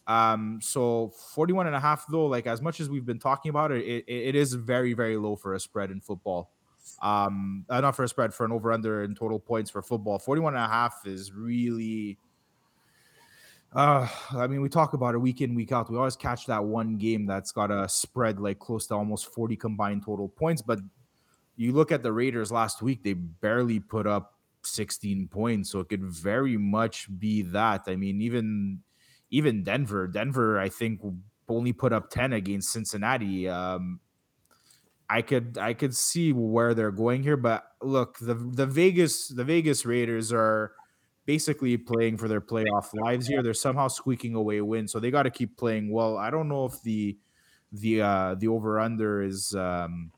[0.08, 3.70] Um, so 41 and a half though, like as much as we've been talking about
[3.70, 6.50] it, it, it is very, very low for a spread in football.
[7.00, 10.18] Um, uh, not for a spread, for an over under in total points for football.
[10.18, 12.18] 41 and a half is really
[13.74, 15.90] uh, I mean, we talk about it week in, week out.
[15.90, 19.56] We always catch that one game that's got a spread like close to almost 40
[19.56, 20.80] combined total points, but
[21.56, 25.70] you look at the Raiders last week, they barely put up 16 points.
[25.70, 27.82] So it could very much be that.
[27.86, 28.80] I mean, even
[29.30, 31.00] even Denver, Denver, I think
[31.48, 33.48] only put up 10 against Cincinnati.
[33.48, 34.00] Um,
[35.08, 39.44] I could I could see where they're going here, but look, the the Vegas the
[39.44, 40.72] Vegas Raiders are
[41.26, 43.42] basically playing for their playoff lives here.
[43.42, 46.16] They're somehow squeaking away win, so they got to keep playing well.
[46.16, 47.18] I don't know if the
[47.72, 50.12] the uh the over under is um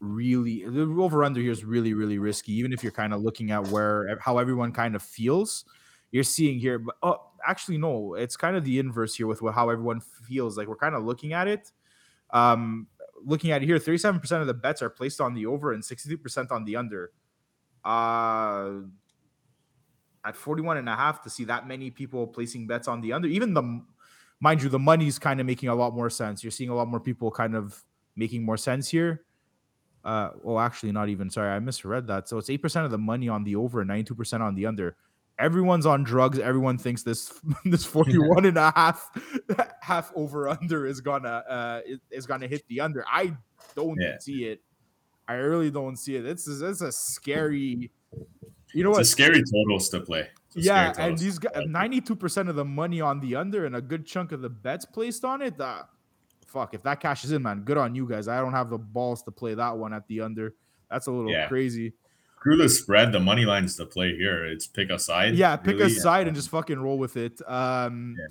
[0.00, 3.50] really the over under here is really really risky even if you're kind of looking
[3.50, 5.64] at where how everyone kind of feels
[6.10, 9.70] you're seeing here but oh actually no it's kind of the inverse here with how
[9.70, 11.72] everyone feels like we're kind of looking at it
[12.30, 12.86] um
[13.24, 16.50] looking at it here 37% of the bets are placed on the over and 62%
[16.50, 17.12] on the under
[17.84, 18.72] uh
[20.24, 23.28] at 41 and a half to see that many people placing bets on the under
[23.28, 23.82] even the
[24.40, 26.88] mind you the money's kind of making a lot more sense you're seeing a lot
[26.88, 27.82] more people kind of
[28.16, 29.25] making more sense here
[30.06, 31.28] uh, well, actually, not even.
[31.28, 32.28] Sorry, I misread that.
[32.28, 34.64] So it's eight percent of the money on the over and ninety-two percent on the
[34.64, 34.96] under.
[35.36, 36.38] Everyone's on drugs.
[36.38, 37.32] Everyone thinks this
[37.64, 39.10] this 41 and a half
[39.82, 41.80] half over under is gonna uh
[42.10, 43.04] is, gonna hit the under.
[43.10, 43.36] I
[43.74, 44.18] don't yeah.
[44.18, 44.62] see it.
[45.26, 46.22] I really don't see it.
[46.22, 47.90] This is it's a scary.
[48.72, 49.02] You know it's what?
[49.02, 50.28] A scary totals to play.
[50.54, 54.06] Yeah, and these guys, ninety-two percent of the money on the under and a good
[54.06, 55.60] chunk of the bets placed on it.
[55.60, 55.82] Uh,
[56.46, 58.28] fuck, if that cashes in, man, good on you guys.
[58.28, 60.54] I don't have the balls to play that one at the under.
[60.90, 61.48] That's a little yeah.
[61.48, 61.92] crazy.
[62.38, 63.12] Screw the spread.
[63.12, 64.44] The money line's the play here.
[64.44, 65.34] It's pick a side.
[65.34, 65.92] Yeah, pick really.
[65.92, 67.40] a side and just fucking roll with it.
[67.46, 68.26] Um, yeah.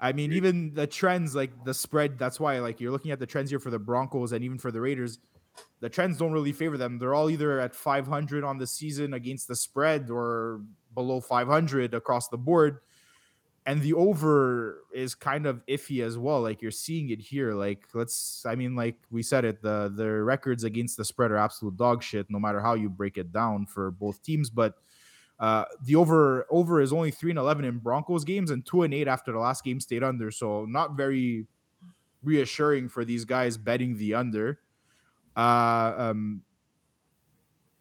[0.00, 2.18] I mean, even the trends, like the spread.
[2.18, 4.70] That's why, like, you're looking at the trends here for the Broncos and even for
[4.70, 5.18] the Raiders.
[5.80, 6.98] The trends don't really favor them.
[6.98, 10.60] They're all either at 500 on the season against the spread or
[10.94, 12.78] below 500 across the board
[13.68, 16.40] and the over is kind of iffy as well.
[16.40, 17.52] Like you're seeing it here.
[17.52, 21.36] Like let's, I mean, like we said it, the the records against the spread are
[21.36, 24.48] absolute dog shit, no matter how you break it down for both teams.
[24.48, 24.72] But
[25.38, 28.94] uh, the over over is only three and eleven in Broncos games and two and
[28.94, 30.30] eight after the last game stayed under.
[30.30, 31.46] So not very
[32.22, 34.60] reassuring for these guys betting the under.
[35.36, 36.42] Uh, um,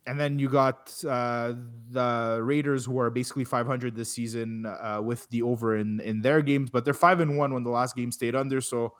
[0.08, 1.54] and then you got uh,
[1.92, 6.42] the Raiders, who are basically 500 this season uh, with the over in in their
[6.42, 8.62] games, but they're five and one when the last game stayed under.
[8.62, 8.94] So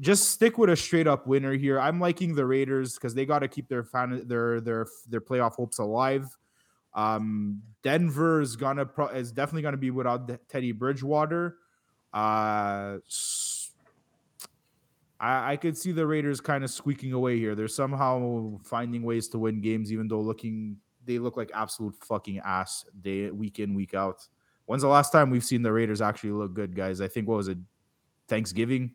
[0.00, 1.78] just stick with a straight up winner here.
[1.78, 5.52] I'm liking the Raiders because they got to keep their fan their their their playoff
[5.52, 6.36] hopes alive.
[6.92, 11.56] Um, Denver is gonna pro- is definitely gonna be without Teddy Bridgewater.
[12.12, 12.98] Uh,
[15.20, 17.54] I, I could see the Raiders kind of squeaking away here.
[17.54, 22.40] They're somehow finding ways to win games, even though looking they look like absolute fucking
[22.44, 24.26] ass day week in week out.
[24.66, 27.00] When's the last time we've seen the Raiders actually look good, guys?
[27.00, 27.58] I think what was it,
[28.28, 28.92] Thanksgiving?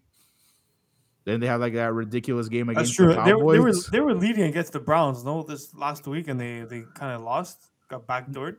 [1.25, 3.13] Then they had like that ridiculous game against That's true.
[3.13, 3.87] the They, were- they were Cowboys.
[3.87, 7.21] they were leading against the Browns, no, this last week, and they they kind of
[7.21, 7.57] lost,
[7.89, 8.57] got backdoored.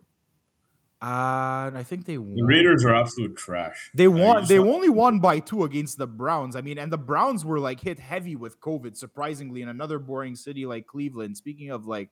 [1.03, 2.47] Uh, and I think they The won.
[2.47, 3.91] Raiders are absolute trash.
[3.95, 4.47] They won.
[4.47, 6.57] They saw- only won by two against the Browns.
[6.57, 10.35] I mean, and the Browns were like hit heavy with COVID, surprisingly, in another boring
[10.37, 11.37] city like Cleveland.
[11.37, 12.09] Speaking of like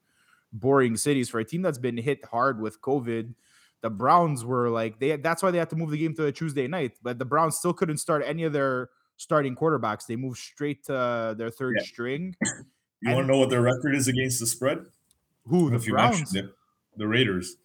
[0.53, 3.35] boring cities for a team that's been hit hard with COVID,
[3.81, 5.17] the Browns were like they.
[5.17, 6.93] That's why they had to move the game to a Tuesday night.
[7.03, 10.07] But the Browns still couldn't start any of their starting quarterbacks.
[10.07, 11.85] They moved straight to their third Yeah.
[11.85, 12.37] string.
[13.01, 14.87] You want to know what their record is against the spread?
[15.47, 16.35] Who the if you mentioned Browns?
[16.37, 16.55] it,
[16.97, 17.57] the Raiders,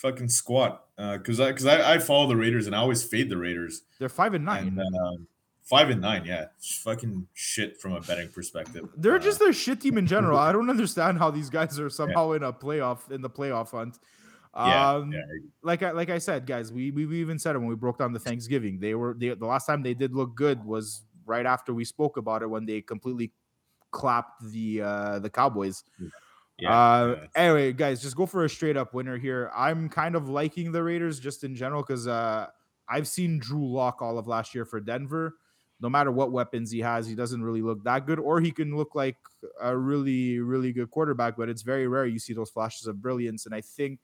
[0.00, 0.84] fucking squat.
[0.96, 3.82] Because I because I, I follow the Raiders and I always fade the Raiders.
[3.98, 4.66] They're five and nine.
[4.68, 5.26] And um,
[5.62, 8.88] five and nine, yeah, it's fucking shit from a betting perspective.
[8.96, 10.38] They're Uh, just a shit team in general.
[10.38, 13.98] I don't understand how these guys are somehow in a playoff in the playoff hunt.
[14.56, 15.20] yeah, Um, yeah.
[15.62, 17.98] like I like I said, guys, we, we we even said it when we broke
[17.98, 18.80] down the Thanksgiving.
[18.80, 22.16] They were they, the last time they did look good was right after we spoke
[22.16, 23.30] about it when they completely
[23.92, 25.84] clapped the uh the Cowboys.
[26.00, 26.08] yeah,
[26.66, 27.26] uh yeah.
[27.36, 29.50] anyway, guys, just go for a straight up winner here.
[29.54, 32.46] I'm kind of liking the Raiders just in general because uh
[32.88, 35.36] I've seen Drew Lock all of last year for Denver.
[35.80, 38.76] No matter what weapons he has, he doesn't really look that good, or he can
[38.76, 39.16] look like
[39.60, 43.46] a really, really good quarterback, but it's very rare you see those flashes of brilliance.
[43.46, 44.00] And I think,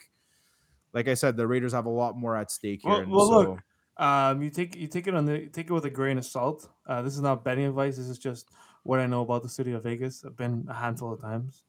[0.93, 2.91] like I said, the Raiders have a lot more at stake here.
[2.93, 3.61] Well- and well, so, look,
[3.97, 6.69] Um, you take you take it on the take it with a grain of salt.
[6.87, 7.97] Uh, this is not betting advice.
[7.97, 8.51] This is just
[8.85, 10.25] what I know about the city of Vegas.
[10.25, 11.63] I've been a handful of times.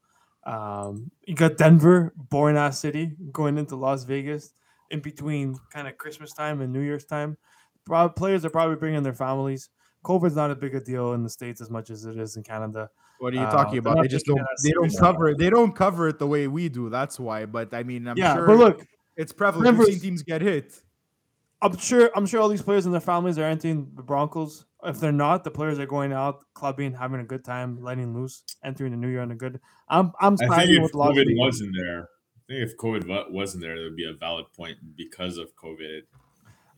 [0.46, 4.52] Um, you got Denver, boring ass city, going into Las Vegas
[4.90, 7.36] in between kind of Christmas time and New Year's time.
[7.84, 9.70] Prob- players are probably bringing their families.
[10.04, 12.44] COVID's not a big a deal in the states as much as it is in
[12.44, 12.88] Canada.
[13.18, 14.02] what are you uh, talking they're about?
[14.02, 14.40] They just don't.
[14.62, 15.30] They don't cover.
[15.30, 15.38] it.
[15.38, 16.88] They don't cover it the way we do.
[16.90, 17.44] That's why.
[17.46, 18.86] But I mean, I'm yeah, sure but look,
[19.16, 19.78] it's prevalent.
[19.78, 20.80] We've seen Denver's- teams get hit.
[21.62, 24.66] I'm sure I'm sure all these players and their families are entering the Broncos.
[24.86, 28.42] If they're not, the players are going out, clubbing, having a good time, letting loose,
[28.64, 29.60] entering the new year on a good.
[29.88, 31.34] I'm I'm I siding with Las COVID Vegas.
[31.36, 32.08] wasn't there,
[32.48, 36.02] I think if COVID wasn't there, there would be a valid point because of COVID.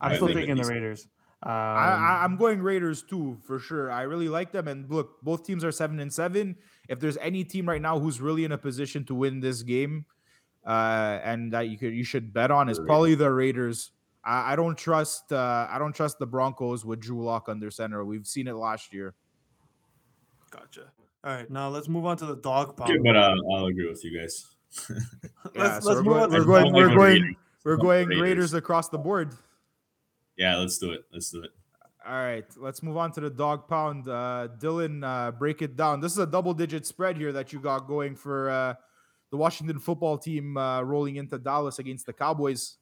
[0.01, 1.07] I'm still think taking the Raiders.
[1.41, 3.91] Um, I, I, I'm going Raiders too for sure.
[3.91, 4.67] I really like them.
[4.67, 6.57] And look, both teams are seven and seven.
[6.89, 10.05] If there's any team right now who's really in a position to win this game,
[10.65, 13.91] uh, and that you could you should bet on is probably the Raiders.
[14.23, 18.03] I, I don't trust uh, I don't trust the Broncos with Drew Lock under center.
[18.05, 19.13] We've seen it last year.
[20.51, 20.91] gotcha.
[21.23, 22.91] All right, now let's move on to the dog pound.
[22.91, 24.45] Yeah, but uh, I'll agree with you guys.
[24.89, 25.05] let's
[25.55, 26.31] Yeah, let's we're move going- on.
[26.31, 27.35] we're going- we're going going- Raiders.
[27.65, 28.21] We're going Raiders.
[28.21, 29.33] Raiders across the board.
[30.37, 31.03] Yeah, let's do it.
[31.11, 31.51] Let's do it.
[32.07, 34.07] All right, let's move on to the dog pound.
[34.07, 35.99] Uh, Dylan, uh, break it down.
[35.99, 38.73] This is a double digit spread here that you got going for uh,
[39.31, 42.77] the Washington football team uh, rolling into Dallas against the Cowboys.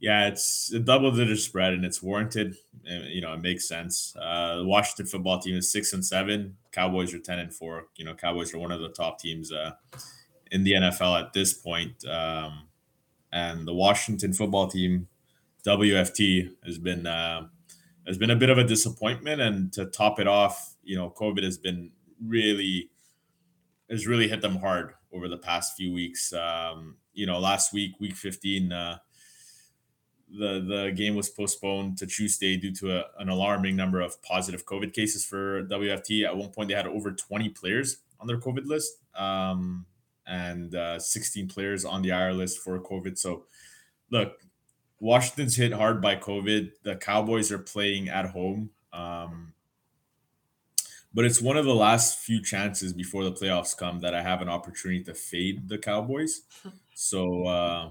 [0.00, 2.56] Yeah, it's a double digit spread and it's warranted.
[2.84, 4.14] You know, it makes sense.
[4.20, 6.56] Uh, the Washington football team is six and seven.
[6.72, 7.86] Cowboys are 10 and four.
[7.96, 9.72] You know, Cowboys are one of the top teams uh,
[10.50, 12.04] in the NFL at this point.
[12.04, 12.68] Um,
[13.32, 15.08] and the Washington football team,
[15.66, 17.48] WFT, has been uh,
[18.06, 19.40] has been a bit of a disappointment.
[19.40, 21.90] And to top it off, you know, COVID has been
[22.24, 22.90] really
[23.90, 26.32] has really hit them hard over the past few weeks.
[26.32, 28.98] Um, you know, last week, week 15, uh,
[30.38, 34.66] the the game was postponed to Tuesday due to a, an alarming number of positive
[34.66, 36.24] COVID cases for WFT.
[36.24, 39.86] At one point, they had over 20 players on their COVID list um,
[40.26, 43.18] and uh, 16 players on the IR list for COVID.
[43.18, 43.44] So,
[44.10, 44.38] look,
[45.00, 46.72] Washington's hit hard by COVID.
[46.82, 48.70] The Cowboys are playing at home.
[48.92, 49.52] Um,
[51.12, 54.42] but it's one of the last few chances before the playoffs come that I have
[54.42, 56.42] an opportunity to fade the Cowboys.
[56.96, 57.90] So, uh,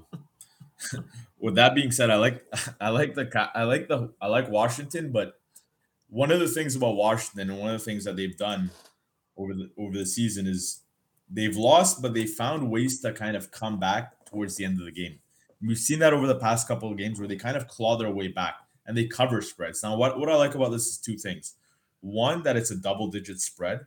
[1.43, 2.41] with that being said, I like
[2.79, 5.39] I like the I like the I like Washington, but
[6.09, 8.71] one of the things about Washington and one of the things that they've done
[9.35, 10.79] over the over the season is
[11.29, 14.85] they've lost, but they found ways to kind of come back towards the end of
[14.85, 15.19] the game.
[15.61, 18.09] We've seen that over the past couple of games where they kind of claw their
[18.09, 19.83] way back and they cover spreads.
[19.83, 21.55] Now, what, what I like about this is two things.
[22.01, 23.81] One, that it's a double digit spread.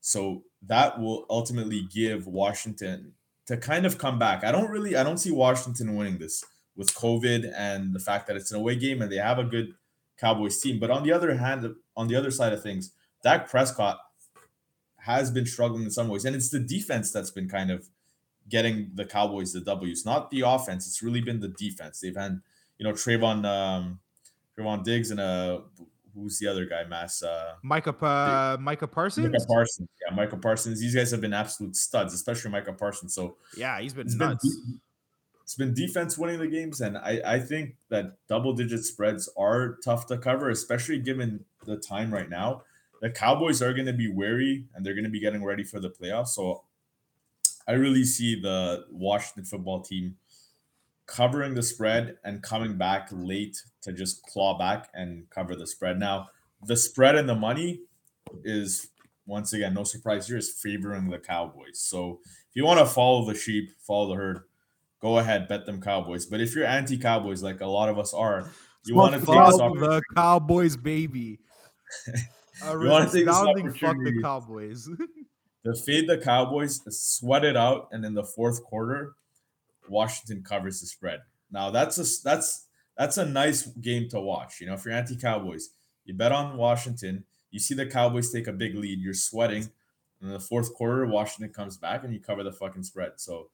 [0.00, 3.12] So that will ultimately give Washington
[3.46, 4.44] to kind of come back.
[4.44, 6.44] I don't really I don't see Washington winning this
[6.76, 9.74] with COVID and the fact that it's an away game and they have a good
[10.18, 10.78] Cowboys team.
[10.78, 12.92] But on the other hand, on the other side of things,
[13.22, 13.98] Dak Prescott
[14.98, 17.88] has been struggling in some ways, and it's the defense that's been kind of
[18.48, 20.86] getting the Cowboys the W's, not the offense.
[20.86, 22.00] It's really been the defense.
[22.00, 22.40] They've had,
[22.78, 24.00] you know, Trevon, um,
[24.56, 25.60] Trevon Diggs and uh,
[26.14, 29.26] who's the other guy, Mass, uh, Micah Pa- Micah Parsons.
[29.26, 29.88] Micah Parsons.
[30.04, 30.80] Yeah, Micah Parsons.
[30.80, 33.14] These guys have been absolute studs, especially Micah Parsons.
[33.14, 34.44] So yeah, he's been been nuts.
[34.44, 34.78] de-
[35.42, 39.78] it's been defense winning the games, and I I think that double digit spreads are
[39.84, 42.62] tough to cover, especially given the time right now.
[43.02, 45.80] the Cowboys are going to be wary and they're going to be getting ready for
[45.80, 46.28] the playoffs.
[46.28, 46.62] So
[47.66, 50.16] I really see the Washington football team
[51.06, 55.98] covering the spread and coming back late to just claw back and cover the spread.
[55.98, 56.28] Now,
[56.64, 57.80] the spread and the money
[58.44, 58.88] is
[59.26, 61.80] once again no surprise here is favoring the Cowboys.
[61.80, 64.42] So if you want to follow the sheep, follow the herd,
[65.02, 66.24] go ahead, bet them Cowboys.
[66.24, 68.50] But if you're anti-Cowboys, like a lot of us are,
[68.86, 71.40] you want to take this the Cowboys, baby.
[72.06, 74.88] you want to take this opportunity fuck the Cowboys.
[75.64, 79.12] to fade the Cowboys, sweat it out, and in the fourth quarter,
[79.88, 81.20] Washington covers the spread.
[81.50, 84.60] Now that's a that's that's a nice game to watch.
[84.60, 85.70] You know, if you're anti-Cowboys,
[86.04, 87.24] you bet on Washington.
[87.50, 89.00] You see the Cowboys take a big lead.
[89.00, 89.70] You're sweating.
[90.22, 93.12] In the fourth quarter, Washington comes back and you cover the fucking spread.
[93.16, 93.48] So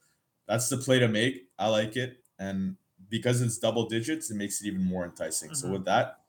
[0.49, 1.49] that's the play to make.
[1.59, 2.77] I like it, and
[3.11, 5.51] because it's double digits, it makes it even more enticing.
[5.51, 5.57] Mm-hmm.
[5.57, 6.21] So with that,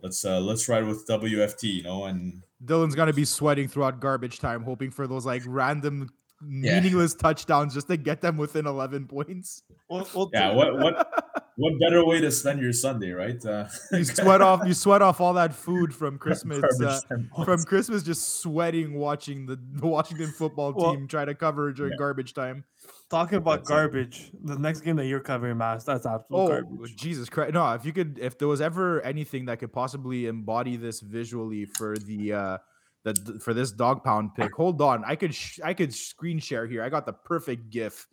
[0.00, 1.74] let's uh let's ride with WFT.
[1.74, 6.10] You know, and Dylan's gonna be sweating throughout garbage time, hoping for those like random
[6.48, 6.74] yeah.
[6.74, 9.62] meaningless touchdowns just to get them within 11 points.
[9.88, 13.44] We'll, we'll yeah, what what what better way to spend your Sunday, right?
[13.44, 17.00] Uh, you sweat off you sweat off all that food from Christmas uh,
[17.44, 21.92] from Christmas just sweating watching the, the Washington football team well, try to cover during
[21.92, 21.98] yeah.
[21.98, 22.64] garbage time.
[23.08, 24.46] Talking about that's garbage, it.
[24.46, 26.96] the next game that you're covering, Mass, that's absolute oh, garbage.
[26.96, 27.54] Jesus Christ.
[27.54, 31.66] No, if you could if there was ever anything that could possibly embody this visually
[31.66, 32.58] for the uh
[33.04, 34.52] the for this dog pound pick.
[34.54, 36.82] Hold on, I could sh- I could screen share here.
[36.82, 38.06] I got the perfect GIF,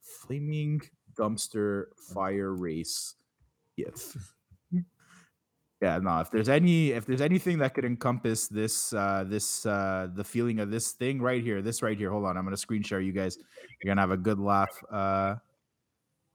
[0.00, 0.82] flaming
[1.16, 3.14] dumpster fire race
[3.76, 4.16] GIF.
[5.80, 6.20] Yeah, no.
[6.20, 10.60] If there's any if there's anything that could encompass this uh this uh the feeling
[10.60, 12.10] of this thing right here, this right here.
[12.10, 13.38] Hold on, I'm gonna screen share you guys.
[13.82, 14.68] You're gonna have a good laugh.
[14.90, 15.36] Uh,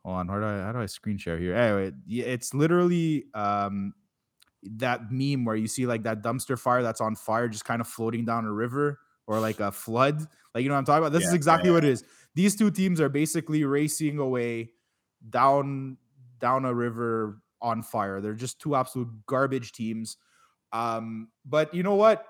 [0.03, 0.27] hold on.
[0.27, 1.55] How do I how do I screen share here?
[1.55, 3.93] Anyway, it's literally um
[4.63, 7.87] that meme where you see like that dumpster fire that's on fire just kind of
[7.87, 10.25] floating down a river or like a flood.
[10.55, 11.11] Like you know what I'm talking about?
[11.11, 11.75] This yeah, is exactly yeah.
[11.75, 12.03] what it is.
[12.33, 14.71] These two teams are basically racing away
[15.29, 15.97] down
[16.39, 18.21] down a river on fire.
[18.21, 20.17] They're just two absolute garbage teams.
[20.71, 22.25] Um, but you know what?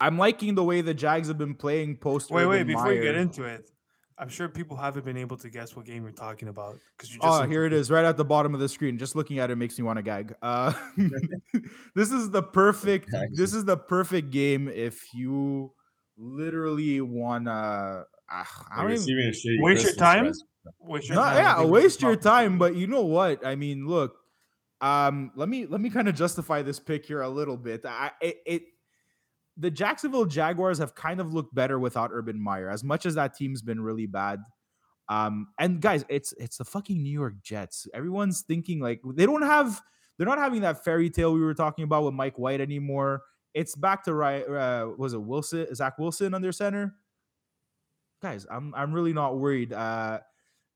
[0.00, 2.30] I'm liking the way the Jags have been playing post.
[2.30, 2.94] Wait, wait, before Meyer.
[2.94, 3.70] you get into it,
[4.18, 7.20] I'm sure people haven't been able to guess what game you're talking about because you
[7.20, 7.42] just.
[7.42, 8.98] Oh, here it is, right at the bottom of the screen.
[8.98, 10.34] Just looking at it makes me want to gag.
[10.42, 10.72] Uh,
[11.94, 13.10] this is the perfect.
[13.32, 15.72] This is the perfect game if you
[16.18, 18.04] literally wanna.
[18.30, 20.32] Uh, I don't even, waste your time.
[20.80, 21.36] Waste your time.
[21.36, 22.58] Yeah, waste your time.
[22.58, 23.44] But you know what?
[23.46, 24.16] I mean, look.
[24.80, 27.84] Um, let me let me kind of justify this pick here a little bit.
[27.84, 28.62] I it, it
[29.56, 33.36] the Jacksonville Jaguars have kind of looked better without Urban Meyer, as much as that
[33.36, 34.40] team's been really bad.
[35.08, 37.86] Um, and guys, it's it's the fucking New York Jets.
[37.92, 39.82] Everyone's thinking like they don't have,
[40.16, 43.22] they're not having that fairy tale we were talking about with Mike White anymore.
[43.52, 44.48] It's back to right.
[44.48, 46.94] Uh, was it Wilson, Zach Wilson under center?
[48.22, 49.72] Guys, I'm I'm really not worried.
[49.72, 50.20] Uh,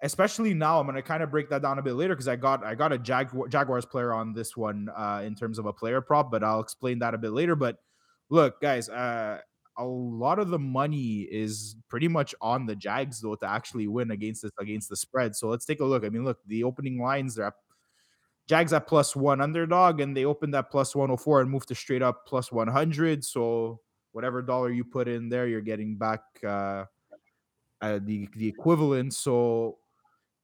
[0.05, 2.65] especially now, I'm gonna kind of break that down a bit later because I got
[2.65, 6.01] I got a Jag- Jaguars player on this one uh, in terms of a player
[6.01, 7.57] prop, but I'll explain that a bit later.
[7.57, 7.79] But
[8.29, 9.41] look, guys, uh,
[9.77, 14.11] a lot of the money is pretty much on the Jags though to actually win
[14.11, 15.35] against this against the spread.
[15.35, 16.05] So let's take a look.
[16.05, 17.55] I mean, look, the opening lines they're
[18.47, 22.03] Jags at plus one underdog, and they opened at plus 104 and moved to straight
[22.03, 23.25] up plus 100.
[23.25, 23.81] So
[24.13, 26.85] whatever dollar you put in there, you're getting back uh,
[27.81, 29.15] uh, the the equivalent.
[29.15, 29.79] So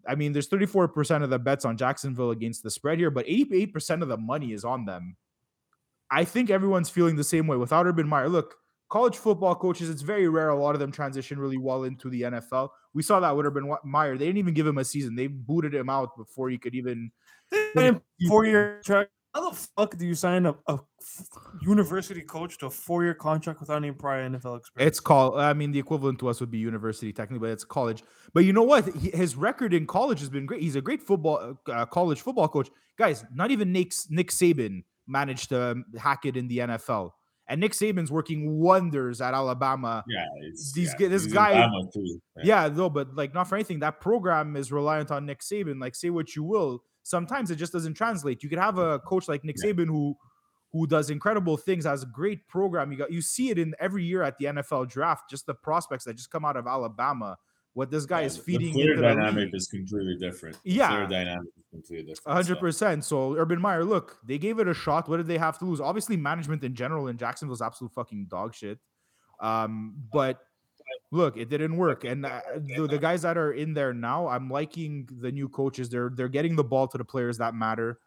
[0.08, 4.02] I mean, there's 34% of the bets on Jacksonville against the spread here, but 88%
[4.02, 5.16] of the money is on them.
[6.10, 8.28] I think everyone's feeling the same way without Urban Meyer.
[8.28, 8.56] Look,
[8.88, 10.48] college football coaches, it's very rare.
[10.48, 12.70] A lot of them transition really well into the NFL.
[12.92, 14.18] We saw that with Urban Meyer.
[14.18, 15.14] They didn't even give him a season.
[15.14, 17.12] They booted him out before he could even
[18.28, 19.08] four year track.
[19.34, 20.78] How the fuck do you sign a, a
[21.62, 24.88] university coach to a four year contract without any prior NFL experience?
[24.88, 25.38] It's called.
[25.38, 28.02] I mean, the equivalent to us would be university technically, but it's college.
[28.34, 28.92] But you know what?
[28.96, 30.62] He, his record in college has been great.
[30.62, 32.70] He's a great football uh, college football coach.
[32.98, 37.10] Guys, not even Nick Nick Saban managed to hack it in the NFL.
[37.46, 40.04] And Nick Saban's working wonders at Alabama.
[40.08, 40.24] Yeah,
[40.74, 41.52] these yeah, this guy.
[41.54, 42.42] Yeah.
[42.42, 43.80] yeah, though, but like not for anything.
[43.80, 45.80] That program is reliant on Nick Saban.
[45.80, 48.42] Like, say what you will, sometimes it just doesn't translate.
[48.42, 49.56] You could have a coach like Nick.
[49.56, 50.16] Saban who
[50.72, 52.92] who does incredible things, has a great program.
[52.92, 56.04] You got you see it in every year at the NFL draft, just the prospects
[56.04, 57.36] that just come out of Alabama
[57.74, 60.56] what this guy yeah, is feeding the into dynamic the is completely different.
[60.64, 62.34] The yeah, dynamic is completely different.
[62.36, 63.04] hundred percent.
[63.04, 65.08] So Urban Meyer, look, they gave it a shot.
[65.08, 65.80] What did they have to lose?
[65.80, 68.78] Obviously, management in general in Jacksonville is absolute fucking dog shit.
[69.40, 70.40] Um, but
[71.10, 72.04] look, it didn't work.
[72.04, 75.88] And uh, the, the, guys that are in there now, I'm liking the new coaches.
[75.88, 77.98] They're they're getting the ball to the players that matter.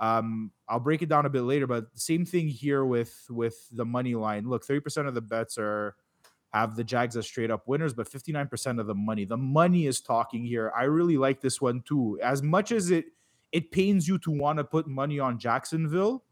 [0.00, 3.84] Um, I'll break it down a bit later, but same thing here with with the
[3.84, 4.48] money line.
[4.48, 5.96] Look, 30% of the bets are
[6.52, 9.24] have the Jags as straight up winners, but 59% of the money.
[9.24, 10.72] The money is talking here.
[10.76, 12.18] I really like this one too.
[12.22, 13.06] As much as it
[13.52, 16.24] it pains you to want to put money on Jacksonville.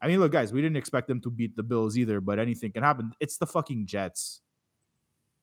[0.00, 2.72] I mean, look, guys, we didn't expect them to beat the Bills either, but anything
[2.72, 3.12] can happen.
[3.20, 4.40] It's the fucking Jets.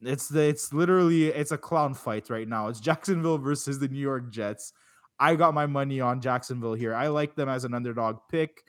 [0.02, 2.68] It's the it's literally it's a clown fight right now.
[2.68, 4.74] It's Jacksonville versus the New York Jets.
[5.20, 6.96] I got my money on Jacksonville here.
[6.96, 8.64] I like them as an underdog pick.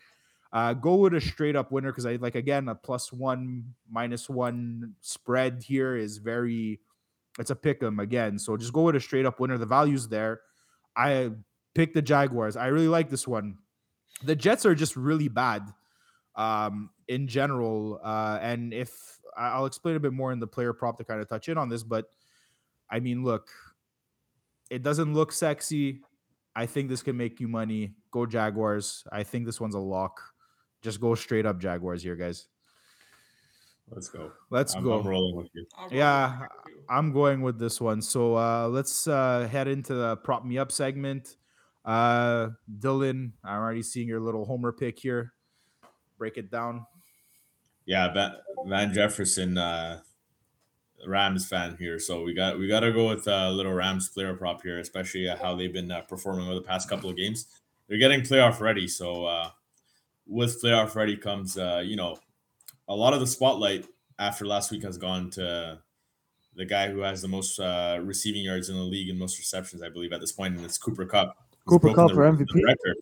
[0.53, 4.28] Uh, go with a straight up winner because I like again a plus one minus
[4.28, 6.81] one spread here is very
[7.39, 8.39] it's a pick 'em again.
[8.39, 9.59] So just go with a straight up winner.
[9.59, 10.41] The value's there.
[10.97, 11.31] I
[11.76, 12.57] pick the Jaguars.
[12.57, 13.59] I really like this one.
[14.24, 15.72] The Jets are just really bad
[16.35, 18.01] um, in general.
[18.03, 21.29] Uh, and if I'll explain a bit more in the player prop to kind of
[21.29, 22.07] touch in on this, but
[22.89, 23.51] I mean, look,
[24.71, 26.01] it doesn't look sexy.
[26.55, 27.95] I think this can make you money.
[28.13, 29.05] Go Jaguars.
[29.13, 30.21] I think this one's a lock.
[30.83, 32.47] Just go straight up Jaguars here, guys.
[33.91, 34.31] Let's go.
[34.51, 35.01] Let's I'm, go.
[35.01, 35.67] I'm rolling with you.
[35.91, 36.47] Yeah,
[36.89, 38.01] I'm going with this one.
[38.03, 41.37] So uh, let's uh, head into the prop me up segment.
[41.85, 45.33] Uh, Dylan, I'm already seeing your little homer pick here.
[46.19, 46.87] Break it down.
[47.91, 48.32] Yeah, Van,
[48.66, 49.99] Van Jefferson, uh,
[51.09, 54.32] Rams fan here, so we got we got to go with a little Rams player
[54.32, 57.47] prop here, especially uh, how they've been uh, performing over the past couple of games.
[57.88, 59.51] They're getting playoff ready, so uh,
[60.24, 62.16] with playoff ready comes uh, you know
[62.86, 63.88] a lot of the spotlight
[64.20, 65.80] after last week has gone to
[66.55, 69.82] the guy who has the most uh, receiving yards in the league and most receptions,
[69.82, 70.55] I believe, at this point.
[70.55, 71.36] and it's Cooper Kupp.
[71.66, 72.55] Cooper Kupp for MVP.
[72.64, 72.97] Record.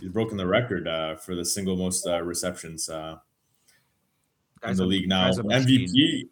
[0.00, 2.90] He's broken the record uh, for the single most uh, receptions
[4.64, 5.30] uh, in the league now.
[5.30, 6.28] MVP,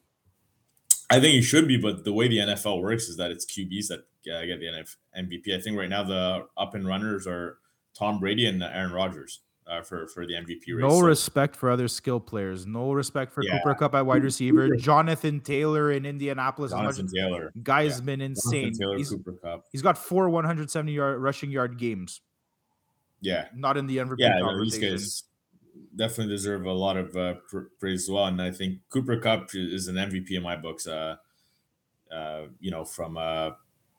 [1.11, 3.89] I think he should be, but the way the NFL works is that it's QBs
[3.89, 4.01] that
[4.33, 5.57] uh, get the NF- MVP.
[5.57, 7.59] I think right now the up and runners are
[7.95, 9.41] Tom Brady and Aaron Rodgers.
[9.67, 10.83] Uh, for for the MVP race.
[10.83, 12.67] No so, respect for other skill players.
[12.67, 13.57] No respect for yeah.
[13.63, 14.77] Cooper Kupp at wide receiver.
[14.77, 16.73] Jonathan Taylor in Indianapolis.
[16.73, 17.51] Jonathan Taylor.
[17.63, 18.05] Guy's yeah.
[18.05, 18.75] been insane.
[18.75, 19.65] Taylor, he's, Cooper Kupp.
[19.73, 22.21] He's got four 170 yard rushing yard games.
[23.23, 23.47] Yeah.
[23.55, 24.81] Not in the MVP yeah, conversation.
[24.81, 25.23] these guys
[25.97, 27.35] definitely deserve a lot of uh,
[27.79, 28.27] praise as well.
[28.27, 30.87] And I think Cooper Kupp is an MVP in my books.
[30.87, 31.17] Uh,
[32.13, 33.51] uh, you know, from uh,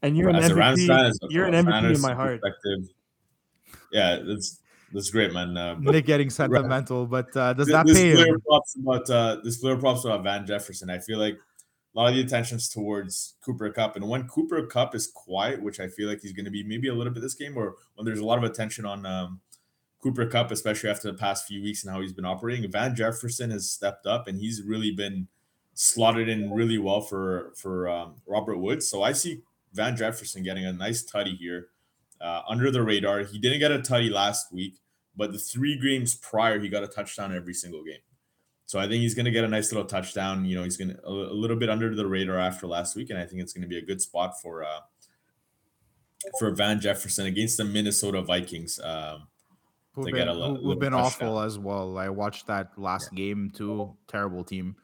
[0.01, 0.87] and you're an MVP.
[0.87, 2.41] Fan, you're an MVP in my heart.
[3.91, 4.61] Yeah, that's
[4.93, 5.57] that's great, man.
[5.57, 9.57] Uh, Nick getting sentimental, but uh, does that this pay player props about uh, this
[9.57, 10.89] player props about Van Jefferson?
[10.89, 14.95] I feel like a lot of the attention's towards Cooper Kupp, and when Cooper Kupp
[14.95, 17.35] is quiet, which I feel like he's going to be maybe a little bit this
[17.35, 19.41] game, or when there's a lot of attention on um,
[20.05, 23.49] Cooper Kupp, especially after the past few weeks and how he's been operating, Van Jefferson
[23.49, 25.27] has stepped up and he's really been
[25.73, 28.87] slotted in really well for for um, Robert Woods.
[28.87, 29.41] So I see
[29.73, 31.69] Van Jefferson getting a nice tutty here
[32.21, 33.21] uh, under the radar.
[33.21, 34.75] He didn't get a tutty last week,
[35.15, 37.97] but the three games prior, he got a touchdown every single game.
[38.67, 40.45] So I think he's going to get a nice little touchdown.
[40.45, 43.17] You know, he's going to a, little bit under the radar after last week, and
[43.17, 44.81] I think it's going to be a good spot for uh,
[46.37, 48.79] for Van Jefferson against the Minnesota Vikings.
[48.79, 49.29] Um,
[49.95, 51.97] who've been, a, who've been awful as well.
[51.97, 53.17] I watched that last yeah.
[53.17, 53.95] game too.
[54.07, 54.75] Terrible team.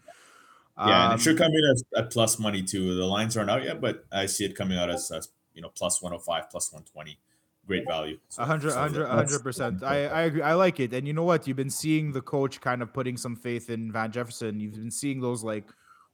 [0.78, 2.96] Yeah, um, and it should um, come in as at plus money too.
[2.96, 5.70] The lines aren't out yet, but I see it coming out as, as you know
[5.76, 7.20] plus 105, plus 120.
[7.68, 8.18] Great value.
[8.30, 9.84] So, 100, 100, 100%.
[9.84, 10.42] I, I agree.
[10.42, 10.94] I like it.
[10.94, 11.48] And you know what?
[11.48, 14.60] You've been seeing the coach kind of putting some faith in Van Jefferson.
[14.60, 15.66] You've been seeing those like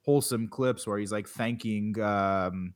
[0.01, 2.73] wholesome clips where he's like thanking um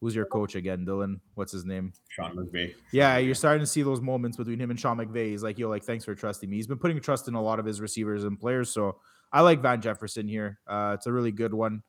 [0.00, 1.20] who's your coach again, Dylan?
[1.34, 1.92] What's his name?
[2.08, 2.74] Sean McVay.
[2.92, 5.30] Yeah, you're starting to see those moments between him and Sean McVay.
[5.30, 6.56] He's like, yo, like, thanks for trusting me.
[6.56, 8.70] He's been putting trust in a lot of his receivers and players.
[8.70, 8.96] So
[9.32, 10.58] I like Van Jefferson here.
[10.66, 11.82] Uh, it's a really good one.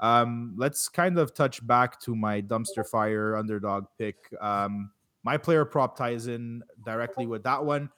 [0.00, 4.16] Um, let's kind of touch back to my dumpster fire underdog pick.
[4.40, 4.90] Um,
[5.22, 7.88] my player prop ties in directly with that one.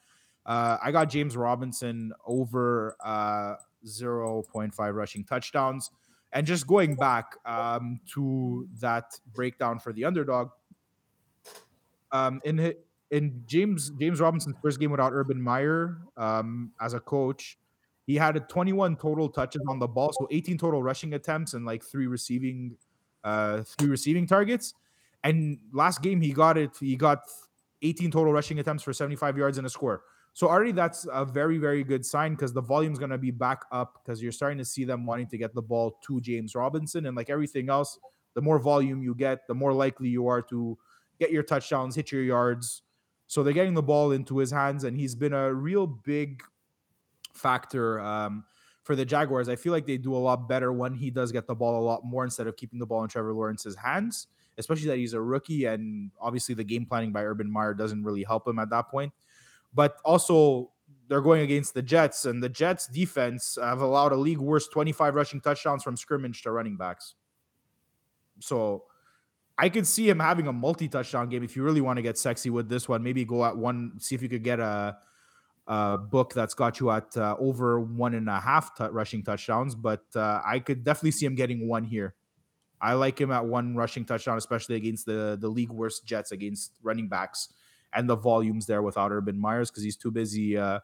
[0.45, 3.55] Uh, I got James Robinson over uh,
[3.85, 5.89] 0.5 rushing touchdowns.
[6.33, 10.49] And just going back um, to that breakdown for the underdog,
[12.11, 12.73] um, in
[13.11, 17.57] in James James Robinson's first game without Urban Meyer um, as a coach,
[18.05, 21.65] he had a 21 total touches on the ball, so 18 total rushing attempts and
[21.65, 22.75] like three receiving,
[23.23, 24.73] uh, three receiving targets.
[25.23, 26.71] And last game he got it.
[26.79, 27.19] He got
[27.81, 30.03] 18 total rushing attempts for 75 yards and a score.
[30.35, 33.61] So already that's a very very good sign because the volume's going to be back
[33.71, 37.05] up because you're starting to see them wanting to get the ball to James Robinson
[37.05, 37.97] and like everything else,
[38.33, 40.77] the more volume you get, the more likely you are to
[41.21, 42.81] get your touchdowns, hit your yards.
[43.27, 46.43] So they're getting the ball into his hands, and he's been a real big
[47.33, 48.43] factor um,
[48.83, 49.47] for the Jaguars.
[49.47, 51.83] I feel like they do a lot better when he does get the ball a
[51.83, 54.27] lot more instead of keeping the ball in Trevor Lawrence's hands,
[54.57, 55.63] especially that he's a rookie.
[55.63, 59.13] And obviously, the game planning by Urban Meyer doesn't really help him at that point.
[59.75, 60.71] But also
[61.07, 65.13] they're going against the Jets, and the Jets defense have allowed a league worst 25
[65.13, 67.15] rushing touchdowns from scrimmage to running backs.
[68.39, 68.85] So
[69.57, 72.17] I could see him having a multi touchdown game if you really want to get
[72.17, 73.03] sexy with this one.
[73.03, 74.97] Maybe go at one, see if you could get a,
[75.67, 79.75] a book that's got you at uh, over one and a half t- rushing touchdowns.
[79.75, 82.15] But uh, I could definitely see him getting one here.
[82.81, 86.73] I like him at one rushing touchdown, especially against the the league worst Jets against
[86.81, 87.49] running backs
[87.95, 90.57] and the volumes there without Urban Meyers because he's too busy.
[90.57, 90.79] Uh,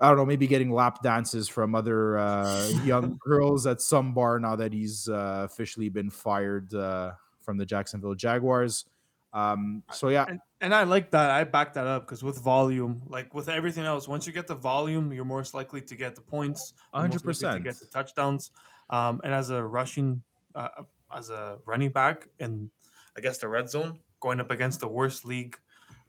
[0.00, 4.40] I don't know, maybe getting lap dances from other uh, young girls at some bar
[4.40, 8.86] now that he's uh, officially been fired uh, from the Jacksonville Jaguars.
[9.32, 11.30] Um, so yeah, and, and, I like that.
[11.30, 14.54] I back that up because with volume, like with everything else, once you get the
[14.54, 16.72] volume, you're most likely to get the points.
[16.92, 18.52] hundred percent to get the touchdowns.
[18.90, 20.22] Um, and as a rushing,
[20.54, 20.68] uh,
[21.12, 22.70] as a running back, and
[23.16, 25.58] I guess the red zone, going up against the worst league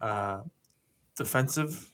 [0.02, 0.42] uh,
[1.18, 1.92] defensive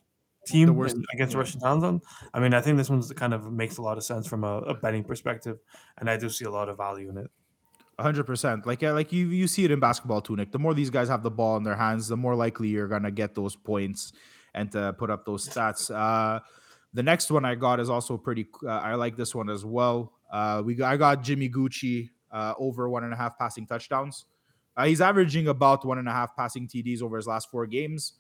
[0.48, 1.40] team the worst, against yeah.
[1.40, 2.02] rushing touchdowns.
[2.34, 4.58] I mean, I think this one's kind of makes a lot of sense from a,
[4.60, 5.60] a betting perspective,
[5.98, 7.30] and I do see a lot of value in it.
[8.00, 8.66] hundred percent.
[8.66, 10.52] Like yeah, like you you see it in basketball too, Nick.
[10.52, 13.12] The more these guys have the ball in their hands, the more likely you're gonna
[13.12, 14.14] get those points
[14.54, 15.94] and to put up those stats.
[15.94, 16.40] Uh,
[16.94, 18.48] the next one I got is also pretty.
[18.64, 20.14] Uh, I like this one as well.
[20.32, 24.26] Uh, we got, I got Jimmy Gucci uh, over one and a half passing touchdowns.
[24.82, 28.14] Uh, he's averaging about one and a half passing TDs over his last four games.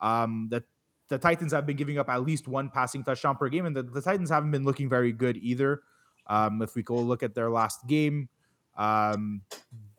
[0.00, 0.64] Um, the
[1.08, 3.84] the Titans have been giving up at least one passing touchdown per game, and the,
[3.84, 5.82] the Titans haven't been looking very good either.
[6.26, 8.28] Um, if we go look at their last game,
[8.76, 9.42] um,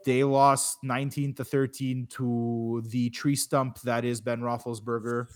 [0.05, 5.28] they lost 19 to 13 to the tree stump that is Ben Roethlisberger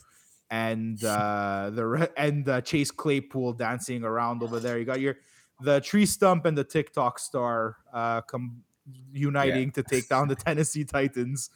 [0.52, 4.78] and uh, the and uh, Chase Claypool dancing around over there.
[4.78, 5.16] You got your
[5.62, 8.64] the tree stump and the TikTok star uh, come
[9.12, 9.82] uniting yeah.
[9.82, 11.50] to take down the Tennessee Titans.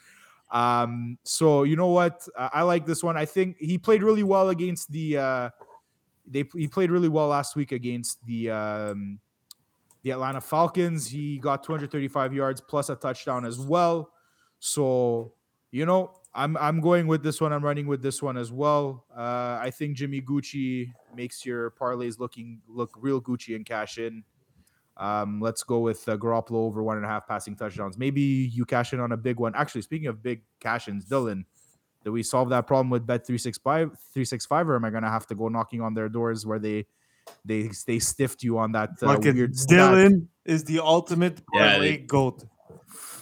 [0.52, 2.28] Um, so you know what?
[2.38, 3.18] I, I like this one.
[3.18, 5.18] I think he played really well against the.
[5.18, 5.50] Uh,
[6.26, 9.20] they he played really well last week against the um,
[10.04, 11.08] the Atlanta Falcons.
[11.08, 14.12] He got 235 yards plus a touchdown as well.
[14.60, 15.34] So
[15.72, 17.52] you know, I'm I'm going with this one.
[17.52, 19.06] I'm running with this one as well.
[19.16, 24.24] Uh, I think Jimmy Gucci makes your parlays looking look real Gucci and cash in.
[24.98, 27.98] Um, let's go with uh, Garoppolo over one and a half passing touchdowns.
[27.98, 29.54] Maybe you cash in on a big one.
[29.56, 31.46] Actually, speaking of big cash ins, Dylan,
[32.04, 35.28] did we solve that problem with Bet 365, 365 or am I going to have
[35.28, 36.86] to go knocking on their doors where they
[37.44, 40.14] they they stiffed you on that uh, weird Dylan stat?
[40.46, 42.44] is the ultimate parlay yeah, goat.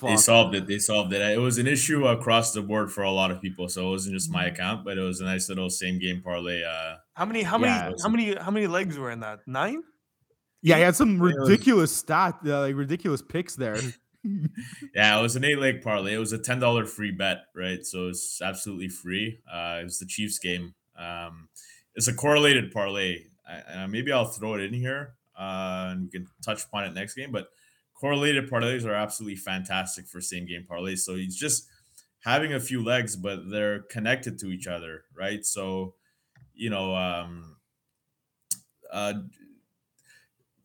[0.02, 0.68] They solved it.
[0.68, 1.22] They solved it.
[1.22, 4.14] It was an issue across the board for a lot of people, so it wasn't
[4.14, 4.54] just my mm-hmm.
[4.54, 6.64] account, but it was a nice little same game parlay.
[6.64, 7.42] Uh, how many?
[7.42, 7.96] How yeah, many?
[8.02, 8.36] How many?
[8.36, 9.40] How many legs were in that?
[9.48, 9.84] Nine.
[10.66, 13.78] Yeah, he had some ridiculous stat, uh, like ridiculous picks there.
[14.96, 16.16] yeah, it was an eight leg parlay.
[16.16, 17.86] It was a ten dollar free bet, right?
[17.86, 19.42] So it's absolutely free.
[19.52, 20.74] Uh, it was the Chiefs game.
[20.98, 21.50] Um,
[21.94, 23.26] it's a correlated parlay.
[23.48, 27.14] I, maybe I'll throw it in here, uh, and we can touch upon it next
[27.14, 27.32] game.
[27.32, 27.50] But
[27.94, 31.00] correlated parlays are absolutely fantastic for same game parlays.
[31.00, 31.68] So it's just
[32.22, 35.46] having a few legs, but they're connected to each other, right?
[35.46, 35.94] So,
[36.56, 37.58] you know, um,
[38.92, 39.14] uh,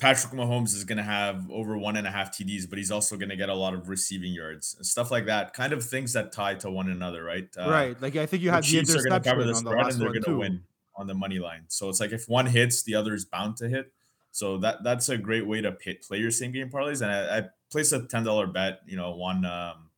[0.00, 3.16] Patrick Mahomes is going to have over one and a half TDs, but he's also
[3.16, 5.52] going to get a lot of receiving yards and stuff like that.
[5.52, 7.46] Kind of things that tie to one another, right?
[7.56, 8.00] Uh, right.
[8.00, 10.00] Like I think you have the, the Chiefs are going to cover the spread and
[10.00, 10.62] they're going to win
[10.96, 11.64] on the money line.
[11.68, 13.92] So it's like if one hits, the other is bound to hit.
[14.32, 17.02] So that that's a great way to pay, play your same game parlays.
[17.02, 19.90] And I, I placed a ten dollar bet, you know, one um,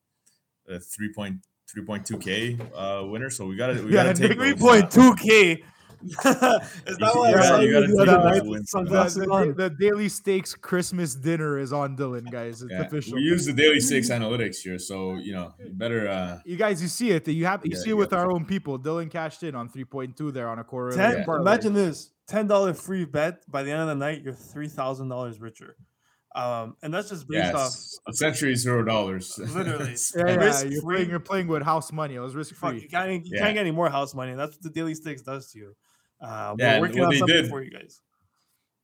[0.68, 1.36] a three point
[1.68, 3.30] three point two k uh winner.
[3.30, 5.62] So we got to we got to take three point two k
[6.02, 11.72] is that why yeah, you gotta the, the, the, the, daily stakes Christmas dinner is
[11.72, 12.62] on Dylan, guys.
[12.62, 13.14] It's yeah, official.
[13.14, 16.08] We use the daily stakes analytics here, so you know you better.
[16.08, 17.28] uh You guys, you see it.
[17.28, 18.78] You have you yeah, see it with our own people.
[18.78, 20.96] Dylan cashed in on three point two there on a quarter.
[20.96, 23.42] Ten, imagine this: ten dollar free bet.
[23.50, 25.76] By the end of the night, you're three thousand dollars richer.
[26.34, 27.54] Um, and that's just based yes.
[27.54, 29.38] off essentially zero dollars.
[29.54, 32.14] Literally, yeah, yeah you're playing, you're playing with house money.
[32.14, 32.80] It was risk free.
[32.80, 33.42] You, can't, you yeah.
[33.42, 34.34] can't get any more house money.
[34.34, 35.76] That's what the daily stakes does to you.
[36.22, 38.00] Uh, yeah, we're working on something did, for you guys.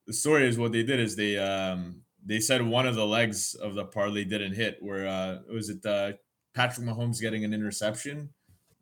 [0.06, 3.54] The story is what they did is they um they said one of the legs
[3.54, 4.78] of the parlay didn't hit.
[4.80, 6.12] Where uh was it uh
[6.54, 8.30] Patrick Mahomes getting an interception?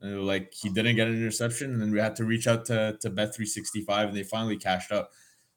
[0.00, 2.96] And like he didn't get an interception, and then we had to reach out to
[3.00, 5.08] to Bet three sixty five, and they finally cashed out.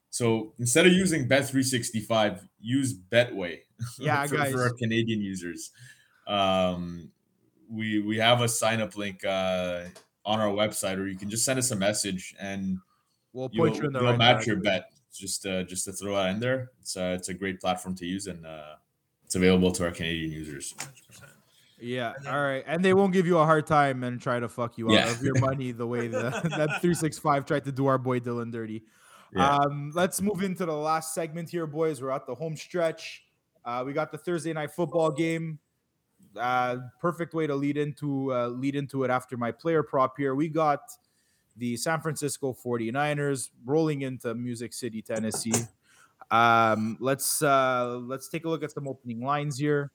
[0.10, 3.60] So instead of using Bet three sixty five, use Betway.
[3.98, 4.52] Yeah, for, guys.
[4.52, 5.72] for our Canadian users.
[6.28, 7.12] Um,
[7.72, 9.84] we we have a sign up link uh,
[10.26, 12.80] on our website, or you can just send us a message and
[13.34, 14.92] We'll point you in the right match your bet.
[15.14, 16.72] Just uh, just to throw that in there.
[16.82, 18.76] It's uh, it's a great platform to use and uh,
[19.26, 20.74] it's available to our Canadian users.
[20.78, 21.24] 100%.
[21.82, 22.14] Yeah.
[22.28, 22.64] All right.
[22.68, 25.06] And they won't give you a hard time and try to fuck you yeah.
[25.06, 26.22] out of your money the way the,
[26.58, 28.84] that 365 tried to do our boy Dylan dirty.
[29.36, 29.58] Yeah.
[29.58, 32.02] Um, let's move into the last segment here, boys.
[32.02, 33.24] We're at the home stretch.
[33.64, 35.60] Uh, we got the Thursday night football game.
[36.36, 40.36] Uh, perfect way to lead into uh, lead into it after my player prop here.
[40.36, 40.82] We got
[41.60, 45.54] the San Francisco 49ers rolling into Music City, Tennessee.
[46.32, 49.92] Um, let's uh, let's take a look at some opening lines here.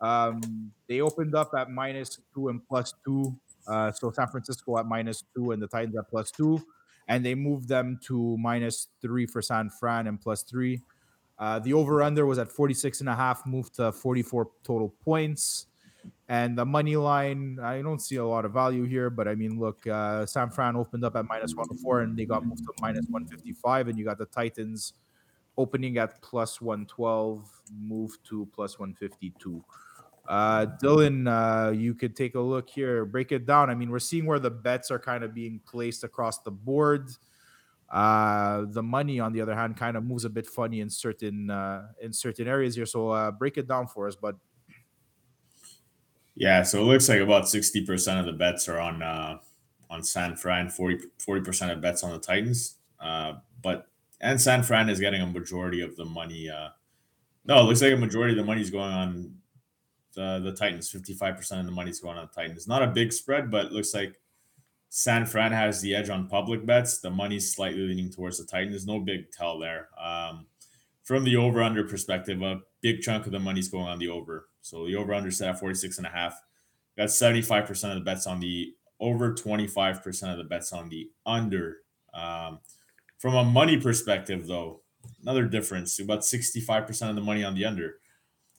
[0.00, 3.36] Um, they opened up at minus two and plus two.
[3.66, 6.64] Uh, so San Francisco at minus two and the Titans at plus two.
[7.08, 10.80] And they moved them to minus three for San Fran and plus three.
[11.38, 15.66] Uh, the over under was at 46 and a half, moved to 44 total points.
[16.28, 19.58] And the money line, I don't see a lot of value here, but I mean,
[19.58, 23.06] look, uh, San Fran opened up at minus 104 and they got moved to minus
[23.08, 23.88] 155.
[23.88, 24.92] And you got the Titans
[25.58, 27.50] opening at plus 112,
[27.82, 29.64] move to plus 152.
[30.28, 33.68] Uh, Dylan, uh, you could take a look here, break it down.
[33.68, 37.10] I mean, we're seeing where the bets are kind of being placed across the board.
[37.90, 41.50] Uh, the money, on the other hand, kind of moves a bit funny in certain
[41.50, 42.86] uh, in certain areas here.
[42.86, 44.38] So uh, break it down for us, bud.
[46.40, 49.36] Yeah, so it looks like about sixty percent of the bets are on uh,
[49.90, 51.10] on San Fran, 40
[51.44, 52.76] percent of bets on the Titans.
[52.98, 53.88] Uh, but
[54.22, 56.48] and San Fran is getting a majority of the money.
[56.48, 56.70] Uh,
[57.44, 59.34] no, it looks like a majority of the money is going on
[60.14, 60.88] the the Titans.
[60.88, 62.66] Fifty five percent of the money is going on the Titans.
[62.66, 64.18] Not a big spread, but it looks like
[64.88, 67.00] San Fran has the edge on public bets.
[67.00, 68.86] The money's slightly leaning towards the Titans.
[68.86, 69.90] No big tell there.
[70.02, 70.46] Um,
[71.04, 74.46] from the over under perspective, a big chunk of the money's going on the over.
[74.60, 76.40] So the over under set at 46 and a half.
[76.96, 81.78] Got 75% of the bets on the over, 25% of the bets on the under.
[82.12, 82.60] Um,
[83.18, 84.82] from a money perspective, though,
[85.22, 87.96] another difference about 65% of the money on the under.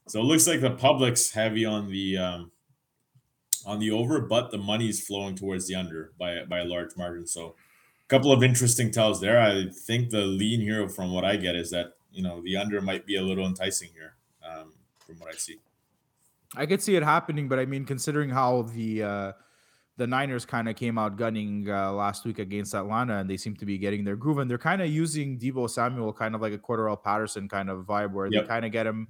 [0.08, 2.52] So it looks like the public's heavy on the um,
[3.66, 7.28] on the over, but the money's flowing towards the under by by a large margin.
[7.28, 7.56] So
[8.04, 9.40] a couple of interesting tells there.
[9.40, 12.82] I think the lean here, from what I get, is that you know the under
[12.82, 14.74] might be a little enticing here, um,
[15.06, 15.60] from what I see.
[16.56, 19.32] I could see it happening, but I mean, considering how the uh,
[19.98, 23.56] the Niners kind of came out gunning uh, last week against Atlanta, and they seem
[23.58, 26.54] to be getting their groove, and they're kind of using Deebo Samuel kind of like
[26.54, 28.44] a Cordarrelle Patterson kind of vibe, where yep.
[28.44, 29.08] they kind of get him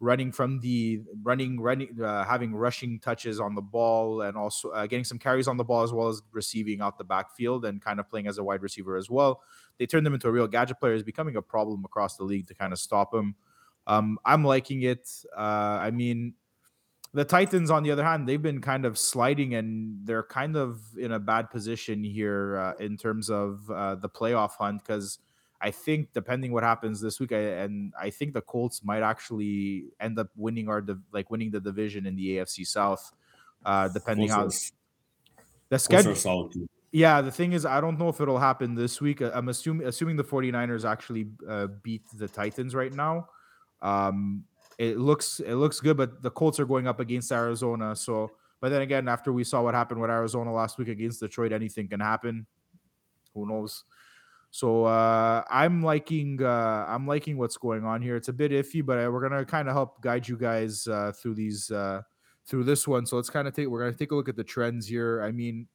[0.00, 4.86] running from the running, running, uh, having rushing touches on the ball, and also uh,
[4.86, 7.98] getting some carries on the ball as well as receiving out the backfield and kind
[7.98, 9.42] of playing as a wide receiver as well.
[9.78, 10.94] They turned him into a real gadget player.
[10.94, 13.34] Is becoming a problem across the league to kind of stop him.
[13.86, 15.08] Um, I'm liking it.
[15.36, 16.34] Uh, I mean,
[17.14, 20.80] the Titans, on the other hand, they've been kind of sliding and they're kind of
[20.98, 25.18] in a bad position here uh, in terms of uh, the playoff hunt because
[25.60, 29.86] I think depending what happens this week, I, and I think the Colts might actually
[30.00, 33.10] end up winning our div- like winning the division in the AFC South,
[33.64, 34.44] uh, depending how
[35.70, 36.12] the schedule.
[36.92, 39.20] Yeah, the thing is, I don't know if it'll happen this week.
[39.20, 43.28] I'm assuming assuming the 49ers actually uh, beat the Titans right now.
[43.82, 44.44] Um,
[44.78, 47.96] it looks it looks good, but the Colts are going up against Arizona.
[47.96, 48.30] So,
[48.60, 51.88] but then again, after we saw what happened with Arizona last week against Detroit, anything
[51.88, 52.46] can happen.
[53.34, 53.84] Who knows?
[54.50, 58.16] So uh, I'm liking uh, I'm liking what's going on here.
[58.16, 61.12] It's a bit iffy, but uh, we're gonna kind of help guide you guys uh,
[61.12, 62.02] through these uh,
[62.46, 63.04] through this one.
[63.04, 65.22] So let's kind of take we're gonna take a look at the trends here.
[65.22, 65.66] I mean,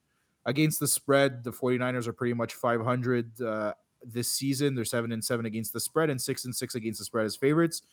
[0.45, 4.75] against the spread, the 49ers are pretty much 500 uh, this season.
[4.75, 7.35] They're seven and seven against the spread and six and six against the spread as
[7.35, 7.83] favorites.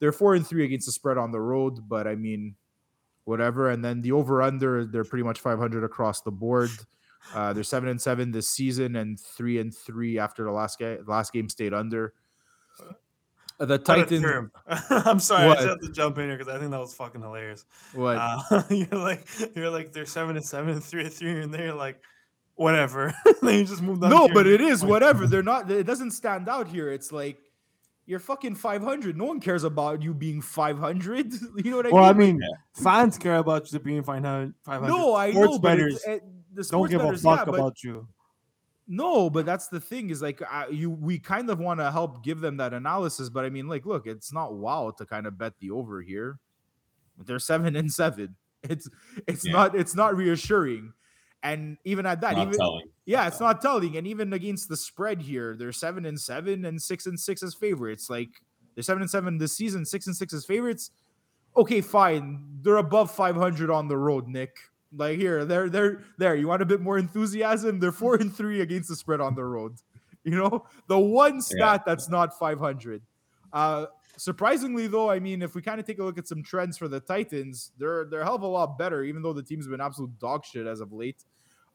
[0.00, 2.54] They're four and three against the spread on the road, but I mean,
[3.24, 3.70] whatever.
[3.70, 6.70] And then the over under, they're pretty much 500 across the board.
[7.34, 11.04] Uh, they're seven and seven this season, and three and three after the last game.
[11.06, 12.14] Last game stayed under.
[13.58, 14.24] The Titans.
[14.90, 15.58] I'm sorry, what?
[15.58, 17.64] I just have to jump in here because I think that was fucking hilarious.
[17.92, 18.16] What?
[18.16, 19.26] Uh, you're like,
[19.56, 22.00] you're like, they're seven and seven, and three and three, and they're like,
[22.54, 23.12] whatever.
[23.42, 24.10] then you just moved on.
[24.10, 25.26] No, but it is whatever.
[25.26, 25.68] They're not.
[25.70, 26.92] It doesn't stand out here.
[26.92, 27.38] It's like
[28.08, 29.18] you're fucking 500.
[29.18, 31.32] No one cares about you being 500.
[31.64, 31.92] You know what I well, mean?
[31.92, 32.82] Well, I mean, yeah.
[32.82, 34.54] fans care about you being 500.
[34.66, 36.22] No, I sports know, bettors but
[36.54, 38.08] the don't give bettors, a fuck yeah, about you.
[38.86, 42.24] No, but that's the thing is like I, you we kind of want to help
[42.24, 45.36] give them that analysis, but I mean, like, look, it's not wow to kind of
[45.36, 46.38] bet the over here.
[47.18, 48.36] They're seven and seven.
[48.62, 48.88] It's
[49.26, 49.52] it's yeah.
[49.52, 50.94] not it's not reassuring.
[51.42, 52.86] And even at that, even telling.
[53.06, 53.96] yeah, it's not telling.
[53.96, 57.54] And even against the spread here, they're seven and seven and six and six as
[57.54, 58.10] favorites.
[58.10, 58.30] Like
[58.74, 60.90] they're seven and seven this season, six and six as favorites.
[61.56, 62.44] Okay, fine.
[62.62, 64.56] They're above 500 on the road, Nick.
[64.96, 66.34] Like here, they're they're there.
[66.34, 67.78] You want a bit more enthusiasm?
[67.78, 69.76] They're four and three against the spread on the road.
[70.24, 71.78] You know, the one stat yeah.
[71.86, 73.00] that's not 500.
[73.50, 73.86] Uh,
[74.18, 76.88] surprisingly though, I mean, if we kind of take a look at some trends for
[76.88, 79.80] the Titans, they're they're a hell of a lot better, even though the team's been
[79.80, 81.24] absolute dog shit as of late.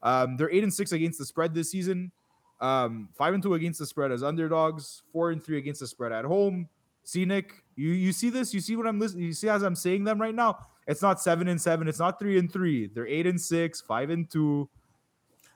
[0.02, 2.12] Um, they're eight and six against the spread this season.
[2.60, 6.12] Um, five and two against the spread as underdogs, four and three against the spread
[6.12, 6.68] at home.
[7.02, 8.54] See, Nick, you you see this?
[8.54, 9.24] You see what I'm listening?
[9.24, 10.58] You see as I'm saying them right now?
[10.86, 11.88] It's not seven and seven.
[11.88, 12.86] It's not three and three.
[12.86, 14.68] They're eight and six, five and two.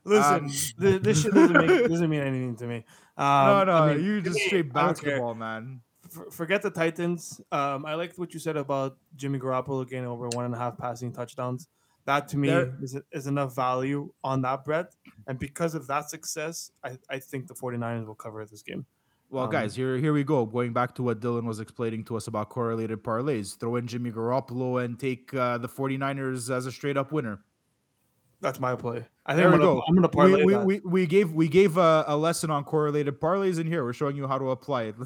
[0.04, 2.84] Listen, um, this, this shit doesn't, make, doesn't mean anything to me.
[3.18, 5.80] Um, no, no, I mean, you just straight basketball, man.
[6.30, 7.40] Forget the Titans.
[7.52, 10.78] Um, I liked what you said about Jimmy Garoppolo getting over one and a half
[10.78, 11.68] passing touchdowns.
[12.04, 14.94] That to me is, is enough value on that bet.
[15.26, 18.86] And because of that success, I, I think the 49ers will cover this game.
[19.30, 20.46] Well, um, guys, here here we go.
[20.46, 23.58] Going back to what Dylan was explaining to us about correlated parlays.
[23.58, 27.40] Throw in Jimmy Garoppolo and take uh, the 49ers as a straight up winner.
[28.40, 29.04] That's my play.
[29.26, 29.82] I think there I'm, we gonna, go.
[29.86, 33.20] I'm gonna parlay we, we, we, we, gave we gave a, a, lesson on correlated
[33.20, 33.84] parlays in here.
[33.84, 34.94] We're showing you how to apply it.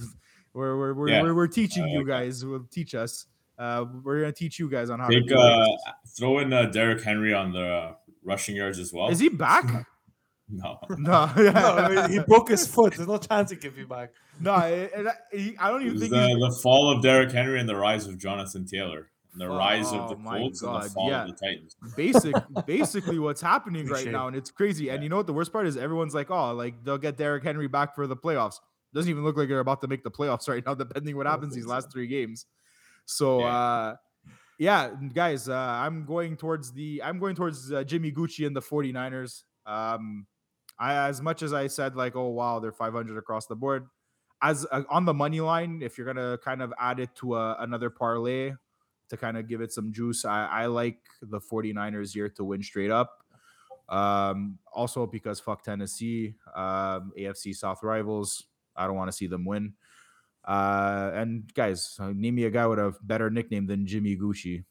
[0.54, 1.22] we're we're we're, yeah.
[1.22, 2.44] we're, we're, teaching you guys.
[2.44, 3.26] We'll teach us.
[3.58, 5.66] Uh, we're gonna teach you guys on how Take, to uh,
[6.16, 9.08] throw in uh, Derrick Henry on the uh, rushing yards as well.
[9.08, 9.86] Is he back?
[10.52, 11.50] No, no, yeah.
[11.52, 12.94] no I mean, he broke his foot.
[12.94, 14.12] There's no chance he can be back.
[14.38, 14.92] No, it,
[15.32, 18.18] it, I don't even think the, the, fall of Derrick Henry and the rise of
[18.18, 20.74] Jonathan Taylor, and the oh, rise of the oh Colts God.
[20.74, 21.22] and the fall yeah.
[21.22, 21.76] of the Titans.
[21.96, 22.34] Basic,
[22.66, 24.86] basically, what's happening right now, and it's crazy.
[24.86, 24.94] Yeah.
[24.94, 25.26] And you know what?
[25.26, 28.16] The worst part is everyone's like, "Oh, like they'll get Derrick Henry back for the
[28.16, 28.56] playoffs."
[28.94, 31.54] Doesn't even look like they're about to make the playoffs right now, depending what happens
[31.54, 32.46] these last three games.
[33.04, 33.46] So, yeah.
[33.46, 33.96] uh
[34.62, 38.60] yeah, guys, uh, I'm going towards the I'm going towards uh, Jimmy Gucci and the
[38.60, 39.42] 49ers.
[39.66, 40.26] Um,
[40.78, 43.86] I as much as I said like, oh wow, they're 500 across the board.
[44.40, 47.56] As uh, on the money line, if you're gonna kind of add it to a,
[47.58, 48.52] another parlay
[49.08, 52.62] to kind of give it some juice, I, I like the 49ers here to win
[52.62, 53.18] straight up.
[53.88, 58.44] Um, also because fuck Tennessee, um, AFC South rivals.
[58.76, 59.74] I don't want to see them win.
[60.44, 64.64] Uh, and guys, uh, name me a guy with a better nickname than Jimmy Gucci.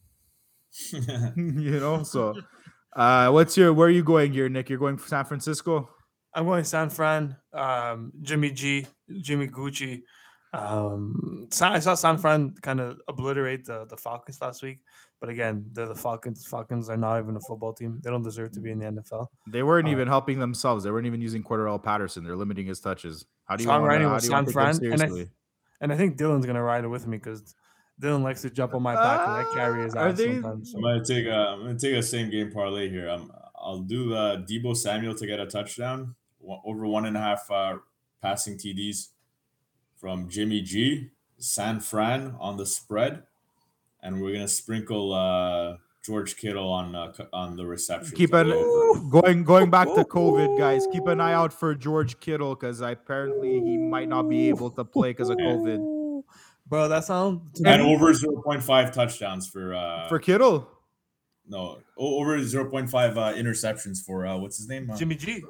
[1.35, 2.35] you know, so
[2.95, 4.69] uh, what's your where are you going here, Nick?
[4.69, 5.89] You're going for San Francisco.
[6.33, 7.35] I'm going San Fran.
[7.53, 8.87] Um, Jimmy G,
[9.21, 10.03] Jimmy Gucci.
[10.53, 14.79] Um, I saw San Fran kind of obliterate the, the Falcons last week,
[15.21, 16.45] but again, they're the Falcons.
[16.45, 18.01] Falcons are not even a football team.
[18.03, 19.27] They don't deserve to be in the NFL.
[19.47, 20.83] They weren't um, even helping themselves.
[20.83, 22.25] They weren't even using Cordarrelle Patterson.
[22.25, 23.25] They're limiting his touches.
[23.45, 24.77] How do you want to San Fran?
[24.83, 25.27] And I,
[25.79, 27.55] and I think Dylan's gonna ride it with me because
[28.01, 30.71] Dylan likes to jump on my back uh, and I carry his ass they, sometimes.
[30.71, 30.77] So.
[30.77, 33.07] I'm gonna take a I'm gonna take a same game parlay here.
[33.07, 36.15] I'm I'll do uh, Deebo Samuel to get a touchdown
[36.65, 37.77] over one and a half uh,
[38.21, 39.09] passing TDs
[40.01, 43.21] from Jimmy G, San Fran on the spread,
[44.01, 48.17] and we're gonna sprinkle uh, George Kittle on uh, on the reception.
[48.17, 48.49] Keep an
[49.11, 50.87] going going back to COVID, guys.
[50.91, 54.83] Keep an eye out for George Kittle because apparently he might not be able to
[54.83, 56.23] play because of COVID.
[56.65, 60.67] Bro, that sounds and over zero point five touchdowns for uh for Kittle.
[61.47, 64.89] No, over zero point five uh, interceptions for uh what's his name?
[64.89, 65.43] Uh, Jimmy G.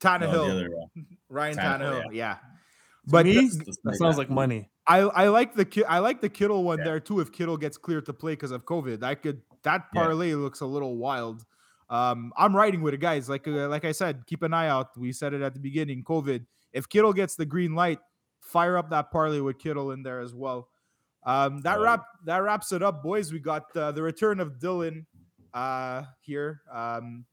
[0.00, 0.32] Tannehill.
[0.32, 1.00] No, other, uh,
[1.30, 1.80] Ryan Tannehill.
[1.80, 2.36] Tannehill yeah.
[2.42, 2.55] yeah.
[3.06, 3.48] But me,
[3.84, 4.68] that sounds like money.
[4.86, 6.84] I, I like the I like the Kittle one yeah.
[6.84, 7.20] there too.
[7.20, 10.36] If Kittle gets cleared to play because of COVID, I could that parlay yeah.
[10.36, 11.44] looks a little wild.
[11.88, 13.28] Um, I'm riding with it, guys.
[13.28, 14.96] Like uh, like I said, keep an eye out.
[14.96, 16.02] We said it at the beginning.
[16.02, 16.44] COVID.
[16.72, 18.00] If Kittle gets the green light,
[18.40, 20.68] fire up that parlay with Kittle in there as well.
[21.24, 23.32] Um, that wrap that wraps it up, boys.
[23.32, 25.06] We got uh, the return of Dylan
[25.54, 26.62] uh, here.
[26.72, 27.24] Um,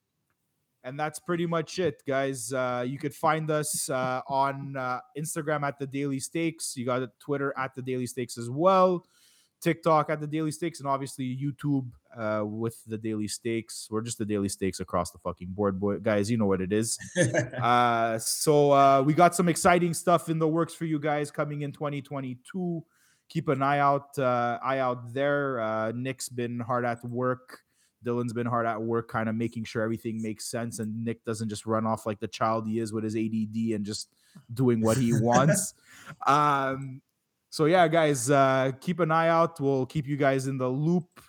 [0.84, 2.52] and that's pretty much it, guys.
[2.52, 6.76] Uh, you could find us uh, on uh, Instagram at the Daily Stakes.
[6.76, 9.06] You got Twitter at the Daily Stakes as well.
[9.62, 13.88] TikTok at the Daily Stakes, and obviously YouTube uh, with the Daily Stakes.
[13.90, 16.30] We're just the Daily Stakes across the fucking board, boy, guys.
[16.30, 17.00] You know what it is.
[17.62, 21.62] uh, so uh, we got some exciting stuff in the works for you guys coming
[21.62, 22.84] in 2022.
[23.30, 25.62] Keep an eye out, uh, eye out there.
[25.62, 27.63] Uh, Nick's been hard at work.
[28.04, 31.50] Dylan's been hard at work, kind of making sure everything makes sense, and Nick doesn't
[31.50, 34.10] just run off like the child he is with his ADD and just
[34.54, 35.74] doing what he wants.
[36.28, 37.02] um,
[37.50, 39.60] so yeah, guys, uh, keep an eye out.
[39.60, 41.22] We'll keep you guys in the loop,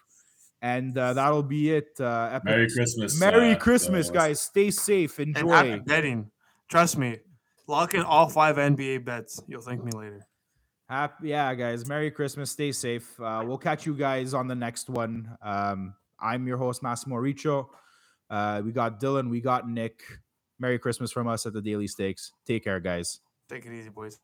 [0.63, 2.01] and uh, that'll be it.
[2.01, 4.41] Uh, Merry Christmas, Merry uh, Christmas, guys.
[4.41, 5.21] Stay safe.
[5.21, 5.73] Enjoy.
[5.73, 6.31] And betting.
[6.69, 7.19] Trust me.
[7.67, 9.43] Lock in all five NBA bets.
[9.47, 10.27] You'll thank me later.
[10.89, 11.87] Happy, yeah, guys.
[11.87, 12.51] Merry Christmas.
[12.51, 13.19] Stay safe.
[13.19, 15.35] Uh, we'll catch you guys on the next one.
[15.43, 15.95] Um,
[16.25, 17.71] I'm your host, Massimo Riccio.
[18.31, 19.29] Uh, we got Dylan.
[19.29, 20.03] We got Nick.
[20.59, 22.33] Merry Christmas from us at the Daily Stakes.
[22.47, 23.21] Take care, guys.
[23.49, 24.19] Take it easy, boys.